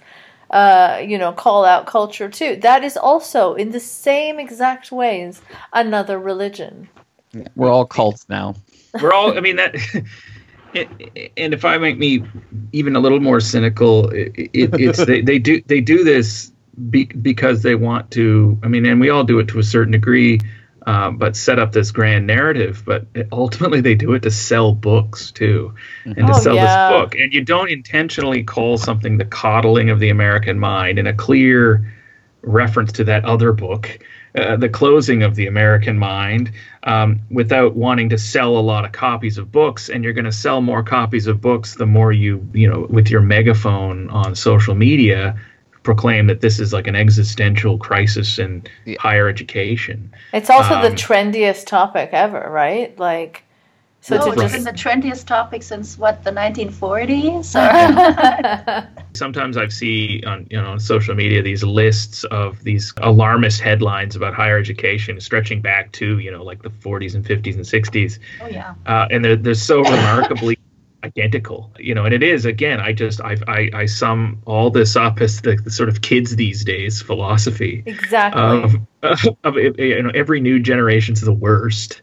Uh, 0.51 1.03
you 1.03 1.17
know, 1.17 1.33
call 1.33 1.65
out 1.65 1.87
culture 1.87 2.29
too. 2.29 2.55
That 2.57 2.83
is 2.83 2.95
also 2.95 3.55
in 3.55 3.71
the 3.71 3.79
same 3.79 4.39
exact 4.39 4.91
ways 4.91 5.41
another 5.73 6.19
religion. 6.19 6.87
we're 7.55 7.71
all 7.71 7.87
cults 7.87 8.27
now. 8.29 8.53
We're 9.01 9.11
all. 9.13 9.35
I 9.35 9.41
mean 9.41 9.55
that. 9.55 9.75
And 10.75 11.53
if 11.53 11.63
I 11.65 11.77
make 11.77 11.97
me 11.97 12.23
even 12.71 12.95
a 12.95 12.99
little 12.99 13.19
more 13.19 13.39
cynical, 13.39 14.09
it, 14.09 14.31
it's 14.53 15.05
they, 15.05 15.21
they 15.21 15.39
do 15.39 15.61
they 15.65 15.81
do 15.81 16.03
this 16.03 16.51
be, 16.89 17.05
because 17.05 17.63
they 17.63 17.75
want 17.75 18.11
to. 18.11 18.59
I 18.63 18.67
mean, 18.67 18.85
and 18.85 18.99
we 18.99 19.09
all 19.09 19.23
do 19.23 19.39
it 19.39 19.47
to 19.49 19.59
a 19.59 19.63
certain 19.63 19.91
degree, 19.91 20.41
uh, 20.85 21.11
but 21.11 21.35
set 21.35 21.59
up 21.59 21.71
this 21.71 21.91
grand 21.91 22.27
narrative. 22.27 22.83
But 22.85 23.07
ultimately, 23.31 23.81
they 23.81 23.95
do 23.95 24.13
it 24.13 24.23
to 24.23 24.31
sell 24.31 24.73
books 24.73 25.31
too, 25.31 25.73
and 26.03 26.15
to 26.15 26.33
Oh, 26.33 26.39
sell 26.39 26.55
yeah. 26.55 26.65
this 26.89 26.99
book. 26.99 27.15
And 27.15 27.33
you 27.33 27.43
don't 27.43 27.69
intentionally 27.69 28.43
call 28.43 28.77
something 28.77 29.17
the 29.17 29.25
coddling 29.25 29.89
of 29.89 29.99
the 29.99 30.09
American 30.09 30.59
mind 30.59 30.99
in 30.99 31.07
a 31.07 31.13
clear 31.13 31.93
reference 32.41 32.91
to 32.93 33.03
that 33.05 33.25
other 33.25 33.53
book, 33.53 33.99
uh, 34.37 34.55
the 34.57 34.69
closing 34.69 35.23
of 35.23 35.35
the 35.35 35.47
American 35.47 35.97
mind, 35.97 36.51
um, 36.83 37.19
without 37.31 37.75
wanting 37.75 38.09
to 38.09 38.17
sell 38.17 38.57
a 38.57 38.59
lot 38.59 38.85
of 38.85 38.91
copies 38.91 39.37
of 39.37 39.51
books. 39.51 39.89
And 39.89 40.03
you're 40.03 40.13
going 40.13 40.25
to 40.25 40.31
sell 40.31 40.61
more 40.61 40.83
copies 40.83 41.25
of 41.27 41.39
books 41.41 41.75
the 41.75 41.85
more 41.85 42.11
you, 42.11 42.45
you 42.53 42.69
know, 42.69 42.85
with 42.89 43.09
your 43.09 43.21
megaphone 43.21 44.09
on 44.09 44.35
social 44.35 44.75
media, 44.75 45.35
proclaim 45.83 46.27
that 46.27 46.41
this 46.41 46.59
is 46.59 46.73
like 46.73 46.87
an 46.87 46.95
existential 46.95 47.77
crisis 47.77 48.37
in 48.39 48.63
Yeah. 48.85 48.97
higher 48.99 49.29
education. 49.29 50.11
It's 50.33 50.49
also 50.49 50.81
the 50.81 50.87
Um, 50.89 50.95
trendiest 50.95 51.67
topic 51.67 52.09
ever, 52.11 52.49
right? 52.51 52.97
Like, 52.99 53.43
so 54.05 54.17
oh, 54.17 54.25
to 54.25 54.31
it's 54.33 54.41
just 54.41 54.53
been 54.53 54.63
the 54.63 54.71
trendiest 54.71 55.25
topic 55.25 55.63
since 55.63 55.97
what 55.97 56.23
the 56.23 56.31
1940s. 56.31 57.55
Or? 57.55 58.87
sometimes 59.15 59.57
I 59.57 59.67
see 59.69 60.21
on 60.27 60.45
you 60.51 60.61
know 60.61 60.67
on 60.67 60.79
social 60.79 61.15
media 61.15 61.41
these 61.41 61.63
lists 61.63 62.23
of 62.25 62.63
these 62.63 62.93
alarmist 62.97 63.61
headlines 63.61 64.15
about 64.15 64.35
higher 64.35 64.59
education 64.59 65.19
stretching 65.19 65.59
back 65.59 65.91
to 65.93 66.19
you 66.19 66.31
know 66.31 66.43
like 66.43 66.61
the 66.61 66.69
40s 66.69 67.15
and 67.15 67.25
50s 67.25 67.55
and 67.55 67.63
60s 67.63 68.19
oh 68.41 68.47
yeah. 68.47 68.75
uh, 68.85 69.07
and 69.09 69.25
they're, 69.25 69.35
they're 69.35 69.55
so 69.55 69.81
remarkably 69.81 70.57
identical 71.03 71.71
you 71.79 71.93
know 71.93 72.03
and 72.03 72.13
it 72.13 72.23
is 72.23 72.45
again 72.45 72.79
i 72.79 72.91
just 72.91 73.21
i 73.21 73.35
i, 73.47 73.69
I 73.73 73.85
sum 73.85 74.41
all 74.45 74.71
this 74.71 74.95
up 74.95 75.21
as 75.21 75.39
the, 75.41 75.55
the 75.55 75.69
sort 75.69 75.87
of 75.87 76.01
kids 76.01 76.35
these 76.35 76.65
days 76.65 77.01
philosophy 77.01 77.83
exactly. 77.85 78.41
of, 78.41 78.75
of 79.43 79.55
you 79.55 80.01
know 80.01 80.11
every 80.15 80.41
new 80.41 80.59
generation's 80.59 81.21
the 81.21 81.31
worst 81.31 82.01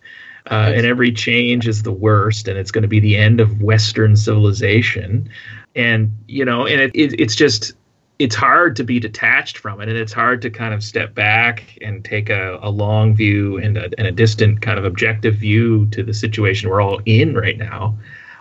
uh, 0.51 0.73
and 0.75 0.87
every 0.87 1.13
change 1.13 1.69
is 1.69 1.83
the 1.83 1.93
worst 1.93 2.49
and 2.49 2.59
it's 2.59 2.71
going 2.71 2.83
to 2.83 2.89
be 2.89 3.01
the 3.01 3.17
end 3.17 3.41
of 3.41 3.63
western 3.63 4.17
civilization. 4.17 5.29
And 5.75 6.17
you 6.27 6.45
know 6.45 6.67
and 6.67 6.81
it, 6.81 6.91
it, 6.95 7.21
it's 7.21 7.35
just 7.35 7.73
it's 8.19 8.37
hard 8.37 8.77
to 8.77 8.85
be 8.85 9.01
detached 9.01 9.59
from 9.59 9.81
it 9.81 9.89
and 9.89 9.99
it's 9.99 10.13
hard 10.13 10.43
to 10.43 10.51
kind 10.51 10.75
of 10.75 10.85
step 10.85 11.15
back 11.15 11.77
and 11.81 12.05
take 12.05 12.31
a, 12.31 12.59
a 12.63 12.71
long 12.71 13.17
view 13.17 13.59
and 13.59 13.77
a, 13.77 13.91
and 13.99 14.07
a 14.07 14.13
distant 14.13 14.61
kind 14.61 14.79
of 14.79 14.85
objective 14.85 15.37
view 15.37 15.87
to 15.87 16.03
the 16.03 16.15
situation 16.15 16.71
we're 16.71 16.81
all 16.81 17.01
in 17.07 17.35
right 17.35 17.59
now. 17.59 17.97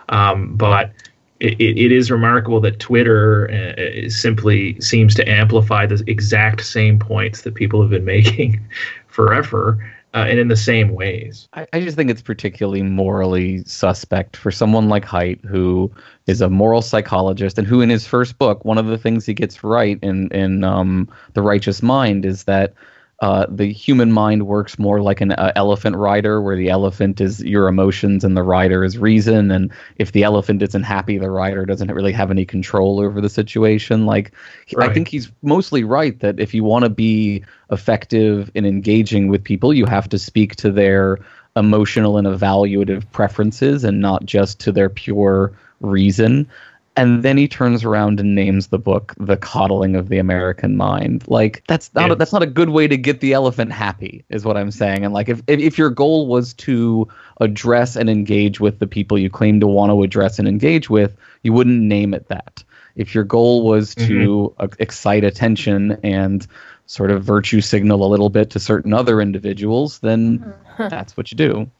Um, 0.08 0.54
but 0.56 0.92
it, 1.40 1.60
it, 1.60 1.90
is 1.90 2.10
remarkable 2.10 2.60
that 2.60 2.78
Twitter 2.78 3.50
uh, 3.50 4.08
simply 4.08 4.80
seems 4.80 5.14
to 5.16 5.28
amplify 5.28 5.86
the 5.86 6.02
exact 6.06 6.64
same 6.64 7.00
points 7.00 7.42
that 7.42 7.54
people 7.54 7.80
have 7.80 7.90
been 7.90 8.04
making 8.16 8.64
forever 9.08 9.91
uh, 10.14 10.26
and 10.28 10.38
in 10.38 10.48
the 10.48 10.56
same 10.56 10.94
ways. 10.94 11.48
I, 11.54 11.66
I 11.72 11.80
just 11.80 11.96
think 11.96 12.10
it's 12.10 12.22
particularly 12.22 12.82
morally 12.82 13.64
suspect 13.64 14.36
for 14.36 14.50
someone 14.50 14.88
like 14.88 15.04
Haidt, 15.04 15.44
who 15.44 15.90
is 16.26 16.40
a 16.40 16.50
moral 16.50 16.82
psychologist, 16.82 17.58
and 17.58 17.66
who, 17.66 17.80
in 17.80 17.88
his 17.88 18.06
first 18.06 18.38
book, 18.38 18.64
one 18.64 18.78
of 18.78 18.86
the 18.86 18.98
things 18.98 19.24
he 19.24 19.34
gets 19.34 19.64
right 19.64 19.98
in 20.02 20.28
in 20.32 20.64
um, 20.64 21.08
the 21.34 21.42
Righteous 21.42 21.82
Mind 21.82 22.24
is 22.24 22.44
that 22.44 22.74
uh, 23.22 23.46
the 23.48 23.72
human 23.72 24.10
mind 24.10 24.48
works 24.48 24.80
more 24.80 25.00
like 25.00 25.20
an 25.20 25.30
uh, 25.30 25.52
elephant 25.54 25.94
rider, 25.94 26.42
where 26.42 26.56
the 26.56 26.68
elephant 26.68 27.20
is 27.20 27.40
your 27.40 27.68
emotions 27.68 28.24
and 28.24 28.36
the 28.36 28.42
rider 28.42 28.82
is 28.82 28.98
reason. 28.98 29.52
And 29.52 29.70
if 29.96 30.10
the 30.10 30.24
elephant 30.24 30.60
isn't 30.60 30.82
happy, 30.82 31.18
the 31.18 31.30
rider 31.30 31.64
doesn't 31.64 31.92
really 31.92 32.12
have 32.12 32.32
any 32.32 32.44
control 32.44 33.00
over 33.00 33.20
the 33.20 33.28
situation. 33.28 34.06
Like, 34.06 34.32
he- 34.66 34.76
I 34.76 34.92
think 34.92 35.06
he's 35.06 35.30
mostly 35.42 35.84
right 35.84 36.18
that 36.18 36.40
if 36.40 36.52
you 36.52 36.64
want 36.64 36.84
to 36.84 36.90
be 36.90 37.44
effective 37.70 38.50
in 38.54 38.66
engaging 38.66 39.28
with 39.28 39.44
people, 39.44 39.72
you 39.72 39.86
have 39.86 40.08
to 40.08 40.18
speak 40.18 40.56
to 40.56 40.72
their 40.72 41.18
emotional 41.54 42.18
and 42.18 42.26
evaluative 42.26 43.04
preferences 43.12 43.84
and 43.84 44.00
not 44.00 44.26
just 44.26 44.58
to 44.60 44.72
their 44.72 44.88
pure 44.88 45.52
reason. 45.80 46.48
And 46.94 47.22
then 47.22 47.38
he 47.38 47.48
turns 47.48 47.84
around 47.84 48.20
and 48.20 48.34
names 48.34 48.66
the 48.66 48.78
book 48.78 49.14
"The 49.18 49.36
Coddling 49.36 49.96
of 49.96 50.08
the 50.10 50.18
American 50.18 50.76
Mind." 50.76 51.24
Like 51.26 51.64
that's 51.66 51.92
not 51.94 52.10
a, 52.10 52.14
that's 52.14 52.32
not 52.32 52.42
a 52.42 52.46
good 52.46 52.68
way 52.68 52.86
to 52.86 52.98
get 52.98 53.20
the 53.20 53.32
elephant 53.32 53.72
happy, 53.72 54.24
is 54.28 54.44
what 54.44 54.58
I'm 54.58 54.70
saying. 54.70 55.04
And 55.04 55.14
like 55.14 55.28
if, 55.30 55.42
if 55.46 55.58
if 55.58 55.78
your 55.78 55.88
goal 55.88 56.26
was 56.26 56.52
to 56.54 57.08
address 57.40 57.96
and 57.96 58.10
engage 58.10 58.60
with 58.60 58.78
the 58.78 58.86
people 58.86 59.18
you 59.18 59.30
claim 59.30 59.58
to 59.60 59.66
want 59.66 59.90
to 59.90 60.02
address 60.02 60.38
and 60.38 60.46
engage 60.46 60.90
with, 60.90 61.16
you 61.42 61.52
wouldn't 61.54 61.80
name 61.80 62.12
it 62.12 62.28
that. 62.28 62.62
If 62.94 63.14
your 63.14 63.24
goal 63.24 63.64
was 63.64 63.94
to 63.94 64.54
uh, 64.58 64.68
excite 64.78 65.24
attention 65.24 65.98
and 66.02 66.46
sort 66.86 67.10
of 67.10 67.24
virtue 67.24 67.62
signal 67.62 68.04
a 68.04 68.08
little 68.08 68.28
bit 68.28 68.50
to 68.50 68.60
certain 68.60 68.92
other 68.92 69.22
individuals, 69.22 70.00
then 70.00 70.52
that's 70.76 71.16
what 71.16 71.30
you 71.30 71.36
do. 71.36 71.70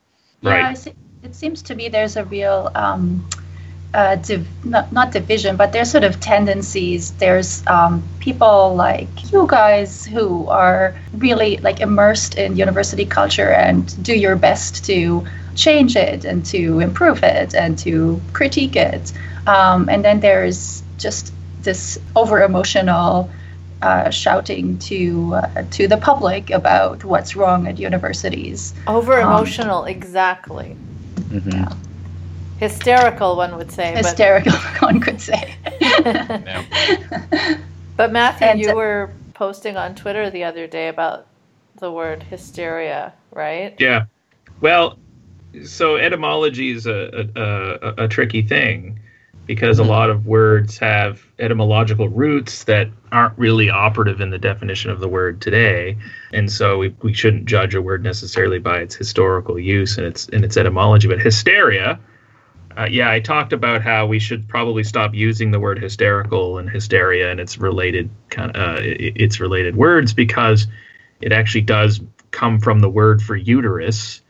Yeah, 0.40 0.50
Right. 0.50 0.64
I 0.64 0.74
see, 0.74 0.94
it 1.22 1.34
seems 1.34 1.60
to 1.62 1.74
me 1.74 1.88
there's 1.88 2.16
a 2.16 2.24
real 2.24 2.70
um, 2.74 3.28
uh, 3.94 4.16
div- 4.16 4.48
not, 4.64 4.92
not 4.92 5.12
division, 5.12 5.56
but 5.56 5.72
there's 5.72 5.90
sort 5.90 6.04
of 6.04 6.18
tendencies. 6.20 7.10
There's 7.12 7.66
um, 7.66 8.02
people 8.20 8.74
like 8.74 9.32
you 9.32 9.46
guys 9.46 10.06
who 10.06 10.48
are 10.48 10.96
really 11.12 11.58
like 11.58 11.80
immersed 11.80 12.36
in 12.36 12.56
university 12.56 13.04
culture 13.04 13.50
and 13.50 14.02
do 14.02 14.14
your 14.14 14.36
best 14.36 14.84
to 14.86 15.24
change 15.54 15.96
it 15.96 16.24
and 16.24 16.44
to 16.46 16.80
improve 16.80 17.22
it 17.22 17.54
and 17.54 17.78
to 17.80 18.20
critique 18.32 18.76
it. 18.76 19.12
Um, 19.46 19.88
and 19.88 20.04
then 20.04 20.20
there's 20.20 20.82
just 20.98 21.34
this 21.62 21.98
over 22.16 22.42
emotional 22.42 23.30
uh, 23.82 24.10
shouting 24.10 24.78
to 24.78 25.34
uh, 25.34 25.64
to 25.72 25.88
the 25.88 25.96
public 25.96 26.50
about 26.50 27.04
what's 27.04 27.36
wrong 27.36 27.66
at 27.66 27.78
universities. 27.78 28.72
Over 28.86 29.20
emotional, 29.20 29.84
exactly. 29.84 30.76
hmm 31.28 31.64
Hysterical, 32.62 33.34
one 33.36 33.56
would 33.56 33.72
say. 33.72 33.92
But, 33.92 34.04
Hysterical, 34.04 34.52
one 34.78 35.00
could 35.00 35.20
say. 35.20 35.56
but 37.96 38.12
Matthew, 38.12 38.46
And- 38.46 38.60
you 38.60 38.76
were 38.76 39.10
posting 39.34 39.76
on 39.76 39.96
Twitter 39.96 40.30
the 40.30 40.44
other 40.44 40.68
day 40.68 40.86
about 40.86 41.26
the 41.80 41.90
word 41.90 42.22
hysteria, 42.22 43.12
right? 43.32 43.74
Yeah. 43.80 44.04
Well, 44.60 44.96
so 45.64 45.96
etymology 45.96 46.70
is 46.70 46.86
a, 46.86 47.28
a, 47.34 47.40
a, 47.42 48.04
a 48.04 48.08
tricky 48.08 48.42
thing 48.42 49.00
because 49.46 49.80
a 49.80 49.82
mm-hmm. 49.82 49.90
lot 49.90 50.10
of 50.10 50.26
words 50.26 50.78
have 50.78 51.26
etymological 51.40 52.08
roots 52.08 52.62
that 52.64 52.88
aren't 53.10 53.36
really 53.36 53.70
operative 53.70 54.20
in 54.20 54.30
the 54.30 54.38
definition 54.38 54.92
of 54.92 55.00
the 55.00 55.08
word 55.08 55.40
today. 55.40 55.98
And 56.32 56.50
so 56.50 56.78
we, 56.78 56.94
we 57.02 57.12
shouldn't 57.12 57.46
judge 57.46 57.74
a 57.74 57.82
word 57.82 58.04
necessarily 58.04 58.60
by 58.60 58.78
its 58.78 58.94
historical 58.94 59.58
use 59.58 59.98
and 59.98 60.06
its, 60.06 60.28
and 60.28 60.44
its 60.44 60.56
etymology. 60.56 61.08
But 61.08 61.18
hysteria, 61.18 61.98
uh, 62.76 62.88
yeah, 62.90 63.10
I 63.10 63.20
talked 63.20 63.52
about 63.52 63.82
how 63.82 64.06
we 64.06 64.18
should 64.18 64.48
probably 64.48 64.84
stop 64.84 65.14
using 65.14 65.50
the 65.50 65.60
word 65.60 65.82
hysterical 65.82 66.58
and 66.58 66.68
hysteria 66.68 67.30
and 67.30 67.40
its 67.40 67.58
related 67.58 68.10
kind 68.30 68.54
of 68.56 68.76
uh, 68.76 68.80
its 68.82 69.40
related 69.40 69.76
words 69.76 70.14
because 70.14 70.66
it 71.20 71.32
actually 71.32 71.62
does 71.62 72.00
come 72.30 72.60
from 72.60 72.80
the 72.80 72.88
word 72.88 73.22
for 73.22 73.36
uterus, 73.36 74.22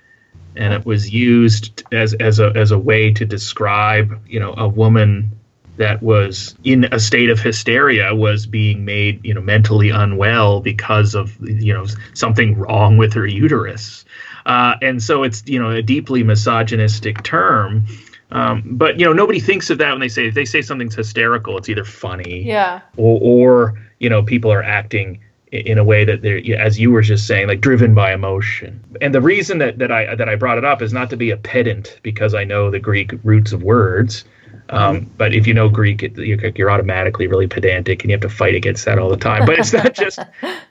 and 0.57 0.75
it 0.75 0.85
was 0.85 1.11
used 1.11 1.83
as 1.93 2.15
as 2.15 2.41
a 2.41 2.53
as 2.55 2.71
a 2.71 2.79
way 2.79 3.13
to 3.13 3.25
describe 3.25 4.21
you 4.27 4.41
know 4.41 4.55
a 4.57 4.69
woman 4.69 5.31
that 5.77 6.03
was 6.03 6.55
in 6.65 6.85
a 6.93 7.01
state 7.01 7.31
of 7.31 7.41
hysteria 7.41 8.15
was 8.15 8.47
being 8.47 8.85
made, 8.85 9.25
you 9.25 9.33
know, 9.33 9.41
mentally 9.41 9.91
unwell 9.91 10.61
because 10.61 11.15
of, 11.15 11.37
you 11.41 11.73
know, 11.73 11.87
something 12.13 12.59
wrong 12.59 12.99
with 12.99 13.15
her 13.15 13.27
uterus. 13.27 14.05
Uh, 14.45 14.75
and 14.83 15.03
so 15.03 15.23
it's, 15.23 15.43
you 15.47 15.59
know, 15.59 15.71
a 15.71 15.83
deeply 15.83 16.23
misogynistic 16.23 17.23
term. 17.23 17.85
Um, 18.33 18.63
but 18.67 18.99
you 18.99 19.07
know, 19.07 19.13
nobody 19.13 19.39
thinks 19.41 19.71
of 19.71 19.79
that 19.79 19.91
when 19.93 20.01
they 20.01 20.09
say 20.09 20.27
if 20.27 20.35
they 20.35 20.45
say 20.47 20.63
something's 20.63 20.95
hysterical, 20.95 21.57
it's 21.59 21.69
either 21.69 21.85
funny, 21.85 22.43
Yeah. 22.43 22.81
or, 22.97 23.19
or 23.23 23.79
you 24.01 24.09
know, 24.09 24.23
people 24.23 24.51
are 24.51 24.63
acting 24.63 25.21
in 25.53 25.77
a 25.77 25.85
way 25.85 26.03
that 26.05 26.23
they're, 26.23 26.41
as 26.59 26.81
you 26.81 26.91
were 26.91 27.03
just 27.03 27.27
saying, 27.27 27.47
like 27.47 27.61
driven 27.61 27.95
by 27.95 28.13
emotion. 28.15 28.83
And 29.03 29.15
the 29.15 29.21
reason 29.21 29.59
that, 29.59 29.79
that 29.79 29.93
I 29.93 30.15
that 30.15 30.29
I 30.29 30.35
brought 30.35 30.57
it 30.57 30.65
up 30.65 30.81
is 30.81 30.93
not 30.95 31.11
to 31.11 31.17
be 31.17 31.31
a 31.31 31.37
pedant 31.37 32.01
because 32.03 32.35
I 32.35 32.43
know 32.45 32.71
the 32.71 32.81
Greek 32.81 33.13
roots 33.23 33.53
of 33.53 33.63
words. 33.63 34.25
Um, 34.71 35.11
but 35.19 35.35
if 35.35 35.47
you 35.47 35.53
know 35.53 35.69
Greek, 35.69 36.03
it, 36.03 36.17
you're, 36.17 36.39
you're 36.57 36.71
automatically 36.71 37.27
really 37.27 37.47
pedantic, 37.47 38.03
and 38.03 38.11
you 38.11 38.15
have 38.15 38.23
to 38.23 38.31
fight 38.31 38.55
against 38.55 38.87
that 38.87 38.99
all 38.99 39.11
the 39.11 39.19
time. 39.19 39.45
But 39.45 39.59
it's 39.59 39.75
not 39.75 39.93
just 40.07 40.19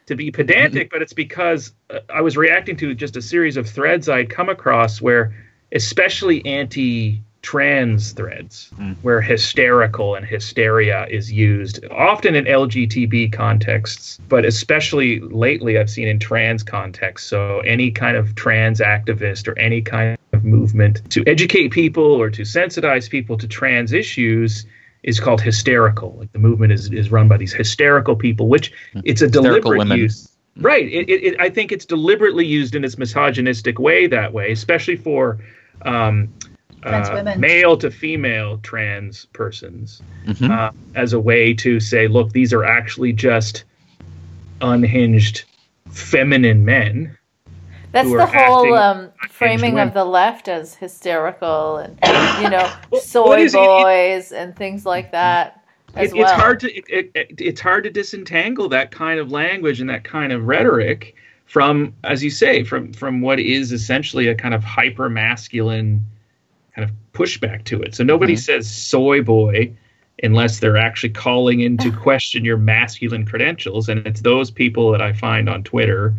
to 0.07 0.15
be 0.15 0.31
pedantic, 0.31 0.89
but 0.89 1.03
it's 1.03 1.13
because 1.13 1.73
uh, 1.91 1.99
I 2.09 2.21
was 2.21 2.35
reacting 2.35 2.75
to 2.77 2.95
just 2.95 3.15
a 3.15 3.21
series 3.21 3.57
of 3.57 3.69
threads 3.69 4.09
I'd 4.09 4.31
come 4.31 4.49
across 4.49 4.99
where, 4.99 5.35
especially 5.71 6.43
anti 6.47 7.21
trans 7.41 8.11
threads, 8.11 8.69
mm. 8.77 8.95
where 9.01 9.19
hysterical 9.19 10.15
and 10.15 10.25
hysteria 10.25 11.07
is 11.09 11.31
used, 11.31 11.83
often 11.89 12.35
in 12.35 12.45
LGTB 12.45 13.33
contexts, 13.33 14.19
but 14.29 14.45
especially 14.45 15.19
lately 15.21 15.77
I've 15.77 15.89
seen 15.89 16.07
in 16.07 16.19
trans 16.19 16.61
contexts. 16.63 17.27
So 17.27 17.59
any 17.59 17.91
kind 17.91 18.15
of 18.15 18.35
trans 18.35 18.79
activist 18.79 19.47
or 19.47 19.57
any 19.57 19.81
kind 19.81 20.17
of 20.33 20.45
movement 20.45 21.09
to 21.11 21.23
educate 21.25 21.69
people 21.69 22.03
or 22.03 22.29
to 22.29 22.43
sensitize 22.43 23.09
people 23.09 23.37
to 23.37 23.47
trans 23.47 23.91
issues 23.91 24.65
is 25.03 25.19
called 25.19 25.41
hysterical. 25.41 26.15
Like 26.19 26.31
the 26.33 26.39
movement 26.39 26.73
is, 26.73 26.91
is 26.91 27.11
run 27.11 27.27
by 27.27 27.37
these 27.37 27.53
hysterical 27.53 28.15
people, 28.15 28.47
which 28.49 28.71
mm. 28.93 29.01
it's 29.03 29.21
a 29.21 29.25
Hysterical 29.25 29.71
deliberate 29.71 29.77
women. 29.79 29.97
use. 29.97 30.27
Mm. 30.59 30.65
Right. 30.65 30.85
It, 30.85 31.09
it, 31.09 31.35
I 31.39 31.49
think 31.49 31.71
it's 31.71 31.85
deliberately 31.85 32.45
used 32.45 32.75
in 32.75 32.83
its 32.83 32.99
misogynistic 32.99 33.79
way 33.79 34.05
that 34.07 34.31
way, 34.31 34.51
especially 34.51 34.97
for 34.97 35.39
um, 35.83 36.31
uh, 36.83 37.09
women. 37.13 37.39
male 37.39 37.77
to 37.77 37.91
female 37.91 38.57
trans 38.59 39.25
persons 39.33 40.01
Mhm. 40.27 40.49
uh, 40.49 40.71
as 40.95 41.13
a 41.13 41.19
way 41.19 41.53
to 41.53 41.79
say, 41.79 42.07
look, 42.07 42.31
these 42.33 42.53
are 42.53 42.63
actually 42.63 43.13
just 43.13 43.63
unhinged 44.61 45.43
feminine 45.89 46.63
men. 46.65 47.17
That's 47.91 48.09
the 48.09 48.25
whole 48.25 48.73
um, 48.75 49.09
framing 49.29 49.73
women. 49.73 49.89
of 49.89 49.93
the 49.93 50.05
left 50.05 50.47
as 50.47 50.75
hysterical 50.75 51.77
and 51.77 51.97
you 52.41 52.49
know 52.49 52.71
Well, 52.91 53.01
soy 53.01 53.27
what 53.27 53.39
is 53.41 53.53
it? 53.53 53.57
It- 53.59 53.65
boys 53.65 54.31
and 54.31 54.55
things 54.55 54.85
like 54.85 55.11
that 55.11 55.61
as 55.95 56.11
It, 56.13 56.15
well. 56.17 56.23
It's 56.23 56.31
hard 56.31 56.59
to 56.61 56.73
it, 56.73 56.85
it, 56.87 57.11
it- 57.15 57.41
it's 57.41 57.59
hard 57.59 57.83
to 57.83 57.89
disentangle 57.89 58.69
that 58.69 58.91
kind 58.91 59.19
of 59.19 59.29
language 59.31 59.81
and 59.81 59.89
that 59.89 60.05
kind 60.05 60.31
of 60.31 60.45
rhetoric 60.47 61.15
from, 61.47 61.93
as 62.05 62.23
you 62.23 62.29
say, 62.29 62.63
from 62.63 62.93
from 62.93 63.19
what 63.19 63.41
is 63.41 63.73
essentially 63.73 64.27
a 64.27 64.35
kind 64.35 64.53
of 64.53 64.63
hyper 64.63 65.09
masculine 65.09 66.05
kind 66.75 66.89
of 66.89 66.95
pushback 67.13 67.63
to 67.65 67.81
it. 67.81 67.95
So 67.95 68.03
nobody 68.03 68.33
mm-hmm. 68.33 68.39
says 68.39 68.69
soy 68.69 69.21
boy 69.21 69.73
unless 70.23 70.59
they're 70.59 70.77
actually 70.77 71.09
calling 71.09 71.61
into 71.61 71.91
question 71.97 72.45
your 72.45 72.57
masculine 72.57 73.25
credentials, 73.25 73.89
and 73.89 74.05
it's 74.05 74.21
those 74.21 74.51
people 74.51 74.91
that 74.91 75.01
I 75.01 75.13
find 75.13 75.49
on 75.49 75.63
Twitter 75.63 76.13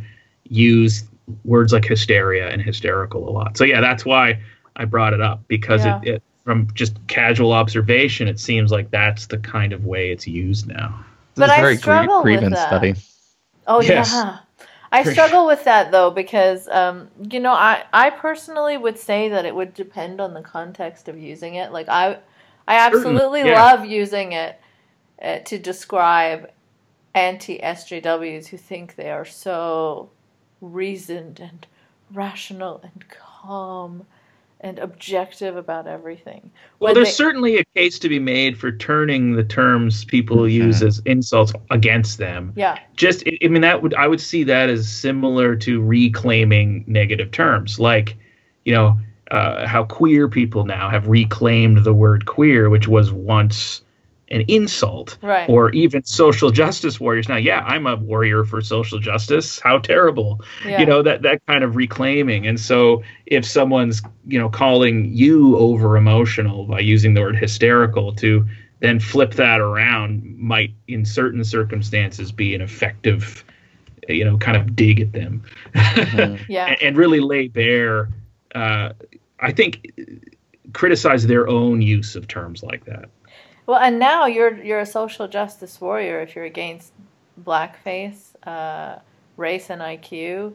use 0.49 1.05
words 1.45 1.73
like 1.73 1.85
hysteria 1.85 2.49
and 2.51 2.61
hysterical 2.61 3.29
a 3.29 3.31
lot. 3.31 3.57
So 3.57 3.65
yeah, 3.65 3.81
that's 3.81 4.05
why 4.05 4.41
I 4.77 4.85
brought 4.85 5.13
it 5.13 5.21
up 5.21 5.43
because 5.49 5.85
Yeah. 5.85 6.01
it, 6.03 6.09
it 6.09 6.23
from 6.45 6.67
just 6.75 6.97
casual 7.07 7.53
observation, 7.53 8.27
it 8.27 8.41
seems 8.41 8.73
like 8.73 8.91
that's 8.91 9.27
the 9.29 9.39
kind 9.39 9.73
of 9.73 9.85
way 9.85 10.11
it's 10.11 10.27
used 10.27 10.67
now. 10.67 11.05
But 11.37 11.47
This 11.47 11.53
is 11.53 11.53
I 11.53 11.57
a 11.57 11.61
very 11.61 11.75
grie- 11.75 11.81
struggle 11.81 12.17
with 12.17 12.23
grievance 12.25 12.57
that. 12.57 12.69
study. 12.69 12.95
Oh 13.69 13.81
Yes. 13.81 14.11
yeah. 14.13 14.39
I 14.93 15.05
struggle 15.05 15.47
with 15.47 15.65
that 15.65 15.91
though 15.91 16.11
because 16.11 16.69
um, 16.69 17.09
you 17.31 17.41
know 17.41 17.53
I 17.53 17.85
I 17.93 18.11
personally 18.11 18.77
would 18.77 18.99
say 18.99 19.31
that 19.31 19.47
it 19.47 19.55
would 19.55 19.75
depend 19.75 20.21
on 20.21 20.35
the 20.35 20.43
context 20.43 21.09
of 21.09 21.19
using 21.19 21.55
it. 21.55 21.73
Like 21.73 21.89
I 21.89 22.19
I 22.69 22.77
absolutely 22.77 23.41
yeah. 23.41 23.55
love 23.55 23.87
using 23.87 24.33
it 24.33 24.61
uh, 25.23 25.39
to 25.39 25.59
describe 25.59 26.51
anti 27.15 27.59
SJWs 27.59 28.49
who 28.49 28.57
think 28.57 28.97
they 28.97 29.11
are 29.11 29.25
so 29.25 30.11
reasoned 30.61 31.41
and 31.41 31.67
rational 32.13 32.81
and 32.83 33.05
calm 33.09 34.07
and 34.63 34.79
objective 34.79 35.57
about 35.57 35.87
everything. 35.87 36.51
Well, 36.81 36.95
there's 36.95 37.09
they- 37.09 37.13
certainly 37.13 37.59
a 37.59 37.65
case 37.75 37.99
to 38.01 38.09
be 38.09 38.19
made 38.19 38.57
for 38.59 38.71
turning 38.73 39.35
the 39.37 39.45
terms 39.45 40.05
people 40.05 40.49
use 40.49 40.83
as 40.83 41.01
insults 41.05 41.53
against 41.71 42.19
them. 42.19 42.53
yeah 42.57 42.79
Just, 42.97 43.25
I 43.27 43.39
I 43.45 43.49
mean, 43.49 43.63
that 43.63 43.83
would 43.83 43.95
I 43.95 44.07
would 44.07 44.21
see 44.21 44.45
that 44.45 44.71
as 44.71 44.89
similar 44.91 45.57
to 45.57 45.81
reclaiming 45.83 46.85
negative 46.87 47.31
terms, 47.33 47.81
like, 47.81 48.17
you 48.65 48.73
know, 48.73 48.99
uh, 49.31 49.67
how 49.67 49.85
queer 49.85 50.29
people 50.29 50.65
now 50.67 50.89
have 50.91 51.09
reclaimed 51.09 51.85
the 51.85 51.95
word 51.95 52.27
queer, 52.27 52.69
which 52.71 52.87
was 52.87 53.13
once 53.13 53.83
an 54.33 54.43
insult, 54.49 55.19
Right. 55.23 55.49
or 55.49 55.71
even 55.71 56.03
social 56.05 56.51
justice 56.51 56.99
warriors. 56.99 57.29
Now, 57.29 57.37
yeah, 57.37 57.61
I'm 57.61 57.87
a 57.87 57.95
warrior 57.97 58.45
for 58.45 58.61
social 58.63 58.99
justice. 58.99 59.61
How 59.61 59.79
terrible, 59.79 60.41
Yeah. 60.67 60.81
you 60.81 60.87
know 60.87 61.03
that 61.03 61.23
that 61.23 61.47
kind 61.47 61.63
of 61.63 61.77
reclaiming. 61.77 62.47
And 62.47 62.59
so, 62.59 63.03
if 63.27 63.45
someone's 63.45 64.03
you 64.27 64.39
know 64.39 64.49
calling 64.49 65.13
you 65.15 65.57
over 65.59 65.97
emotional 65.97 66.65
by 66.67 66.81
using 66.81 67.15
the 67.15 67.21
word 67.21 67.37
hysterical 67.37 68.13
to 68.17 68.45
then 68.81 68.99
flip 68.99 69.35
that 69.35 69.61
around 69.61 70.25
might 70.37 70.75
in 70.89 71.05
certain 71.05 71.45
circumstances 71.45 72.33
be 72.33 72.53
an 72.55 72.61
effective 72.61 73.45
you 74.09 74.25
know 74.25 74.37
kind 74.39 74.57
of 74.57 74.75
dig 74.75 74.99
at 75.01 75.13
them 75.13 75.41
Yeah. 76.49 76.67
and, 76.67 76.83
and 76.83 76.97
really 76.97 77.21
lay 77.21 77.47
bare 77.47 78.09
uh, 78.57 78.93
i 79.39 79.53
think 79.53 79.93
criticize 80.73 81.27
their 81.29 81.47
own 81.49 81.81
use 81.83 82.17
of 82.17 82.27
terms 82.27 82.63
like 82.65 82.85
that 82.87 83.09
Well, 83.67 83.79
and 83.79 83.99
now 83.99 84.27
you're 84.27 84.63
you're 84.63 84.81
a 84.81 84.87
social 84.87 85.29
justice 85.29 85.81
warrior 85.81 86.21
if 86.21 86.35
you're 86.35 86.45
against 86.45 86.93
blackface, 87.45 88.35
uh, 88.47 88.99
race, 89.37 89.71
and 89.71 89.81
IQ. 89.81 90.53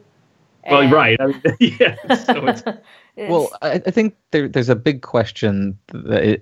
well 0.69 0.89
right 0.91 1.17
I 1.21 1.27
mean, 1.27 1.41
yeah 1.59 1.95
so 2.15 2.45
it's 2.47 2.61
It's- 3.15 3.31
Well, 3.31 3.49
I, 3.63 3.81
I 3.85 3.91
think 3.91 4.15
there, 4.31 4.47
there's 4.47 4.69
a 4.69 4.75
big 4.75 5.01
question 5.01 5.77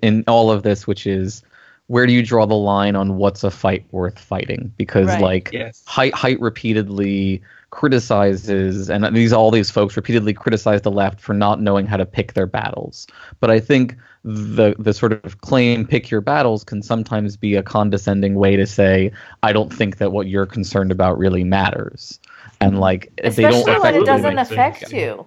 in 0.02 0.24
all 0.26 0.50
of 0.50 0.62
this, 0.62 0.86
which 0.86 1.06
is 1.06 1.42
where 1.86 2.06
do 2.06 2.12
you 2.12 2.22
draw 2.22 2.44
the 2.46 2.54
line 2.54 2.96
on 2.96 3.16
what's 3.16 3.44
a 3.44 3.50
fight 3.50 3.86
worth 3.92 4.18
fighting? 4.18 4.74
Because 4.76 5.06
Right. 5.06 5.20
like 5.22 5.50
Yes. 5.54 5.82
Haidt, 5.88 6.10
Haidt 6.12 6.38
repeatedly 6.40 7.40
criticizes, 7.70 8.90
and 8.90 9.04
these 9.16 9.32
all 9.32 9.50
these 9.50 9.70
folks 9.70 9.96
repeatedly 9.96 10.34
criticize 10.34 10.82
the 10.82 10.90
left 10.90 11.20
for 11.20 11.32
not 11.32 11.60
knowing 11.62 11.86
how 11.86 11.96
to 11.96 12.04
pick 12.04 12.34
their 12.34 12.46
battles. 12.46 13.06
But 13.40 13.50
I 13.50 13.60
think 13.60 13.96
the 14.26 14.74
the 14.78 14.92
sort 14.92 15.12
of 15.12 15.40
claim 15.40 15.86
"pick 15.86 16.10
your 16.10 16.20
battles" 16.20 16.64
can 16.64 16.82
sometimes 16.82 17.36
be 17.36 17.54
a 17.54 17.62
condescending 17.62 18.34
way 18.34 18.56
to 18.56 18.66
say, 18.66 19.12
"I 19.44 19.52
don't 19.52 19.72
think 19.72 19.98
that 19.98 20.10
what 20.10 20.26
you're 20.26 20.46
concerned 20.46 20.90
about 20.90 21.16
really 21.16 21.44
matters." 21.44 22.18
And 22.60 22.80
like 22.80 23.12
if 23.18 23.36
they 23.36 23.44
especially 23.44 23.72
don't 23.72 23.82
when 23.82 23.94
it 23.94 24.04
doesn't 24.04 24.34
make 24.34 24.46
sense. 24.48 24.50
affect 24.50 24.92
you, 24.92 25.26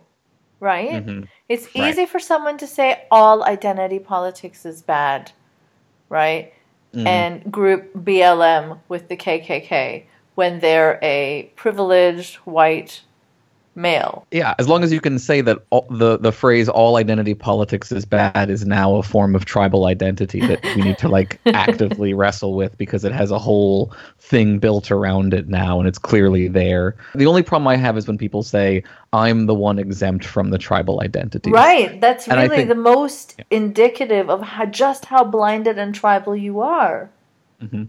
right? 0.59 1.05
Mhm. 1.05 1.27
It's 1.47 1.65
Right. 1.75 1.89
easy 1.89 2.05
for 2.05 2.19
someone 2.19 2.57
to 2.57 2.67
say 2.67 3.03
all 3.09 3.43
identity 3.45 3.99
politics 3.99 4.65
is 4.65 4.81
bad, 4.81 5.31
right? 6.09 6.51
Mhm. 6.93 7.07
And 7.07 7.51
group 7.51 7.91
BLM 8.03 8.79
with 8.89 9.07
the 9.07 9.15
KKK 9.15 10.05
when 10.35 10.59
they're 10.59 10.99
a 11.01 11.51
privileged 11.55 12.35
white 12.37 13.01
male. 13.79 14.27
Yeah, 14.31 14.53
as 14.59 14.67
long 14.67 14.83
as 14.83 14.91
you 14.91 14.99
can 15.01 15.17
say 15.17 15.41
that 15.41 15.59
all, 15.69 15.87
the 15.89 16.17
the 16.17 16.31
phrase 16.31 16.69
"all 16.69 16.97
identity 16.97 17.33
politics 17.33 17.91
is 17.91 18.05
bad" 18.05 18.49
is 18.49 18.65
now 18.65 18.95
a 18.95 19.03
form 19.03 19.35
of 19.35 19.45
tribal 19.45 19.85
identity 19.85 20.41
that 20.41 20.63
we 20.75 20.81
need 20.81 20.97
to 20.99 21.07
like 21.07 21.39
actively 21.47 22.13
wrestle 22.13 22.53
with 22.55 22.77
because 22.77 23.03
it 23.05 23.11
has 23.11 23.31
a 23.31 23.39
whole 23.39 23.93
thing 24.19 24.59
built 24.59 24.91
around 24.91 25.33
it 25.33 25.47
now, 25.47 25.79
and 25.79 25.87
it's 25.87 25.97
clearly 25.99 26.47
there. 26.47 26.95
The 27.15 27.25
only 27.25 27.41
problem 27.43 27.67
I 27.67 27.75
have 27.77 27.97
is 27.97 28.07
when 28.07 28.17
people 28.17 28.43
say 28.43 28.83
I'm 29.13 29.45
the 29.47 29.55
one 29.55 29.79
exempt 29.79 30.25
from 30.25 30.51
the 30.51 30.57
tribal 30.57 31.01
identity. 31.01 31.51
Right. 31.51 31.99
That's 31.99 32.27
And 32.27 32.37
really 32.37 32.57
think- 32.57 32.69
the 32.69 32.75
most 32.75 33.41
indicative 33.49 34.29
of 34.29 34.41
how, 34.41 34.65
just 34.65 35.05
how 35.05 35.23
blinded 35.23 35.79
and 35.79 35.95
tribal 35.95 36.35
you 36.35 36.59
are. 36.59 37.09
Mhm. 37.63 37.87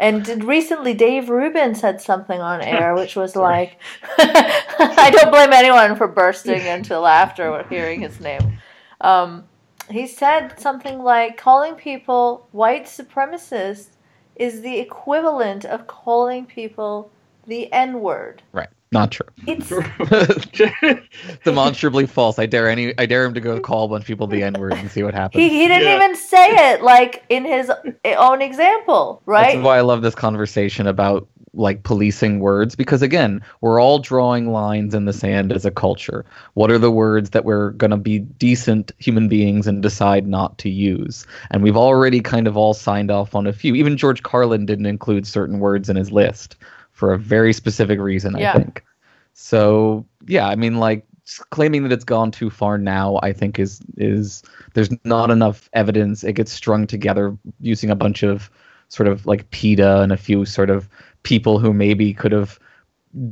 And 0.00 0.44
recently, 0.44 0.94
Dave 0.94 1.28
Rubin 1.28 1.74
said 1.74 2.00
something 2.00 2.40
on 2.40 2.62
air, 2.62 2.94
which 2.96 3.14
was 3.14 3.36
like, 3.36 3.78
I 4.18 5.10
don't 5.12 5.30
blame 5.30 5.52
anyone 5.52 5.94
for 5.94 6.08
bursting 6.08 6.62
into 6.66 6.98
laughter 6.98 7.52
when 7.52 7.68
hearing 7.68 8.00
his 8.00 8.18
name. 8.18 8.58
Um, 9.02 9.44
he 9.90 10.06
said 10.06 10.58
something 10.58 11.00
like, 11.00 11.36
calling 11.36 11.74
people 11.74 12.48
white 12.52 12.86
supremacists 12.86 13.88
is 14.36 14.62
the 14.62 14.78
equivalent 14.78 15.66
of 15.66 15.86
calling 15.86 16.46
people 16.46 17.12
the 17.46 17.70
N 17.70 18.00
word. 18.00 18.42
Right. 18.52 18.68
Not 18.92 19.12
true. 19.12 19.26
It's 19.46 19.70
Demonstrably 21.44 22.06
false. 22.06 22.38
I 22.38 22.46
dare 22.46 22.68
any. 22.68 22.92
I 22.98 23.06
dare 23.06 23.24
him 23.24 23.34
to 23.34 23.40
go 23.40 23.60
call 23.60 23.84
a 23.84 23.88
bunch 23.88 24.02
of 24.02 24.06
people 24.08 24.26
the 24.26 24.42
N 24.42 24.54
word 24.58 24.72
and 24.72 24.90
see 24.90 25.02
what 25.02 25.14
happens. 25.14 25.42
he, 25.42 25.48
he 25.48 25.68
didn't 25.68 25.84
Yeah. 25.84 25.96
even 25.96 26.16
say 26.16 26.72
it 26.72 26.82
like 26.82 27.24
in 27.28 27.44
his 27.44 27.70
own 28.16 28.42
example, 28.42 29.22
right? 29.26 29.54
That's 29.54 29.64
why 29.64 29.78
I 29.78 29.82
love 29.82 30.02
this 30.02 30.14
conversation 30.14 30.86
about 30.88 31.28
like 31.52 31.82
policing 31.82 32.38
words 32.38 32.76
because 32.76 33.02
again, 33.02 33.42
we're 33.60 33.80
all 33.80 33.98
drawing 33.98 34.52
lines 34.52 34.94
in 34.94 35.04
the 35.04 35.12
sand 35.12 35.52
as 35.52 35.64
a 35.64 35.70
culture. 35.70 36.24
What 36.54 36.70
are 36.70 36.78
the 36.78 36.92
words 36.92 37.30
that 37.30 37.44
we're 37.44 37.70
going 37.72 37.90
to 37.90 37.96
be 37.96 38.20
decent 38.20 38.92
human 38.98 39.28
beings 39.28 39.66
and 39.66 39.82
decide 39.82 40.26
not 40.28 40.58
to 40.58 40.68
use? 40.70 41.26
And 41.50 41.62
we've 41.64 41.76
already 41.76 42.20
kind 42.20 42.46
of 42.48 42.56
all 42.56 42.72
signed 42.74 43.10
off 43.10 43.34
on 43.34 43.46
a 43.48 43.52
few. 43.52 43.74
Even 43.74 43.96
George 43.96 44.22
Carlin 44.22 44.64
didn't 44.66 44.86
include 44.86 45.26
certain 45.26 45.58
words 45.60 45.88
in 45.88 45.96
his 45.96 46.12
list 46.12 46.56
for 47.00 47.14
a 47.14 47.18
very 47.18 47.54
specific 47.54 47.98
reason, 47.98 48.36
Yeah. 48.38 48.52
I 48.52 48.58
think. 48.58 48.84
So, 49.32 50.04
yeah, 50.26 50.46
I 50.46 50.54
mean 50.54 50.78
like 50.78 51.06
claiming 51.50 51.82
that 51.84 51.92
it's 51.92 52.04
gone 52.04 52.30
too 52.30 52.50
far 52.50 52.76
now 52.76 53.20
I 53.22 53.32
think 53.32 53.58
is 53.60 53.80
is 53.96 54.42
there's 54.74 54.90
not 55.04 55.30
enough 55.30 55.70
evidence. 55.72 56.22
It 56.22 56.34
gets 56.34 56.52
strung 56.52 56.86
together 56.86 57.36
using 57.60 57.90
a 57.90 57.96
bunch 57.96 58.22
of 58.22 58.50
sort 58.88 59.08
of 59.08 59.24
like 59.24 59.50
PETA 59.50 60.02
and 60.02 60.12
a 60.12 60.16
few 60.16 60.44
sort 60.44 60.68
of 60.68 60.88
people 61.22 61.58
who 61.58 61.72
maybe 61.72 62.12
could 62.12 62.32
have 62.32 62.58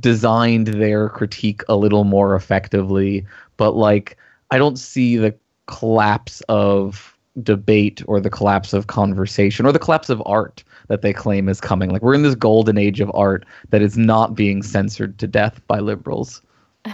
designed 0.01 0.69
their 0.69 1.11
critique 1.11 1.63
a 1.69 1.77
little 1.77 2.05
more 2.05 2.35
effectively. 2.35 3.27
But 3.57 3.73
like, 3.73 4.17
I 4.51 4.59
don't 4.59 4.79
see 4.79 5.17
the 5.17 5.35
collapse 5.67 6.41
of 6.49 7.17
debate 7.43 8.03
or 8.07 8.21
the 8.21 8.31
collapse 8.31 8.73
of 8.73 8.87
conversation 8.87 9.67
or 9.67 9.73
the 9.73 9.79
collapse 9.79 10.09
of 10.09 10.23
art 10.25 10.65
that 10.89 11.03
they 11.03 11.13
claim 11.13 11.49
is 11.49 11.61
coming. 11.61 11.91
Like, 11.91 12.03
we're 12.03 12.15
in 12.15 12.23
this 12.23 12.35
golden 12.35 12.77
age 12.79 13.01
of 13.01 13.11
art 13.15 13.45
that 13.71 13.81
is 13.83 13.97
not 13.97 14.35
being 14.35 14.63
censored 14.63 15.19
to 15.19 15.27
death 15.27 15.61
by 15.67 15.79
liberals. 15.79 16.43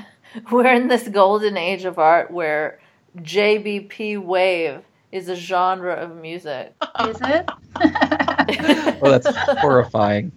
We're 0.51 0.73
in 0.75 0.89
this 0.89 1.07
golden 1.09 1.57
age 1.57 1.85
of 1.85 1.97
art 1.99 2.31
where 2.33 2.81
JBP 3.19 4.21
wave 4.25 4.81
is 5.13 5.29
a 5.29 5.37
genre 5.37 5.95
of 5.95 6.17
music. 6.17 6.75
Is 7.09 7.17
it? 7.23 7.49
Oh, 9.03 9.11
that's 9.11 9.29
horrifying. 9.61 10.31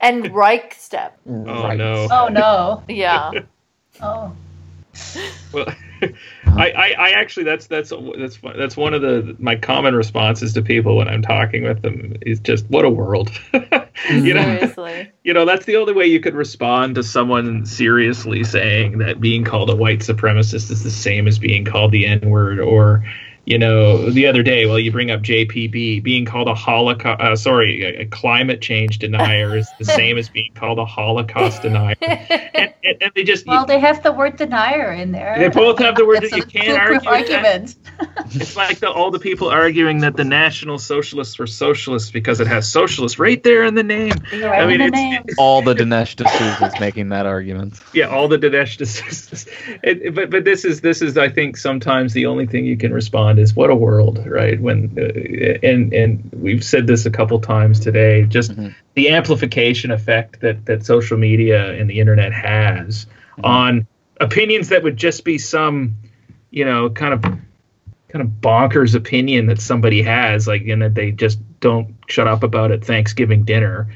and 0.00 0.34
Reich 0.34 0.74
step. 0.74 1.18
Oh 1.28 1.32
Right. 1.64 1.76
no. 1.78 2.08
oh 2.10 2.28
no. 2.28 2.82
Yeah. 2.88 3.30
Oh. 4.00 4.32
Well, 5.52 5.66
I, 6.46 6.70
I, 6.70 6.94
I 6.98 7.10
actually 7.10 7.44
that's 7.44 7.66
that's 7.66 7.92
that's 8.16 8.38
that's 8.56 8.76
one 8.76 8.94
of 8.94 9.02
the 9.02 9.36
my 9.38 9.56
common 9.56 9.94
responses 9.94 10.52
to 10.54 10.62
people 10.62 10.96
when 10.96 11.08
I'm 11.08 11.22
talking 11.22 11.62
with 11.62 11.82
them 11.82 12.16
is 12.22 12.40
just 12.40 12.68
what 12.68 12.84
a 12.84 12.90
world. 12.90 13.30
you 14.10 14.34
know, 14.34 14.42
Seriously. 14.42 15.12
you 15.22 15.32
know 15.32 15.44
that's 15.44 15.66
the 15.66 15.76
only 15.76 15.92
way 15.92 16.06
you 16.06 16.20
could 16.20 16.34
respond 16.34 16.96
to 16.96 17.02
someone 17.02 17.64
seriously 17.66 18.44
saying 18.44 18.98
that 18.98 19.20
being 19.20 19.44
called 19.44 19.70
a 19.70 19.76
white 19.76 20.00
supremacist 20.00 20.70
is 20.70 20.82
the 20.82 20.90
same 20.90 21.26
as 21.26 21.38
being 21.38 21.64
called 21.64 21.92
the 21.92 22.06
N 22.06 22.28
word 22.28 22.58
or 22.60 23.04
you 23.46 23.58
know 23.58 24.10
the 24.10 24.26
other 24.26 24.42
day 24.42 24.66
well 24.66 24.78
you 24.78 24.90
bring 24.90 25.10
up 25.10 25.20
JPB 25.20 26.02
being 26.02 26.24
called 26.24 26.48
a 26.48 26.54
holocaust 26.54 27.20
uh, 27.20 27.36
sorry 27.36 27.84
a, 27.84 28.02
a 28.02 28.06
climate 28.06 28.60
change 28.60 28.98
denier 28.98 29.56
is 29.56 29.68
the 29.78 29.84
same 30.00 30.18
as 30.18 30.28
being 30.28 30.52
called 30.54 30.78
a 30.78 30.84
holocaust 30.84 31.62
denier 31.62 31.94
and, 32.00 32.74
and, 32.84 33.02
and 33.02 33.12
they 33.14 33.24
just 33.24 33.46
Well, 33.46 33.66
they 33.66 33.78
have 33.78 34.02
the 34.02 34.12
word 34.12 34.36
denier 34.36 34.92
in 34.92 35.12
there. 35.12 35.36
They 35.38 35.48
both 35.48 35.78
have 35.78 35.96
the 35.96 36.04
word 36.06 36.22
that 36.22 36.32
you 36.32 36.42
can't 36.42 36.78
argue 36.78 37.00
that. 37.00 37.06
argument. 37.06 37.76
it's 38.34 38.56
like 38.56 38.80
the, 38.80 38.90
all 38.90 39.10
the 39.10 39.18
people 39.18 39.48
arguing 39.48 40.00
that 40.00 40.16
the 40.16 40.24
National 40.24 40.78
Socialists 40.78 41.38
were 41.38 41.46
socialists 41.46 42.10
because 42.10 42.40
it 42.40 42.46
has 42.46 42.70
socialist 42.70 43.18
right 43.18 43.42
there 43.42 43.64
in 43.64 43.74
the 43.74 43.82
name. 43.82 44.12
You're 44.32 44.50
right 44.50 44.62
I 44.62 44.66
mean, 44.66 44.80
in 44.80 44.90
the 44.92 44.98
it's- 44.98 45.02
name. 45.02 45.22
All 45.38 45.62
the 45.62 45.74
Dinesh 45.74 46.16
D'Souza's 46.16 46.78
making 46.80 47.08
that 47.10 47.26
argument. 47.26 47.80
Yeah, 47.92 48.06
all 48.06 48.28
the 48.28 48.38
Dinesh 48.38 48.76
decisions. 48.76 49.46
It, 49.82 50.14
but 50.14 50.30
but 50.30 50.44
this 50.44 50.64
is 50.64 50.80
this 50.80 51.02
is 51.02 51.16
I 51.16 51.28
think 51.28 51.56
sometimes 51.56 52.12
the 52.12 52.26
only 52.26 52.46
thing 52.46 52.64
you 52.64 52.76
can 52.76 52.92
respond 52.92 53.33
is 53.38 53.54
what 53.54 53.70
a 53.70 53.74
world, 53.74 54.24
right? 54.26 54.60
When 54.60 54.96
uh, 54.98 55.58
and 55.66 55.92
and 55.92 56.30
we've 56.32 56.64
said 56.64 56.86
this 56.86 57.06
a 57.06 57.10
couple 57.10 57.38
times 57.40 57.80
today. 57.80 58.22
Just 58.24 58.52
Mhm. 58.56 58.74
the 58.94 59.10
amplification 59.10 59.90
effect 59.90 60.40
that 60.40 60.66
that 60.66 60.84
social 60.84 61.16
media 61.18 61.72
and 61.74 61.88
the 61.90 62.00
internet 62.00 62.32
has 62.32 63.06
on 63.42 63.86
opinions 64.20 64.68
that 64.68 64.82
would 64.82 64.96
just 64.96 65.24
be 65.24 65.38
some, 65.38 65.96
you 66.50 66.64
know, 66.64 66.90
kind 66.90 67.14
of 67.14 67.22
kind 67.22 68.22
of 68.22 68.28
bonkers 68.40 68.94
opinion 68.94 69.46
that 69.46 69.60
somebody 69.60 70.02
has, 70.02 70.46
like 70.46 70.66
and 70.68 70.82
that 70.82 70.94
they 70.94 71.10
just 71.10 71.38
don't 71.60 71.94
shut 72.06 72.28
up 72.28 72.42
about 72.44 72.70
at 72.70 72.84
Thanksgiving 72.84 73.42
dinner, 73.44 73.88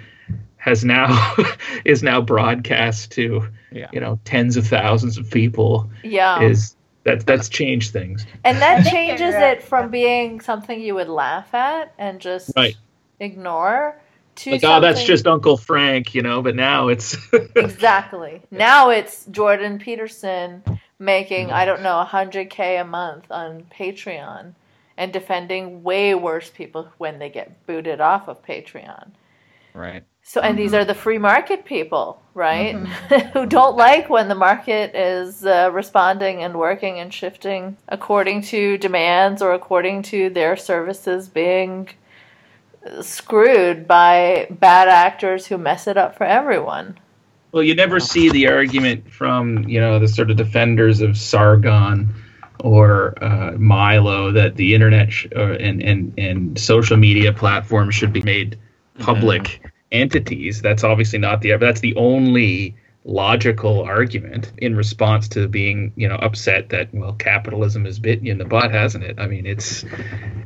has 0.57 0.85
now 0.85 1.37
is 1.85 2.03
now 2.03 2.21
broadcast 2.21 3.13
to 3.13 3.47
Yeah. 3.71 3.89
you 3.93 4.01
know 4.01 4.19
tens 4.25 4.57
of 4.57 4.67
thousands 4.67 5.19
of 5.19 5.31
people. 5.31 5.89
Yeah. 6.03 6.41
Is 6.43 6.75
that 7.09 7.27
that's 7.27 7.49
changed 7.49 7.93
things? 7.93 8.27
And 8.45 8.59
that 8.59 8.85
changes 8.91 9.35
right. 9.35 9.59
it 9.59 9.63
from 9.63 9.91
being 9.91 10.41
something 10.41 10.81
you 10.81 10.95
would 10.95 11.09
laugh 11.09 11.55
at 11.55 11.93
and 11.99 12.21
just 12.21 12.53
Right. 12.57 12.77
ignore 13.21 14.01
to 14.37 14.51
Like 14.53 14.65
oh, 14.65 14.81
that's 14.81 15.03
just 15.05 15.27
Uncle 15.27 15.57
Frank, 15.57 16.15
you 16.15 16.23
know. 16.23 16.43
But 16.43 16.55
now 16.55 16.89
it's 16.89 17.17
exactly. 17.57 18.43
Now 18.51 18.91
it's 18.91 19.27
Jordan 19.27 19.79
Peterson 19.79 20.63
making 20.99 21.51
I 21.51 21.65
don't 21.65 21.83
know 21.83 22.05
100k 22.07 22.81
a 22.81 22.85
month 22.85 23.31
on 23.31 23.65
Patreon 23.77 24.55
and 24.97 25.13
defending 25.13 25.83
way 25.83 26.15
worse 26.15 26.51
people 26.51 26.89
when 26.99 27.19
they 27.19 27.31
get 27.31 27.67
booted 27.67 28.01
off 28.01 28.29
of 28.29 28.45
Patreon. 28.45 29.11
Right. 29.75 30.05
So 30.29 30.43
and 30.43 30.59
these 30.59 30.75
are 30.75 30.85
the 30.85 30.95
free 30.95 31.17
market 31.17 31.65
people, 31.65 32.21
right? 32.35 32.75
Who 33.33 33.47
don't 33.47 33.79
like 33.79 34.11
when 34.11 34.29
the 34.29 34.35
market 34.35 34.95
is 34.95 35.47
uh, 35.47 35.71
responding 35.73 36.43
and 36.43 36.59
working 36.59 37.01
and 37.01 37.15
shifting 37.15 37.79
according 37.89 38.43
to 38.43 38.77
demands 38.77 39.41
or 39.41 39.55
according 39.55 40.03
to 40.03 40.29
their 40.29 40.55
services 40.55 41.31
being 41.31 41.89
uh, 42.87 43.01
screwed 43.01 43.89
by 43.89 44.49
bad 44.51 44.89
actors 44.89 45.47
who 45.47 45.57
mess 45.57 45.87
it 45.87 45.97
up 45.97 46.15
for 46.19 46.25
everyone. 46.25 46.99
Well, 47.53 47.63
you 47.63 47.75
never 47.75 47.99
see 47.99 48.29
the 48.29 48.49
argument 48.49 49.11
from 49.11 49.67
you 49.67 49.81
know 49.81 49.99
the 49.99 50.09
sort 50.09 50.31
of 50.31 50.37
defenders 50.37 51.01
of 51.01 51.17
Sargon 51.17 52.15
or 52.61 53.15
uh, 53.25 53.53
Milo 53.53 54.31
that 54.33 54.57
the 54.57 54.75
internet 54.75 55.11
sh- 55.11 55.29
or, 55.35 55.53
and 55.53 55.83
and 55.83 56.13
and 56.19 56.59
social 56.59 56.99
media 56.99 57.33
platforms 57.33 57.95
should 57.95 58.13
be 58.13 58.21
made 58.21 58.59
public 58.99 59.63
entities. 59.93 60.61
That's 60.63 60.85
obviously 60.85 61.19
not 61.19 61.41
the 61.41 61.57
that's 61.57 61.81
the 61.81 61.95
only 61.97 62.75
logical 63.05 63.83
argument 63.83 64.53
in 64.59 64.77
response 64.77 65.29
to 65.29 65.49
being 65.49 65.93
you 65.97 66.07
know 66.07 66.17
upset 66.17 66.69
that 66.69 66.93
well 66.93 67.15
capitalism 67.15 67.87
has 67.87 67.99
bitten 67.99 68.27
you 68.27 68.33
in 68.33 68.37
the 68.37 68.45
butt 68.45 68.71
hasn't 68.71 69.03
it 69.03 69.19
i 69.19 69.27
mean 69.27 69.47
it's 69.47 69.83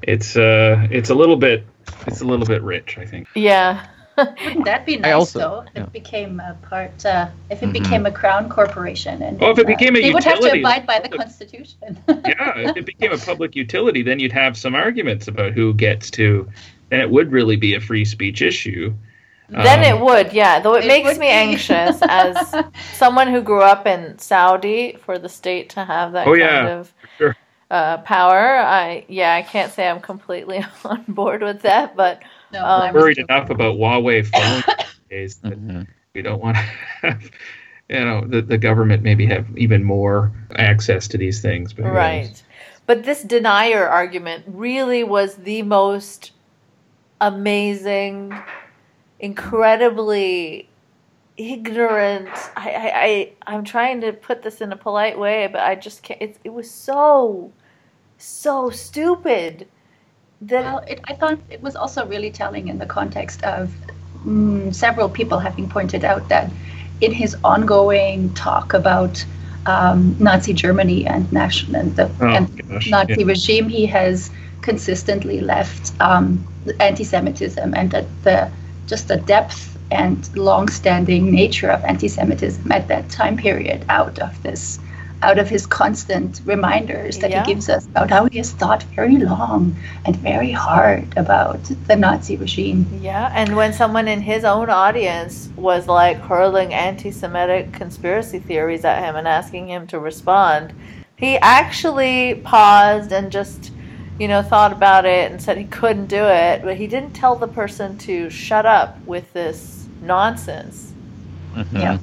it's 0.02 0.36
uh 0.36 0.86
it's 0.90 1.10
a 1.10 1.14
little 1.14 1.34
bit 1.36 1.66
it's 2.06 2.20
a 2.20 2.24
little 2.24 2.46
bit 2.46 2.62
rich 2.62 2.98
i 2.98 3.06
think 3.06 3.26
Yeah. 3.34 3.84
Wouldn't 4.16 4.66
that 4.66 4.84
be 4.86 4.98
nice 4.98 5.14
also- 5.14 5.38
though? 5.38 5.60
If 5.62 5.68
yeah. 5.74 5.82
it 5.84 5.92
became 5.92 6.38
a 6.38 6.54
part, 6.68 7.04
uh, 7.06 7.28
if 7.50 7.62
it 7.62 7.70
Mhm. 7.70 7.72
became 7.72 8.04
a 8.06 8.10
crown 8.12 8.50
corporation, 8.50 9.22
and 9.22 9.40
Well, 9.40 9.52
if 9.52 9.58
it 9.58 9.64
uh, 9.64 9.68
became 9.68 9.96
a 9.96 10.02
they 10.02 10.12
would 10.12 10.22
have 10.22 10.38
to 10.40 10.52
abide 10.52 10.86
by 10.86 11.00
the 11.00 11.08
constitution. 11.08 11.96
yeah, 12.06 12.58
if 12.58 12.76
it 12.76 12.84
became 12.84 13.10
a 13.12 13.16
public 13.16 13.56
utility, 13.56 14.02
then 14.02 14.18
you'd 14.20 14.30
have 14.32 14.54
some 14.58 14.74
arguments 14.74 15.28
about 15.28 15.52
who 15.54 15.72
gets 15.72 16.10
to. 16.12 16.46
Then 16.90 17.00
it 17.00 17.08
would 17.10 17.32
really 17.32 17.56
be 17.56 17.72
a 17.74 17.80
free 17.80 18.04
speech 18.04 18.42
issue. 18.42 18.92
Then 19.52 19.80
Um, 19.80 19.84
it 19.84 20.00
would, 20.00 20.32
yeah. 20.32 20.60
Though 20.60 20.74
it, 20.74 20.84
It 20.84 20.88
makes 20.88 21.18
me 21.18 21.28
anxious 21.28 22.02
as 22.08 22.54
someone 22.92 23.28
who 23.28 23.42
grew 23.42 23.62
up 23.62 23.86
in 23.86 24.18
Saudi 24.18 24.96
for 24.96 25.18
the 25.18 25.28
state 25.28 25.70
to 25.70 25.84
have 25.84 26.12
that 26.12 26.26
Oh, 26.28 26.32
kind 26.34 26.40
yeah, 26.40 26.68
of 26.68 26.92
sure. 27.18 27.36
uh, 27.70 27.98
power. 27.98 28.56
I 28.58 29.04
yeah, 29.08 29.34
I 29.34 29.42
can't 29.42 29.72
say 29.72 29.88
I'm 29.88 30.00
completely 30.00 30.64
on 30.84 31.04
board 31.08 31.42
with 31.42 31.62
that, 31.62 31.96
but 31.96 32.22
no, 32.52 32.64
Um, 32.64 32.82
I 32.82 32.88
I'm 32.88 32.94
worried 32.94 33.18
too. 33.18 33.24
enough 33.28 33.50
about 33.50 33.76
Huawei 33.76 34.26
phones 34.26 34.64
these 34.78 35.00
days 35.10 35.36
that 35.48 35.58
Mhm. 35.58 35.86
we 36.14 36.22
don't 36.22 36.40
want 36.40 36.56
to 36.56 36.62
have. 36.62 37.30
You 37.88 38.00
know, 38.04 38.26
the, 38.26 38.40
the 38.42 38.58
government 38.58 39.02
maybe 39.02 39.26
have 39.26 39.46
even 39.58 39.84
more 39.84 40.32
access 40.56 41.08
to 41.08 41.18
these 41.18 41.42
things. 41.42 41.72
But 41.74 41.84
who 41.86 41.98
knows? 41.98 42.30
right. 42.30 42.42
But 42.86 43.04
this 43.04 43.22
denier 43.22 43.86
argument 43.86 44.44
really 44.48 45.04
was 45.04 45.36
the 45.36 45.62
most 45.62 46.32
amazing, 47.20 48.32
incredibly 49.22 50.68
ignorant. 51.38 52.28
I, 52.56 52.70
I, 52.70 52.92
I 52.94 53.32
I'm 53.46 53.64
trying 53.64 54.02
to 54.02 54.12
put 54.12 54.42
this 54.42 54.60
in 54.60 54.72
a 54.72 54.76
polite 54.76 55.18
way, 55.18 55.46
but 55.46 55.62
I 55.62 55.76
just 55.76 56.02
can't. 56.02 56.20
It, 56.20 56.36
it 56.44 56.52
was 56.52 56.70
so, 56.70 57.50
so 58.18 58.68
stupid. 58.68 59.66
That 60.42 60.64
Well, 60.64 60.78
it, 60.88 61.00
I 61.04 61.14
thought 61.14 61.38
it 61.48 61.62
was 61.62 61.76
also 61.76 62.04
really 62.06 62.30
telling 62.30 62.68
in 62.68 62.78
the 62.78 62.86
context 62.86 63.42
of 63.44 63.72
mm, 64.26 64.74
several 64.74 65.08
people 65.08 65.38
having 65.38 65.68
pointed 65.68 66.04
out 66.04 66.28
that 66.28 66.50
in 67.00 67.12
his 67.12 67.36
ongoing 67.44 68.34
talk 68.34 68.74
about 68.74 69.24
um, 69.66 70.16
Nazi 70.18 70.52
Germany 70.52 71.06
and 71.06 71.32
national 71.32 71.76
and 71.76 71.96
the 71.96 72.10
Oh, 72.20 72.26
and 72.26 72.68
gosh, 72.68 72.90
Nazi 72.90 73.20
yeah. 73.20 73.26
regime, 73.26 73.68
he 73.68 73.86
has 73.86 74.30
consistently 74.62 75.40
left 75.40 75.92
um, 76.00 76.44
anti-Semitism 76.80 77.74
and 77.74 77.90
the, 77.90 78.06
the 78.22 78.50
just 78.86 79.08
the 79.08 79.16
depth 79.18 79.78
and 79.90 80.34
long-standing 80.36 81.30
nature 81.30 81.70
of 81.70 81.84
anti-Semitism 81.84 82.70
at 82.72 82.88
that 82.88 83.08
time 83.10 83.36
period 83.36 83.84
out 83.88 84.18
of 84.18 84.42
this 84.42 84.78
out 85.22 85.38
of 85.38 85.48
his 85.48 85.66
constant 85.66 86.40
reminders 86.44 87.18
that 87.18 87.30
Yeah. 87.30 87.44
he 87.44 87.54
gives 87.54 87.68
us 87.68 87.86
about 87.86 88.10
how 88.10 88.24
he 88.26 88.38
has 88.38 88.50
thought 88.50 88.82
very 88.94 89.16
long 89.18 89.76
and 90.04 90.16
very 90.16 90.50
hard 90.50 91.06
about 91.16 91.62
the 91.86 91.94
Nazi 91.94 92.36
regime. 92.36 92.86
Yeah, 93.00 93.30
and 93.32 93.54
when 93.54 93.72
someone 93.72 94.08
in 94.08 94.20
his 94.20 94.44
own 94.44 94.68
audience 94.68 95.48
was 95.56 95.86
like 95.86 96.18
hurling 96.20 96.74
anti 96.74 97.12
Semitic 97.12 97.72
conspiracy 97.72 98.40
theories 98.40 98.84
at 98.84 99.02
him 99.04 99.14
and 99.14 99.28
asking 99.28 99.68
him 99.68 99.86
to 99.88 100.00
respond, 100.00 100.72
he 101.16 101.38
actually 101.38 102.40
paused 102.42 103.12
and 103.12 103.30
just, 103.30 103.70
you 104.22 104.28
know, 104.28 104.40
thought 104.40 104.70
about 104.70 105.04
it 105.04 105.32
and 105.32 105.42
said 105.42 105.58
he 105.58 105.64
couldn't 105.64 106.06
do 106.06 106.24
it, 106.24 106.62
but 106.62 106.76
he 106.76 106.86
didn't 106.86 107.12
tell 107.12 107.34
the 107.34 107.48
person 107.48 107.98
to 107.98 108.30
shut 108.30 108.64
up 108.64 108.96
with 109.04 109.32
this 109.32 109.88
nonsense. 110.00 110.92
Yeah. 111.72 111.98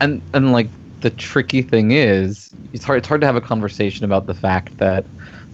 And 0.00 0.22
and 0.32 0.52
like 0.52 0.68
the 1.02 1.10
tricky 1.10 1.60
thing 1.60 1.90
is, 1.90 2.50
it's 2.72 2.82
hard 2.82 2.96
it's 2.96 3.06
hard 3.06 3.20
to 3.20 3.26
have 3.26 3.36
a 3.36 3.42
conversation 3.42 4.06
about 4.06 4.24
the 4.24 4.32
fact 4.32 4.78
that 4.78 5.04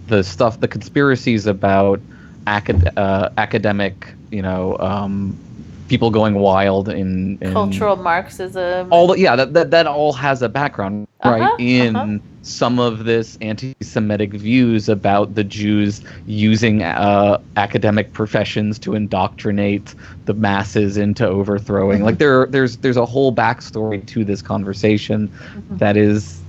the 0.07 0.23
stuff, 0.23 0.61
the 0.61 0.67
conspiracies 0.69 1.45
about 1.45 1.99
acad- 2.47 2.97
uh, 2.97 3.29
academic, 3.37 4.13
you 4.31 4.41
know, 4.41 4.77
um, 4.79 5.37
people 5.91 6.09
going 6.09 6.35
wild 6.35 6.87
in, 6.87 7.37
in 7.41 7.51
Cultural 7.51 7.97
Marxism. 7.97 8.87
all 8.93 9.07
the, 9.07 9.19
yeah 9.19 9.35
that, 9.35 9.53
that 9.53 9.71
that 9.71 9.85
all 9.87 10.13
has 10.13 10.41
a 10.41 10.47
background 10.49 11.05
right 11.25 11.41
Uh-huh, 11.41 11.55
in 11.59 11.95
uh-huh. 11.95 12.17
some 12.43 12.79
of 12.79 13.03
this 13.03 13.37
anti-semitic 13.41 14.31
views 14.33 14.87
about 14.89 15.35
the 15.35 15.43
jews 15.43 16.01
using 16.25 16.81
uh, 16.81 17.37
academic 17.57 18.13
professions 18.13 18.79
to 18.79 18.95
indoctrinate 18.95 19.93
the 20.25 20.33
masses 20.33 20.95
into 20.95 21.27
overthrowing 21.27 22.03
like 22.07 22.17
there 22.19 22.45
there's 22.47 22.77
there's 22.77 22.97
a 22.97 23.05
whole 23.05 23.31
backstory 23.35 23.99
to 24.13 24.23
this 24.23 24.41
conversation 24.41 25.27
Mm-hmm. 25.27 25.77
that 25.83 25.97
is 25.97 26.39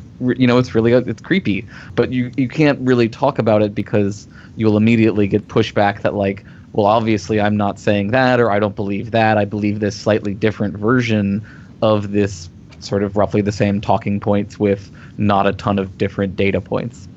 you 0.40 0.47
know 0.47 0.59
it's 0.59 0.72
really 0.76 0.93
it's 0.93 1.20
creepy 1.20 1.66
but 1.97 2.12
you 2.12 2.30
you 2.36 2.49
can't 2.49 2.78
really 2.90 3.09
talk 3.09 3.40
about 3.40 3.61
it 3.66 3.74
because 3.74 4.28
you'll 4.57 4.76
immediately 4.76 5.26
get 5.26 5.49
pushback 5.49 6.03
that 6.03 6.14
like 6.14 6.45
well 6.73 6.87
obviously 6.87 7.41
i'm 7.41 7.57
not 7.57 7.79
saying 7.79 8.11
that 8.11 8.41
or 8.41 8.51
i 8.51 8.59
don't 8.59 8.77
believe 8.77 9.11
that 9.11 9.39
i 9.39 9.45
believe 9.45 9.81
this 9.81 9.97
slightly 9.97 10.35
different 10.35 10.77
version 10.77 11.45
of 11.83 12.12
this 12.12 12.49
sort 12.81 13.03
of 13.03 13.16
roughly 13.16 13.41
the 13.41 13.53
same 13.53 13.81
talking 13.81 14.18
points 14.18 14.59
with 14.59 14.91
not 15.18 15.47
a 15.47 15.53
ton 15.53 15.79
of 15.79 15.97
different 15.99 16.37
data 16.37 16.61
points 16.61 17.09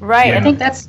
right. 0.00 0.34
I 0.34 0.40
think 0.40 0.58
that's 0.58 0.88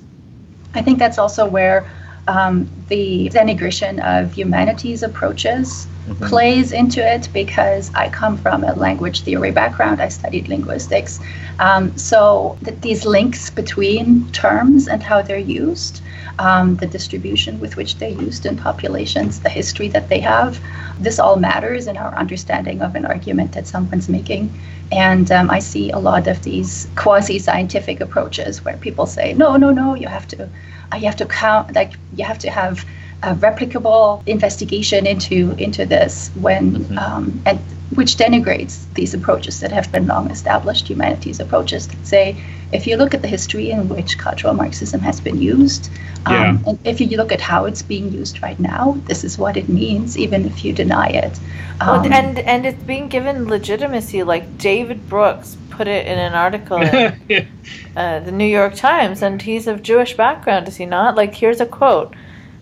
I 0.74 0.82
think 0.82 1.00
that's 1.00 1.18
also 1.18 1.48
where 1.48 1.90
um, 2.28 2.70
the 2.90 3.30
denigration 3.30 4.04
of 4.04 4.34
humanities 4.34 5.02
approaches 5.02 5.88
plays 6.22 6.72
into 6.72 7.06
it 7.06 7.30
because 7.34 7.94
I 7.94 8.10
come 8.10 8.38
from 8.38 8.64
a 8.64 8.74
language 8.74 9.22
theory 9.22 9.52
background. 9.52 10.02
I 10.02 10.10
studied 10.10 10.48
linguistics. 10.48 11.20
Um, 11.60 11.98
so 11.98 12.58
th- 12.64 12.80
these 12.82 13.06
links 13.06 13.50
between 13.50 14.30
terms 14.32 14.88
and 14.88 15.02
how 15.02 15.22
they're 15.22 15.38
used, 15.38 16.02
um, 16.40 16.76
the 16.78 16.86
distribution 16.86 17.60
with 17.60 17.76
which 17.76 17.96
they're 17.98 18.10
used 18.10 18.46
in 18.46 18.58
populations, 18.58 19.40
the 19.40 19.50
history 19.50 19.88
that 19.90 20.10
they 20.10 20.20
have, 20.20 20.60
this 21.00 21.20
all 21.20 21.38
matters 21.38 21.88
in 21.88 21.98
our 21.98 22.14
understanding 22.16 22.82
of 22.82 22.96
an 22.96 23.06
argument 23.06 23.54
that 23.54 23.68
someone's 23.68 24.10
making. 24.10 24.54
And 24.92 25.32
um, 25.32 25.50
I 25.50 25.60
see 25.60 25.92
a 25.92 26.00
lot 26.00 26.28
of 26.28 26.44
these 26.44 26.88
quasi-scientific 26.96 28.00
approaches 28.02 28.64
where 28.64 28.78
people 28.78 29.06
say, 29.06 29.34
no, 29.34 29.58
no, 29.58 29.72
no, 29.72 29.96
you 29.96 30.08
have 30.08 30.28
to, 30.30 30.50
you 30.96 31.06
have 31.06 31.18
to 31.18 31.26
count, 31.26 31.74
like 31.76 31.94
you 32.16 32.24
have 32.24 32.40
to 32.40 32.50
have 32.50 32.86
a 33.24 33.34
replicable 33.34 34.22
investigation 34.28 35.08
into 35.08 35.56
into 35.58 35.86
this 35.86 36.30
when 36.36 36.98
um, 37.00 37.42
and 37.48 37.60
which 37.96 38.18
denigrates 38.18 38.86
these 38.94 39.14
approaches 39.14 39.60
that 39.62 39.72
have 39.72 39.92
been 39.92 40.08
long 40.08 40.30
established 40.30 40.90
humanities 40.90 41.40
approaches 41.40 41.88
that 41.88 42.06
say 42.06 42.36
if 42.74 42.86
you 42.86 42.98
look 42.98 43.14
at 43.14 43.22
the 43.22 43.28
history 43.28 43.72
in 43.72 43.88
which 43.88 44.18
cultural 44.18 44.54
Marxism 44.54 45.00
has 45.00 45.22
been 45.22 45.42
used, 45.42 45.90
um, 46.26 46.62
and 46.68 46.78
if 46.84 47.00
you 47.00 47.16
look 47.16 47.32
at 47.32 47.40
how 47.40 47.64
it's 47.64 47.82
being 47.82 48.12
used 48.12 48.44
right 48.44 48.60
now, 48.60 48.98
this 49.06 49.24
is 49.24 49.38
what 49.38 49.56
it 49.56 49.70
means, 49.70 50.18
even 50.18 50.46
if 50.46 50.66
you 50.66 50.74
deny 50.74 51.08
it. 51.08 51.40
Well, 51.80 52.02
Um, 52.06 52.12
and 52.12 52.40
and 52.40 52.66
it's 52.66 52.84
being 52.84 53.08
given 53.08 53.48
legitimacy. 53.48 54.24
Like 54.24 54.58
David 54.58 55.08
Brooks 55.08 55.56
put 55.70 55.88
it 55.88 56.06
in 56.08 56.18
an 56.18 56.34
article 56.34 56.78
in 56.82 57.48
uh, 57.96 58.20
the 58.20 58.32
New 58.32 58.46
York 58.46 58.76
Times, 58.76 59.22
and 59.22 59.42
he's 59.42 59.68
of 59.68 59.82
Jewish 59.82 60.18
background, 60.18 60.68
is 60.68 60.76
he 60.76 60.86
not? 60.86 61.16
Like, 61.16 61.34
here's 61.36 61.62
a 61.62 61.66
quote. 61.66 62.14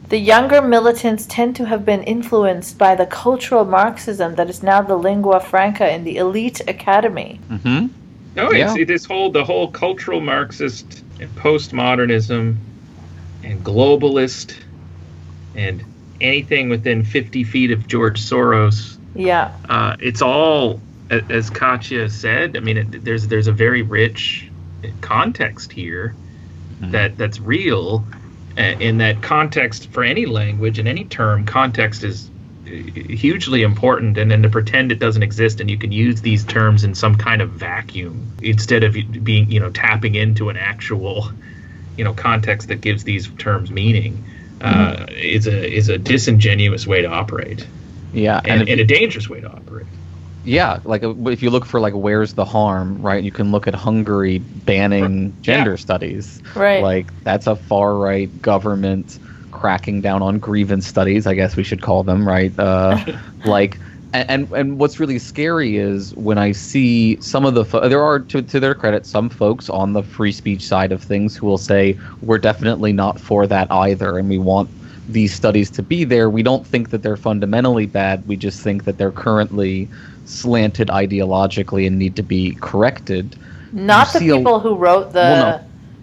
The 0.10 0.18
younger 0.20 0.62
militants 0.62 1.26
tend 1.26 1.56
to 1.58 1.66
have 1.66 1.84
been 1.84 2.03
influenced 2.03 2.78
by 2.78 2.95
the 2.95 3.06
cultural 3.06 3.66
Marxism 3.66 4.36
that 4.36 4.49
is 4.49 4.62
now 4.62 4.82
the 4.82 4.95
lingua 4.95 5.39
franca 5.39 5.91
in 5.91 6.03
the 6.03 6.18
elite 6.18 6.62
academy. 6.68 7.39
mm-hmm. 7.49 7.88
No, 8.36 8.49
it's 8.49 8.78
Yeah. 8.78 8.84
this 8.84 9.06
whole 9.06 9.32
the 9.32 9.45
whole 9.45 9.70
cultural 9.70 10.20
Marxist 10.20 11.03
and 11.22 11.34
postmodernism 11.36 12.56
and 13.43 13.64
globalist 13.64 14.56
and 15.56 15.84
anything 16.20 16.68
within 16.70 17.03
50 17.03 17.43
feet 17.45 17.72
of 17.72 17.88
George 17.88 18.20
Soros. 18.22 18.97
Yeah, 19.16 19.51
Uh, 19.70 19.95
it's 20.01 20.22
all, 20.22 20.82
as 21.10 21.49
Katja 21.49 22.10
said. 22.10 22.58
I 22.58 22.60
mean, 22.60 22.78
it, 22.78 23.06
there's 23.06 23.28
there's 23.28 23.47
a 23.47 23.53
very 23.53 23.82
rich 23.82 24.49
context 25.01 25.72
here 25.72 26.14
that 26.82 27.18
that's 27.18 27.39
real. 27.39 28.06
In 28.58 28.97
that 28.99 29.22
context, 29.22 29.89
for 29.91 30.03
any 30.03 30.26
language 30.26 30.80
and 30.80 30.88
any 30.88 31.03
term, 31.06 31.45
context 31.45 32.03
is 32.03 32.30
uh, 32.66 32.70
hugely 32.70 33.64
important. 33.64 34.18
And 34.18 34.32
then 34.32 34.43
to 34.43 34.49
pretend 34.49 34.91
it 34.91 34.99
doesn't 34.99 35.24
exist 35.24 35.60
and 35.60 35.70
you 35.70 35.78
can 35.78 35.91
use 35.91 36.22
these 36.22 36.45
terms 36.45 36.84
in 36.84 36.95
some 36.95 37.16
kind 37.16 37.41
of 37.41 37.49
vacuum 37.49 38.28
instead 38.41 38.84
of 38.84 38.95
being, 39.24 39.51
you 39.51 39.60
know, 39.60 39.70
tapping 39.72 40.16
into 40.16 40.49
an 40.49 40.56
actual, 40.58 41.32
you 41.97 42.03
know, 42.06 42.14
context 42.14 42.70
that 42.70 42.80
gives 42.82 43.03
these 43.03 43.28
terms 43.38 43.72
meaning, 43.72 44.24
uh, 44.62 45.06
is 45.10 45.47
a 45.47 45.74
is 45.78 45.89
a 45.89 45.97
disingenuous 45.97 46.88
way 46.88 47.01
to 47.01 47.08
operate 47.10 47.68
yeah 48.14 48.39
and, 48.45 48.62
and 48.62 48.70
you- 48.70 48.84
a 48.84 48.88
dangerous 48.88 49.30
way 49.30 49.41
to 49.41 49.47
operate. 49.47 49.86
Yeah, 50.46 50.80
like 50.86 51.04
uh, 51.04 51.14
if 51.30 51.41
you 51.41 51.50
look 51.50 51.66
for 51.66 51.80
like 51.80 51.93
where's 51.93 52.34
the 52.34 52.46
harm, 52.46 53.02
right? 53.02 53.24
You 53.24 53.32
can 53.32 53.52
look 53.52 53.68
at 53.68 53.76
Hungary 53.76 54.39
banning 54.39 55.36
gender 55.41 55.72
Yeah. 55.72 55.76
studies. 55.78 56.41
Right. 56.56 56.82
Like 56.84 57.14
that's 57.24 57.48
a 57.48 57.56
far 57.56 57.98
right 57.98 58.39
government 58.41 59.20
cracking 59.52 60.02
down 60.02 60.22
on 60.22 60.39
grievance 60.39 60.86
studies, 60.88 61.26
I 61.28 61.34
guess 61.34 61.56
we 61.56 61.64
should 61.64 61.82
call 61.82 62.04
them, 62.04 62.28
right? 62.28 62.54
Uh, 62.60 63.04
like 63.46 63.80
and, 64.14 64.30
and 64.30 64.52
and 64.52 64.80
what's 64.80 65.00
really 65.00 65.20
scary 65.20 65.78
is 65.78 66.14
when 66.16 66.38
I 66.38 66.52
see 66.52 67.18
some 67.22 67.46
of 67.46 67.54
the 67.56 67.66
fo- 67.66 67.88
there 67.89 68.04
are 68.04 68.20
to 68.20 68.41
to 68.41 68.60
their 68.60 68.76
credit 68.76 69.06
some 69.06 69.30
folks 69.30 69.70
on 69.70 69.93
the 69.93 70.04
free 70.04 70.32
speech 70.32 70.66
side 70.66 70.91
of 70.91 71.02
things 71.04 71.36
who 71.36 71.48
will 71.48 71.58
say 71.58 71.98
we're 72.22 72.38
definitely 72.38 72.93
not 72.93 73.20
for 73.20 73.48
that 73.48 73.68
either 73.72 74.18
and 74.18 74.30
we 74.30 74.38
want 74.38 74.72
these 75.08 75.34
studies 75.34 75.70
to 75.72 75.84
be 75.84 76.04
there. 76.04 76.30
We 76.30 76.43
don't 76.43 76.66
think 76.66 76.89
that 76.89 77.04
they're 77.04 77.18
fundamentally 77.18 77.86
bad. 77.86 78.26
We 78.26 78.38
just 78.38 78.62
think 78.62 78.86
that 78.86 78.98
they're 78.98 79.12
currently 79.12 79.89
slanted 80.26 80.89
ideologically 80.89 81.88
and 81.88 81.97
need 81.97 82.15
to 82.17 82.23
be 82.23 82.55
corrected. 82.61 83.36
not 83.71 84.07
You 84.07 84.13
the 84.13 84.19
see 84.19 84.30
a- 84.30 84.38
people 84.38 84.59
who 84.59 84.76
wrote 84.76 85.13
the 85.13 85.19
Well, 85.21 85.61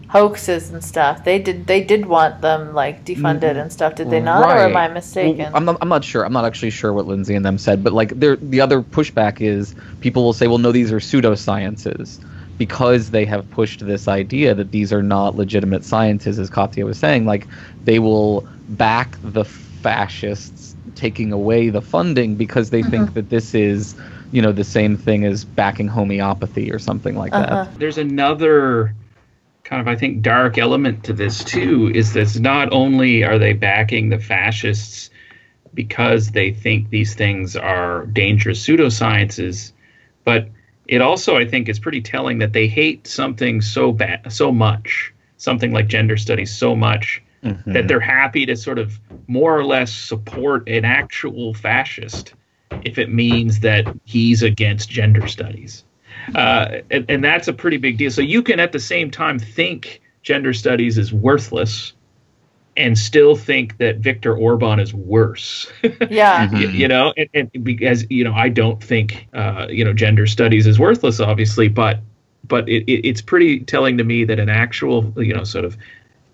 hoaxes 0.09 0.71
and 0.71 0.83
stuff. 0.85 1.25
They 1.25 1.39
did. 1.39 1.67
They 1.67 1.83
did 1.83 2.07
want 2.07 2.41
them 2.43 2.75
like 2.75 3.05
defunded 3.05 3.57
and 3.61 3.73
stuff. 3.73 3.95
Did 3.97 4.11
they 4.11 4.21
not, 4.21 4.45
or 4.51 4.59
am 4.59 4.77
I 4.77 4.89
mistaken? 4.89 5.39
Well, 5.39 5.57
I'm 5.57 5.65
not, 5.65 5.79
I'm 5.81 5.89
not 5.89 6.05
sure. 6.05 6.25
I'm 6.25 6.33
not 6.33 6.45
actually 6.45 6.71
sure 6.71 6.93
what 6.93 7.07
Lindsay 7.07 7.35
and 7.35 7.45
them 7.45 7.59
said, 7.59 7.83
but 7.83 7.93
like 7.93 8.11
there, 8.19 8.37
the 8.37 8.61
other 8.61 8.83
pushback 8.83 9.41
is 9.41 9.75
people 10.01 10.23
will 10.25 10.33
say, 10.33 10.47
well, 10.49 10.59
no, 10.59 10.73
these 10.73 10.93
are 10.93 10.99
pseudosciences 11.01 12.19
because 12.59 13.11
they 13.11 13.25
have 13.25 13.49
pushed 13.51 13.85
this 13.87 14.07
idea 14.09 14.55
that 14.55 14.71
these 14.71 14.93
are 14.93 15.03
not 15.03 15.35
legitimate 15.37 15.85
sciences, 15.85 16.39
as 16.39 16.51
Katja 16.51 16.85
was 16.85 16.99
saying. 16.99 17.25
Like 17.25 17.49
they 17.85 17.99
will 17.99 18.47
back 18.69 19.19
the 19.23 19.45
fascists 19.45 20.72
taking 20.95 21.33
away 21.33 21.71
the 21.71 21.83
funding 21.83 22.37
because 22.37 22.71
they 22.71 22.83
think 22.83 23.15
that 23.15 23.29
this 23.31 23.55
is, 23.55 23.95
you 24.31 24.43
know, 24.43 24.53
the 24.53 24.65
same 24.65 24.97
thing 24.97 25.25
as 25.25 25.45
backing 25.45 25.89
homeopathy 25.89 26.73
or 26.73 26.79
something 26.79 27.17
like 27.17 27.33
Uh-huh. 27.33 27.65
that. 27.65 27.79
there's 27.79 27.99
another 27.99 28.95
kind 29.65 29.81
of 29.81 29.89
I 29.89 29.97
think 29.97 30.23
dark 30.23 30.59
element 30.59 31.05
to 31.05 31.13
this 31.13 31.45
too 31.45 31.91
is 31.95 32.13
that 32.15 32.39
not 32.41 32.73
only 32.73 33.23
are 33.25 33.39
they 33.39 33.53
backing 33.53 34.09
the 34.09 34.19
fascists 34.19 35.11
because 35.75 36.31
they 36.33 36.53
think 36.53 36.91
these 36.91 37.15
things 37.15 37.57
are 37.57 38.07
dangerous 38.07 38.67
pseudosciences, 38.67 39.73
but 40.25 40.49
it 40.89 41.01
also 41.01 41.37
I 41.37 41.47
think 41.47 41.69
is 41.69 41.79
pretty 41.79 42.03
telling 42.03 42.39
that 42.39 42.53
they 42.53 42.67
hate 42.67 43.07
something 43.07 43.61
so 43.63 43.93
bad 43.93 44.33
so 44.33 44.53
much, 44.53 45.13
something 45.39 45.73
like 45.73 45.89
gender 45.89 46.17
studies 46.17 46.55
so 46.55 46.77
much 46.77 47.23
Mhm. 47.45 47.73
that 47.73 47.89
they're 47.89 48.01
happy 48.01 48.47
to 48.47 48.57
sort 48.57 48.79
of 48.79 49.01
more 49.27 49.57
or 49.57 49.65
less 49.65 49.93
support 49.93 50.69
an 50.69 50.85
actual 50.85 51.55
fascist 51.55 52.35
if 52.83 52.99
it 52.99 53.13
means 53.13 53.61
that 53.61 53.87
he's 54.05 54.43
against 54.43 54.91
gender 54.91 55.27
studies. 55.27 55.85
Uh, 56.35 56.79
and, 56.91 57.05
and 57.09 57.25
that's 57.25 57.49
a 57.49 57.53
pretty 57.53 57.77
big 57.79 57.99
deal. 57.99 58.11
So 58.11 58.23
you 58.23 58.43
can 58.43 58.61
at 58.61 58.73
the 58.73 58.79
same 58.79 59.11
time 59.11 59.39
think 59.39 60.01
gender 60.23 60.53
studies 60.53 60.99
is 60.99 61.13
worthless 61.13 61.95
and 62.77 62.97
still 62.97 63.37
think 63.37 63.77
that 63.79 63.99
Viktor 63.99 64.37
Orban 64.37 64.81
is 64.81 64.95
worse. 64.95 65.71
Yeah. 66.11 66.51
you, 66.53 66.69
you 66.69 66.89
know, 66.89 67.13
and, 67.17 67.29
and 67.35 67.65
because 67.65 68.07
you 68.11 68.25
know, 68.25 68.35
I 68.35 68.49
don't 68.49 68.83
think 68.83 69.29
uh, 69.33 69.67
you 69.69 69.85
know 69.85 69.93
gender 69.93 70.27
studies 70.27 70.67
is 70.67 70.79
worthless, 70.79 71.21
obviously, 71.21 71.69
but 71.69 72.01
but 72.47 72.69
it, 72.69 72.85
it, 72.91 73.07
it's 73.07 73.23
pretty 73.23 73.61
telling 73.61 73.99
to 73.99 74.05
me 74.05 74.25
that 74.25 74.39
an 74.39 74.49
actual 74.49 75.13
you 75.17 75.35
know 75.35 75.45
sort 75.45 75.65
of 75.65 75.77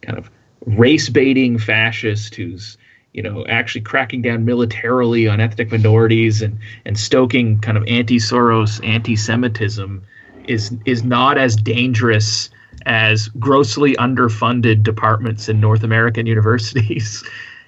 kind 0.03 0.19
of 0.19 0.31
race 0.77 1.09
baiting 1.09 1.59
fascist 1.59 2.35
who's 2.35 2.77
you 3.13 3.23
know 3.23 3.47
actually 3.47 3.81
cracking 3.81 4.23
down 4.23 4.45
militarily 4.45 5.27
on 5.27 5.41
ethnic 5.41 5.71
minorities 5.71 6.43
and 6.43 6.59
and 6.85 6.99
stoking 6.99 7.59
kind 7.61 7.79
of 7.79 7.85
anti-Soros 7.87 8.85
anti-Semitism 8.87 10.03
is 10.47 10.77
is 10.85 11.05
not 11.05 11.39
as 11.39 11.57
dangerous 11.57 12.51
as 12.87 13.29
grossly 13.39 13.95
underfunded 13.97 14.83
departments 14.83 15.49
in 15.49 15.61
North 15.61 15.83
American 15.83 16.27
universities 16.35 17.25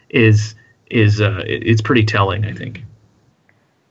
is 0.08 0.54
is 0.90 1.20
uh, 1.20 1.42
it's 1.46 1.80
pretty 1.80 2.04
telling, 2.04 2.44
I 2.44 2.52
think. 2.52 2.82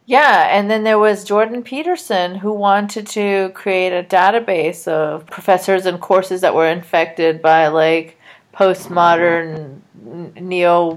Yeah, 0.06 0.48
and 0.50 0.72
then 0.72 0.84
there 0.84 1.00
was 1.00 1.24
Jordan 1.24 1.62
Peterson 1.64 2.36
who 2.36 2.52
wanted 2.52 3.06
to 3.08 3.52
create 3.54 3.94
a 3.94 4.04
database 4.04 4.88
of 4.88 5.26
professors 5.28 5.86
and 5.86 6.02
courses 6.02 6.42
that 6.42 6.56
were 6.56 6.68
infected 6.68 7.42
by 7.42 7.68
like 7.68 8.18
postmodern 8.60 9.80
neo 10.42 10.96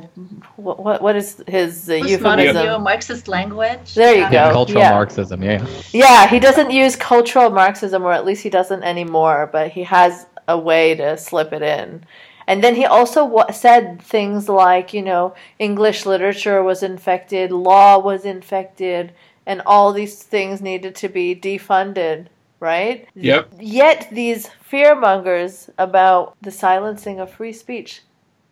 what 0.56 1.00
what 1.00 1.14
is 1.14 1.42
his 1.46 1.88
uh, 1.88 1.94
euphemism 1.94 2.64
neo-marxist 2.64 3.28
language 3.28 3.94
there 3.94 4.16
you 4.16 4.24
um, 4.24 4.32
go 4.32 4.36
Yeah, 4.36 4.50
cultural 4.52 4.82
yeah. 4.82 4.90
Marxism. 4.90 5.42
Yeah. 5.42 5.66
yeah 5.92 6.26
he 6.26 6.40
doesn't 6.40 6.72
use 6.72 6.96
cultural 6.96 7.50
marxism 7.50 8.02
or 8.02 8.12
at 8.12 8.24
least 8.24 8.42
he 8.42 8.50
doesn't 8.50 8.82
anymore 8.82 9.48
but 9.52 9.70
he 9.70 9.84
has 9.84 10.26
a 10.48 10.58
way 10.58 10.96
to 10.96 11.16
slip 11.16 11.52
it 11.52 11.62
in 11.62 12.04
and 12.48 12.64
then 12.64 12.74
he 12.74 12.84
also 12.84 13.24
wa 13.24 13.50
said 13.52 14.02
things 14.02 14.48
like 14.48 14.92
you 14.92 15.02
know 15.02 15.32
english 15.60 16.04
literature 16.04 16.62
was 16.64 16.82
infected 16.82 17.52
law 17.52 17.96
was 17.96 18.24
infected 18.24 19.12
and 19.46 19.62
all 19.66 19.92
these 19.92 20.20
things 20.22 20.60
needed 20.60 20.96
to 20.96 21.08
be 21.08 21.34
defunded 21.34 22.26
right 22.62 23.08
Yep. 23.16 23.54
Yet 23.58 24.08
these 24.12 24.48
fearmongers 24.70 25.68
about 25.76 26.36
the 26.40 26.52
silencing 26.52 27.18
of 27.18 27.30
free 27.30 27.52
speech, 27.52 28.02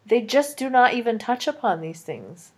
they 0.04 0.20
just 0.20 0.58
do 0.58 0.68
not 0.68 0.94
even 0.94 1.18
touch 1.18 1.46
upon 1.46 1.80
these 1.80 2.02
things. 2.02 2.52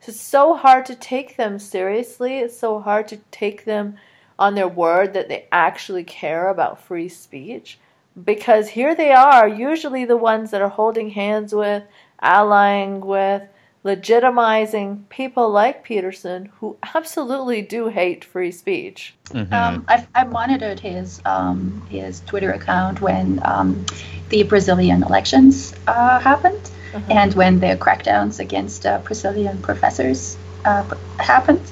So 0.00 0.10
it's 0.10 0.20
so 0.20 0.54
hard 0.54 0.86
to 0.86 0.94
take 0.94 1.36
them 1.36 1.58
seriously. 1.58 2.38
It's 2.38 2.58
so 2.58 2.80
hard 2.80 3.08
to 3.08 3.18
take 3.30 3.64
them 3.64 3.96
on 4.38 4.54
their 4.54 4.68
word 4.68 5.12
that 5.14 5.28
they 5.28 5.46
actually 5.52 6.04
care 6.04 6.48
about 6.48 6.82
free 6.82 7.08
speech. 7.08 7.78
Because 8.24 8.68
here 8.68 8.94
they 8.94 9.12
are, 9.12 9.48
usually 9.48 10.04
the 10.04 10.16
ones 10.16 10.50
that 10.50 10.62
are 10.62 10.68
holding 10.68 11.10
hands 11.10 11.54
with, 11.54 11.82
allying 12.20 13.00
with, 13.00 13.42
legitimizing 13.84 15.08
people 15.08 15.50
like 15.50 15.82
Peterson 15.82 16.50
who 16.60 16.76
absolutely 16.94 17.62
do 17.62 17.88
hate 17.88 18.24
free 18.24 18.52
speech. 18.52 19.14
Um, 19.34 19.84
I've, 19.88 20.06
I 20.14 20.24
monitored 20.24 20.78
his 20.78 21.20
um, 21.24 21.84
his 21.90 22.20
Twitter 22.20 22.52
account 22.52 23.00
when 23.00 23.40
um, 23.44 23.84
the 24.28 24.42
Brazilian 24.44 25.02
elections 25.02 25.74
uh, 25.86 26.18
happened, 26.20 26.70
and 27.10 27.34
when 27.34 27.60
the 27.60 27.76
crackdowns 27.76 28.38
against 28.38 28.86
uh, 28.86 28.98
Brazilian 28.98 29.58
professors 29.62 30.36
uh, 30.64 30.84
happened, 31.18 31.62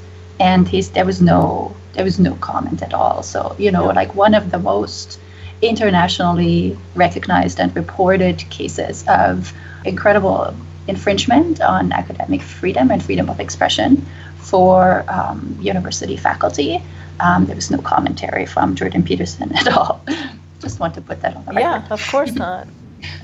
and 0.40 0.66
he's 0.68 0.90
there 0.90 1.04
was 1.04 1.20
no 1.20 1.74
there 1.92 2.04
was 2.04 2.18
no 2.18 2.34
comment 2.36 2.82
at 2.82 2.94
all. 2.94 3.22
So 3.22 3.54
you 3.58 3.70
know, 3.70 3.86
like 3.86 4.14
one 4.14 4.34
of 4.34 4.50
the 4.50 4.58
most 4.58 5.20
internationally 5.62 6.76
recognized 6.94 7.60
and 7.60 7.74
reported 7.76 8.38
cases 8.48 9.04
of 9.06 9.52
incredible 9.84 10.54
infringement 10.88 11.60
on 11.60 11.92
academic 11.92 12.42
freedom 12.42 12.90
and 12.90 13.02
freedom 13.02 13.28
of 13.28 13.40
expression 13.40 14.04
for 14.38 15.04
um, 15.08 15.56
university 15.60 16.16
faculty. 16.16 16.82
Um, 17.20 17.46
there 17.46 17.54
was 17.56 17.70
no 17.70 17.78
commentary 17.78 18.46
from 18.46 18.74
Jordan 18.74 19.02
Peterson 19.02 19.54
at 19.56 19.68
all. 19.68 20.04
Just 20.60 20.80
want 20.80 20.94
to 20.94 21.00
put 21.00 21.20
that 21.22 21.36
on 21.36 21.44
the 21.44 21.52
record. 21.52 21.60
Yeah, 21.86 21.92
of 21.92 22.06
course 22.08 22.32
not. 22.46 22.66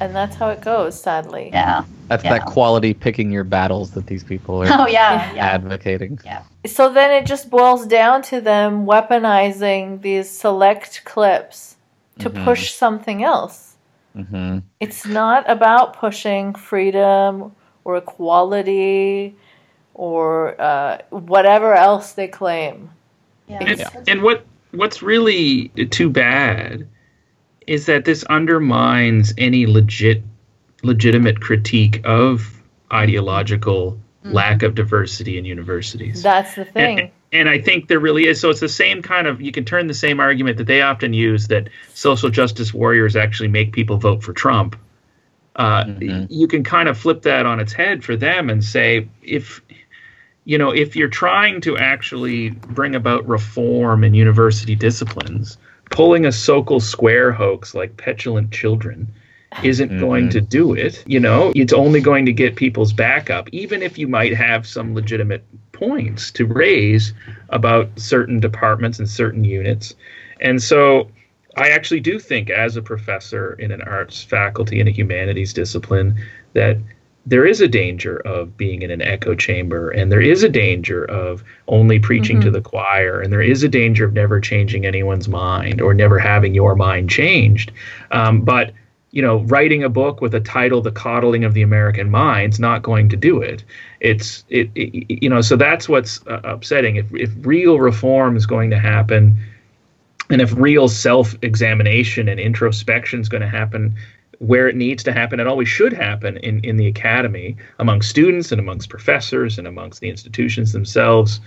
And 0.00 0.14
that's 0.14 0.36
how 0.36 0.48
it 0.48 0.62
goes, 0.62 1.00
sadly. 1.00 1.50
Yeah. 1.52 1.84
That's 2.08 2.24
Yeah. 2.24 2.38
that 2.38 2.46
quality 2.46 2.94
picking 2.94 3.30
your 3.30 3.44
battles 3.44 3.90
that 3.92 4.06
these 4.06 4.24
people 4.24 4.62
are 4.62 4.66
Oh 4.70 4.86
yeah. 4.86 5.32
Yeah. 5.34 5.44
advocating. 5.46 6.18
So 6.66 6.90
then 6.92 7.10
it 7.10 7.26
just 7.26 7.50
boils 7.50 7.86
down 7.86 8.22
to 8.22 8.40
them 8.40 8.86
weaponizing 8.86 10.00
these 10.02 10.30
select 10.30 11.02
clips 11.04 11.76
to 12.20 12.30
Mhm. 12.30 12.44
push 12.44 12.72
something 12.72 13.22
else. 13.22 13.75
Hmm 14.16 14.58
It's 14.80 15.06
not 15.06 15.48
about 15.50 15.96
pushing 15.96 16.54
freedom 16.54 17.54
or 17.84 17.96
equality 17.98 19.36
or 19.94 20.60
uh, 20.60 20.98
whatever 21.10 21.74
else 21.74 22.12
they 22.12 22.28
claim. 22.28 22.90
Yeah. 23.46 23.58
And, 23.60 23.78
Yeah. 23.78 23.90
and 24.08 24.22
what 24.22 24.44
what's 24.72 25.02
really 25.02 25.68
too 25.90 26.10
bad 26.10 26.86
is 27.66 27.86
that 27.86 28.04
this 28.04 28.24
undermines 28.24 29.32
any 29.38 29.66
legit 29.66 30.22
legitimate 30.82 31.40
critique 31.40 32.00
of 32.04 32.62
ideological 32.92 33.98
lack 34.24 34.62
of 34.62 34.74
diversity 34.74 35.38
in 35.38 35.44
universities. 35.44 36.22
That's 36.22 36.54
the 36.54 36.64
thing. 36.64 37.00
And, 37.00 37.10
and 37.32 37.48
I 37.48 37.60
think 37.60 37.88
there 37.88 37.98
really 37.98 38.26
is. 38.26 38.40
So 38.40 38.50
it's 38.50 38.60
the 38.60 38.68
same 38.68 39.02
kind 39.02 39.26
of, 39.26 39.40
you 39.40 39.52
can 39.52 39.64
turn 39.64 39.86
the 39.86 39.94
same 39.94 40.20
argument 40.20 40.58
that 40.58 40.66
they 40.66 40.82
often 40.82 41.12
use 41.12 41.48
that 41.48 41.68
social 41.94 42.30
justice 42.30 42.72
warriors 42.72 43.16
actually 43.16 43.48
make 43.48 43.72
people 43.72 43.98
vote 43.98 44.22
for 44.22 44.32
Trump. 44.32 44.76
Uh, 45.56 45.84
Mhm. 45.84 46.26
You 46.30 46.46
can 46.46 46.62
kind 46.64 46.88
of 46.88 46.98
flip 46.98 47.22
that 47.22 47.46
on 47.46 47.60
its 47.60 47.72
head 47.72 48.04
for 48.04 48.14
them 48.16 48.50
and 48.50 48.62
say, 48.62 49.08
if, 49.22 49.60
you 50.44 50.58
know, 50.58 50.70
if 50.70 50.94
you're 50.94 51.08
trying 51.08 51.60
to 51.62 51.76
actually 51.78 52.50
bring 52.50 52.94
about 52.94 53.26
reform 53.26 54.04
in 54.04 54.14
university 54.14 54.74
disciplines, 54.74 55.58
pulling 55.90 56.26
a 56.26 56.30
Sokal 56.30 56.80
Square 56.80 57.32
hoax 57.32 57.74
like 57.74 57.96
petulant 57.96 58.50
children 58.52 59.08
isn't 59.62 59.98
going 59.98 60.26
Mhm. 60.26 60.32
to 60.32 60.40
do 60.40 60.74
it. 60.74 61.02
You 61.06 61.20
know, 61.20 61.52
it's 61.54 61.72
only 61.72 62.00
going 62.00 62.26
to 62.26 62.32
get 62.32 62.56
people's 62.56 62.92
backup, 62.92 63.48
even 63.52 63.82
if 63.82 63.98
you 63.98 64.08
might 64.08 64.34
have 64.34 64.66
some 64.66 64.94
legitimate 64.94 65.42
points 65.72 66.30
to 66.32 66.46
raise 66.46 67.12
about 67.50 67.88
certain 67.96 68.40
departments 68.40 68.98
and 68.98 69.08
certain 69.08 69.44
units. 69.44 69.94
And 70.40 70.62
so 70.62 71.08
I 71.56 71.68
actually 71.70 72.00
do 72.00 72.18
think, 72.18 72.50
as 72.50 72.76
a 72.76 72.82
professor 72.82 73.54
in 73.58 73.70
an 73.70 73.80
arts 73.82 74.22
faculty 74.22 74.80
in 74.80 74.88
a 74.88 74.90
humanities 74.90 75.54
discipline, 75.54 76.16
that 76.52 76.76
there 77.28 77.44
is 77.44 77.60
a 77.60 77.66
danger 77.66 78.18
of 78.18 78.56
being 78.56 78.82
in 78.82 78.90
an 78.90 79.02
echo 79.02 79.34
chamber, 79.34 79.90
and 79.90 80.12
there 80.12 80.20
is 80.20 80.44
a 80.44 80.48
danger 80.48 81.04
of 81.06 81.42
only 81.66 81.98
preaching 81.98 82.40
to 82.40 82.50
the 82.50 82.60
choir, 82.60 83.20
and 83.20 83.32
there 83.32 83.42
is 83.42 83.64
a 83.64 83.68
danger 83.68 84.04
of 84.04 84.12
never 84.12 84.38
changing 84.38 84.86
anyone's 84.86 85.28
mind 85.28 85.80
or 85.80 85.92
never 85.92 86.18
having 86.18 86.54
your 86.54 86.76
mind 86.76 87.10
changed. 87.10 87.72
Um, 88.12 88.42
but 88.42 88.72
you 89.12 89.22
know, 89.22 89.38
writing 89.44 89.82
a 89.82 89.88
book 89.88 90.20
with 90.20 90.34
a 90.34 90.40
title, 90.40 90.80
"The 90.82 90.90
Coddling 90.90 91.44
of 91.44 91.54
the 91.54 91.62
American 91.62 92.10
Mind," 92.10 92.52
is 92.52 92.60
not 92.60 92.82
going 92.82 93.08
to 93.10 93.16
do 93.16 93.40
it. 93.40 93.64
It's 94.00 94.44
it, 94.48 94.70
it 94.74 95.22
you 95.22 95.28
know, 95.28 95.40
so 95.40 95.56
that's 95.56 95.88
what's 95.88 96.26
uh, 96.26 96.40
upsetting. 96.44 96.96
If 96.96 97.14
if 97.14 97.30
real 97.40 97.78
reform 97.78 98.36
is 98.36 98.46
going 98.46 98.70
to 98.70 98.78
happen, 98.78 99.36
and 100.30 100.40
if 100.40 100.54
real 100.56 100.88
self-examination 100.88 102.28
and 102.28 102.40
introspection 102.40 103.20
is 103.20 103.28
going 103.28 103.42
to 103.42 103.48
happen 103.48 103.94
where 104.38 104.68
it 104.68 104.76
needs 104.76 105.02
to 105.02 105.12
happen 105.12 105.40
and 105.40 105.48
always 105.48 105.68
should 105.68 105.92
happen 105.92 106.36
in, 106.38 106.60
in 106.60 106.76
the 106.76 106.86
academy 106.86 107.56
among 107.78 108.02
students 108.02 108.52
and 108.52 108.60
amongst 108.60 108.90
professors 108.90 109.58
and 109.58 109.66
amongst 109.66 110.00
the 110.00 110.10
institutions 110.10 110.72
themselves 110.72 111.40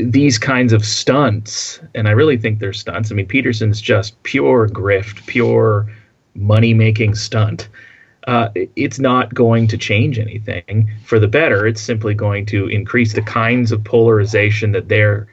these 0.00 0.38
kinds 0.38 0.72
of 0.72 0.84
stunts 0.84 1.80
and 1.94 2.08
i 2.08 2.10
really 2.10 2.36
think 2.36 2.58
they're 2.58 2.72
stunts 2.72 3.12
i 3.12 3.14
mean 3.14 3.26
peterson's 3.26 3.80
just 3.80 4.20
pure 4.24 4.68
grift 4.68 5.24
pure 5.26 5.86
money 6.34 6.74
making 6.74 7.14
stunt 7.14 7.68
uh, 8.26 8.48
it's 8.74 8.98
not 8.98 9.34
going 9.34 9.66
to 9.66 9.76
change 9.76 10.18
anything 10.18 10.90
for 11.04 11.18
the 11.18 11.28
better 11.28 11.66
it's 11.66 11.80
simply 11.80 12.14
going 12.14 12.46
to 12.46 12.68
increase 12.68 13.12
the 13.12 13.22
kinds 13.22 13.70
of 13.72 13.82
polarization 13.84 14.72
that 14.72 14.88
they're 14.88 15.28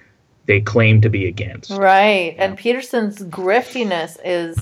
they 0.48 0.60
claim 0.60 1.00
to 1.02 1.10
be 1.10 1.28
against 1.28 1.72
Right. 1.72 2.36
And 2.38 2.58
Peterson's 2.58 3.20
griftiness 3.20 4.18
is 4.26 4.58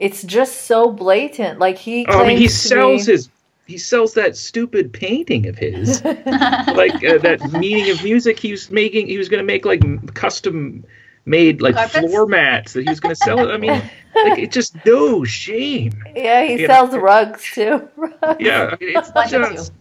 it's 0.00 0.22
just 0.22 0.62
so 0.62 0.90
blatant. 0.90 1.58
Like 1.58 1.76
he 1.76 2.06
Oh, 2.08 2.20
I 2.20 2.26
mean, 2.26 2.38
he 2.38 2.48
sells 2.48 3.06
be, 3.06 3.12
his 3.12 3.28
he 3.66 3.78
sells 3.78 4.14
that 4.14 4.36
stupid 4.36 4.92
painting 4.92 5.46
of 5.46 5.56
his, 5.56 6.02
like 6.04 7.04
uh, 7.04 7.18
that 7.18 7.40
meaning 7.52 7.90
of 7.90 8.02
music. 8.02 8.38
He 8.38 8.50
was 8.50 8.70
making. 8.70 9.06
He 9.06 9.18
was 9.18 9.28
going 9.28 9.38
to 9.38 9.44
make 9.44 9.64
like 9.64 10.14
custom 10.14 10.84
made 11.24 11.60
like 11.60 11.74
Carpets? 11.74 11.98
floor 11.98 12.26
mats 12.26 12.72
that 12.72 12.82
he 12.82 12.88
was 12.88 13.00
going 13.00 13.14
to 13.14 13.16
sell. 13.16 13.50
I 13.50 13.56
mean, 13.56 13.70
like 14.14 14.38
it's 14.38 14.54
just 14.54 14.76
no 14.84 15.24
shame. 15.24 15.92
Yeah, 16.14 16.44
he 16.44 16.52
you 16.52 16.68
know. 16.68 16.74
sells 16.74 16.96
rugs 16.96 17.44
too. 17.52 17.88
Yeah, 18.38 18.76
it's 18.80 19.10
Wanted 19.14 19.56
just. 19.56 19.72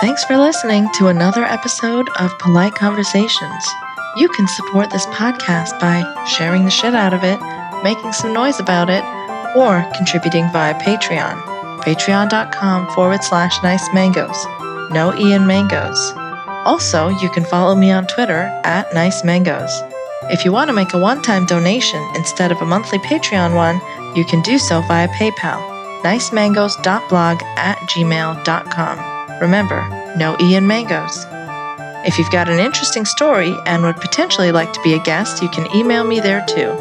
Thanks 0.00 0.24
for 0.24 0.36
listening 0.36 0.88
to 0.94 1.08
another 1.08 1.44
episode 1.44 2.08
of 2.20 2.38
Polite 2.38 2.74
Conversations. 2.74 3.66
You 4.16 4.28
can 4.28 4.46
support 4.46 4.90
this 4.90 5.06
podcast 5.06 5.80
by 5.80 6.24
sharing 6.26 6.64
the 6.64 6.70
shit 6.70 6.94
out 6.94 7.14
of 7.14 7.24
it, 7.24 7.40
making 7.82 8.12
some 8.12 8.32
noise 8.32 8.60
about 8.60 8.90
it, 8.90 9.02
or 9.56 9.82
contributing 9.96 10.48
via 10.52 10.74
Patreon. 10.74 11.40
patreon.com 11.80 12.90
forward 12.90 13.24
slash 13.24 13.62
nice 13.62 13.88
mangoes. 13.94 14.44
No 14.90 15.14
Ian 15.18 15.46
Mangoes. 15.46 16.12
Also, 16.64 17.08
you 17.08 17.28
can 17.30 17.44
follow 17.44 17.74
me 17.74 17.90
on 17.90 18.06
Twitter 18.06 18.50
at 18.64 18.92
nice 18.94 19.22
mangoes. 19.24 19.70
If 20.30 20.44
you 20.44 20.52
want 20.52 20.68
to 20.68 20.74
make 20.74 20.94
a 20.94 20.98
one 20.98 21.20
time 21.22 21.44
donation 21.44 22.02
instead 22.16 22.50
of 22.50 22.62
a 22.62 22.66
monthly 22.66 22.98
Patreon 22.98 23.54
one, 23.54 23.80
you 24.16 24.24
can 24.24 24.40
do 24.42 24.58
so 24.58 24.80
via 24.82 25.08
PayPal, 25.08 25.60
nicemangoes.blog 26.02 27.42
at 27.56 27.78
gmail.com. 27.90 29.40
Remember, 29.40 30.14
no 30.16 30.36
E 30.40 30.52
Ian 30.52 30.66
Mangoes. 30.66 31.26
If 32.06 32.18
you've 32.18 32.30
got 32.30 32.48
an 32.48 32.58
interesting 32.58 33.04
story 33.04 33.54
and 33.66 33.82
would 33.82 33.96
potentially 33.96 34.52
like 34.52 34.72
to 34.72 34.82
be 34.82 34.94
a 34.94 35.02
guest, 35.02 35.42
you 35.42 35.48
can 35.48 35.74
email 35.74 36.04
me 36.04 36.20
there 36.20 36.44
too. 36.46 36.74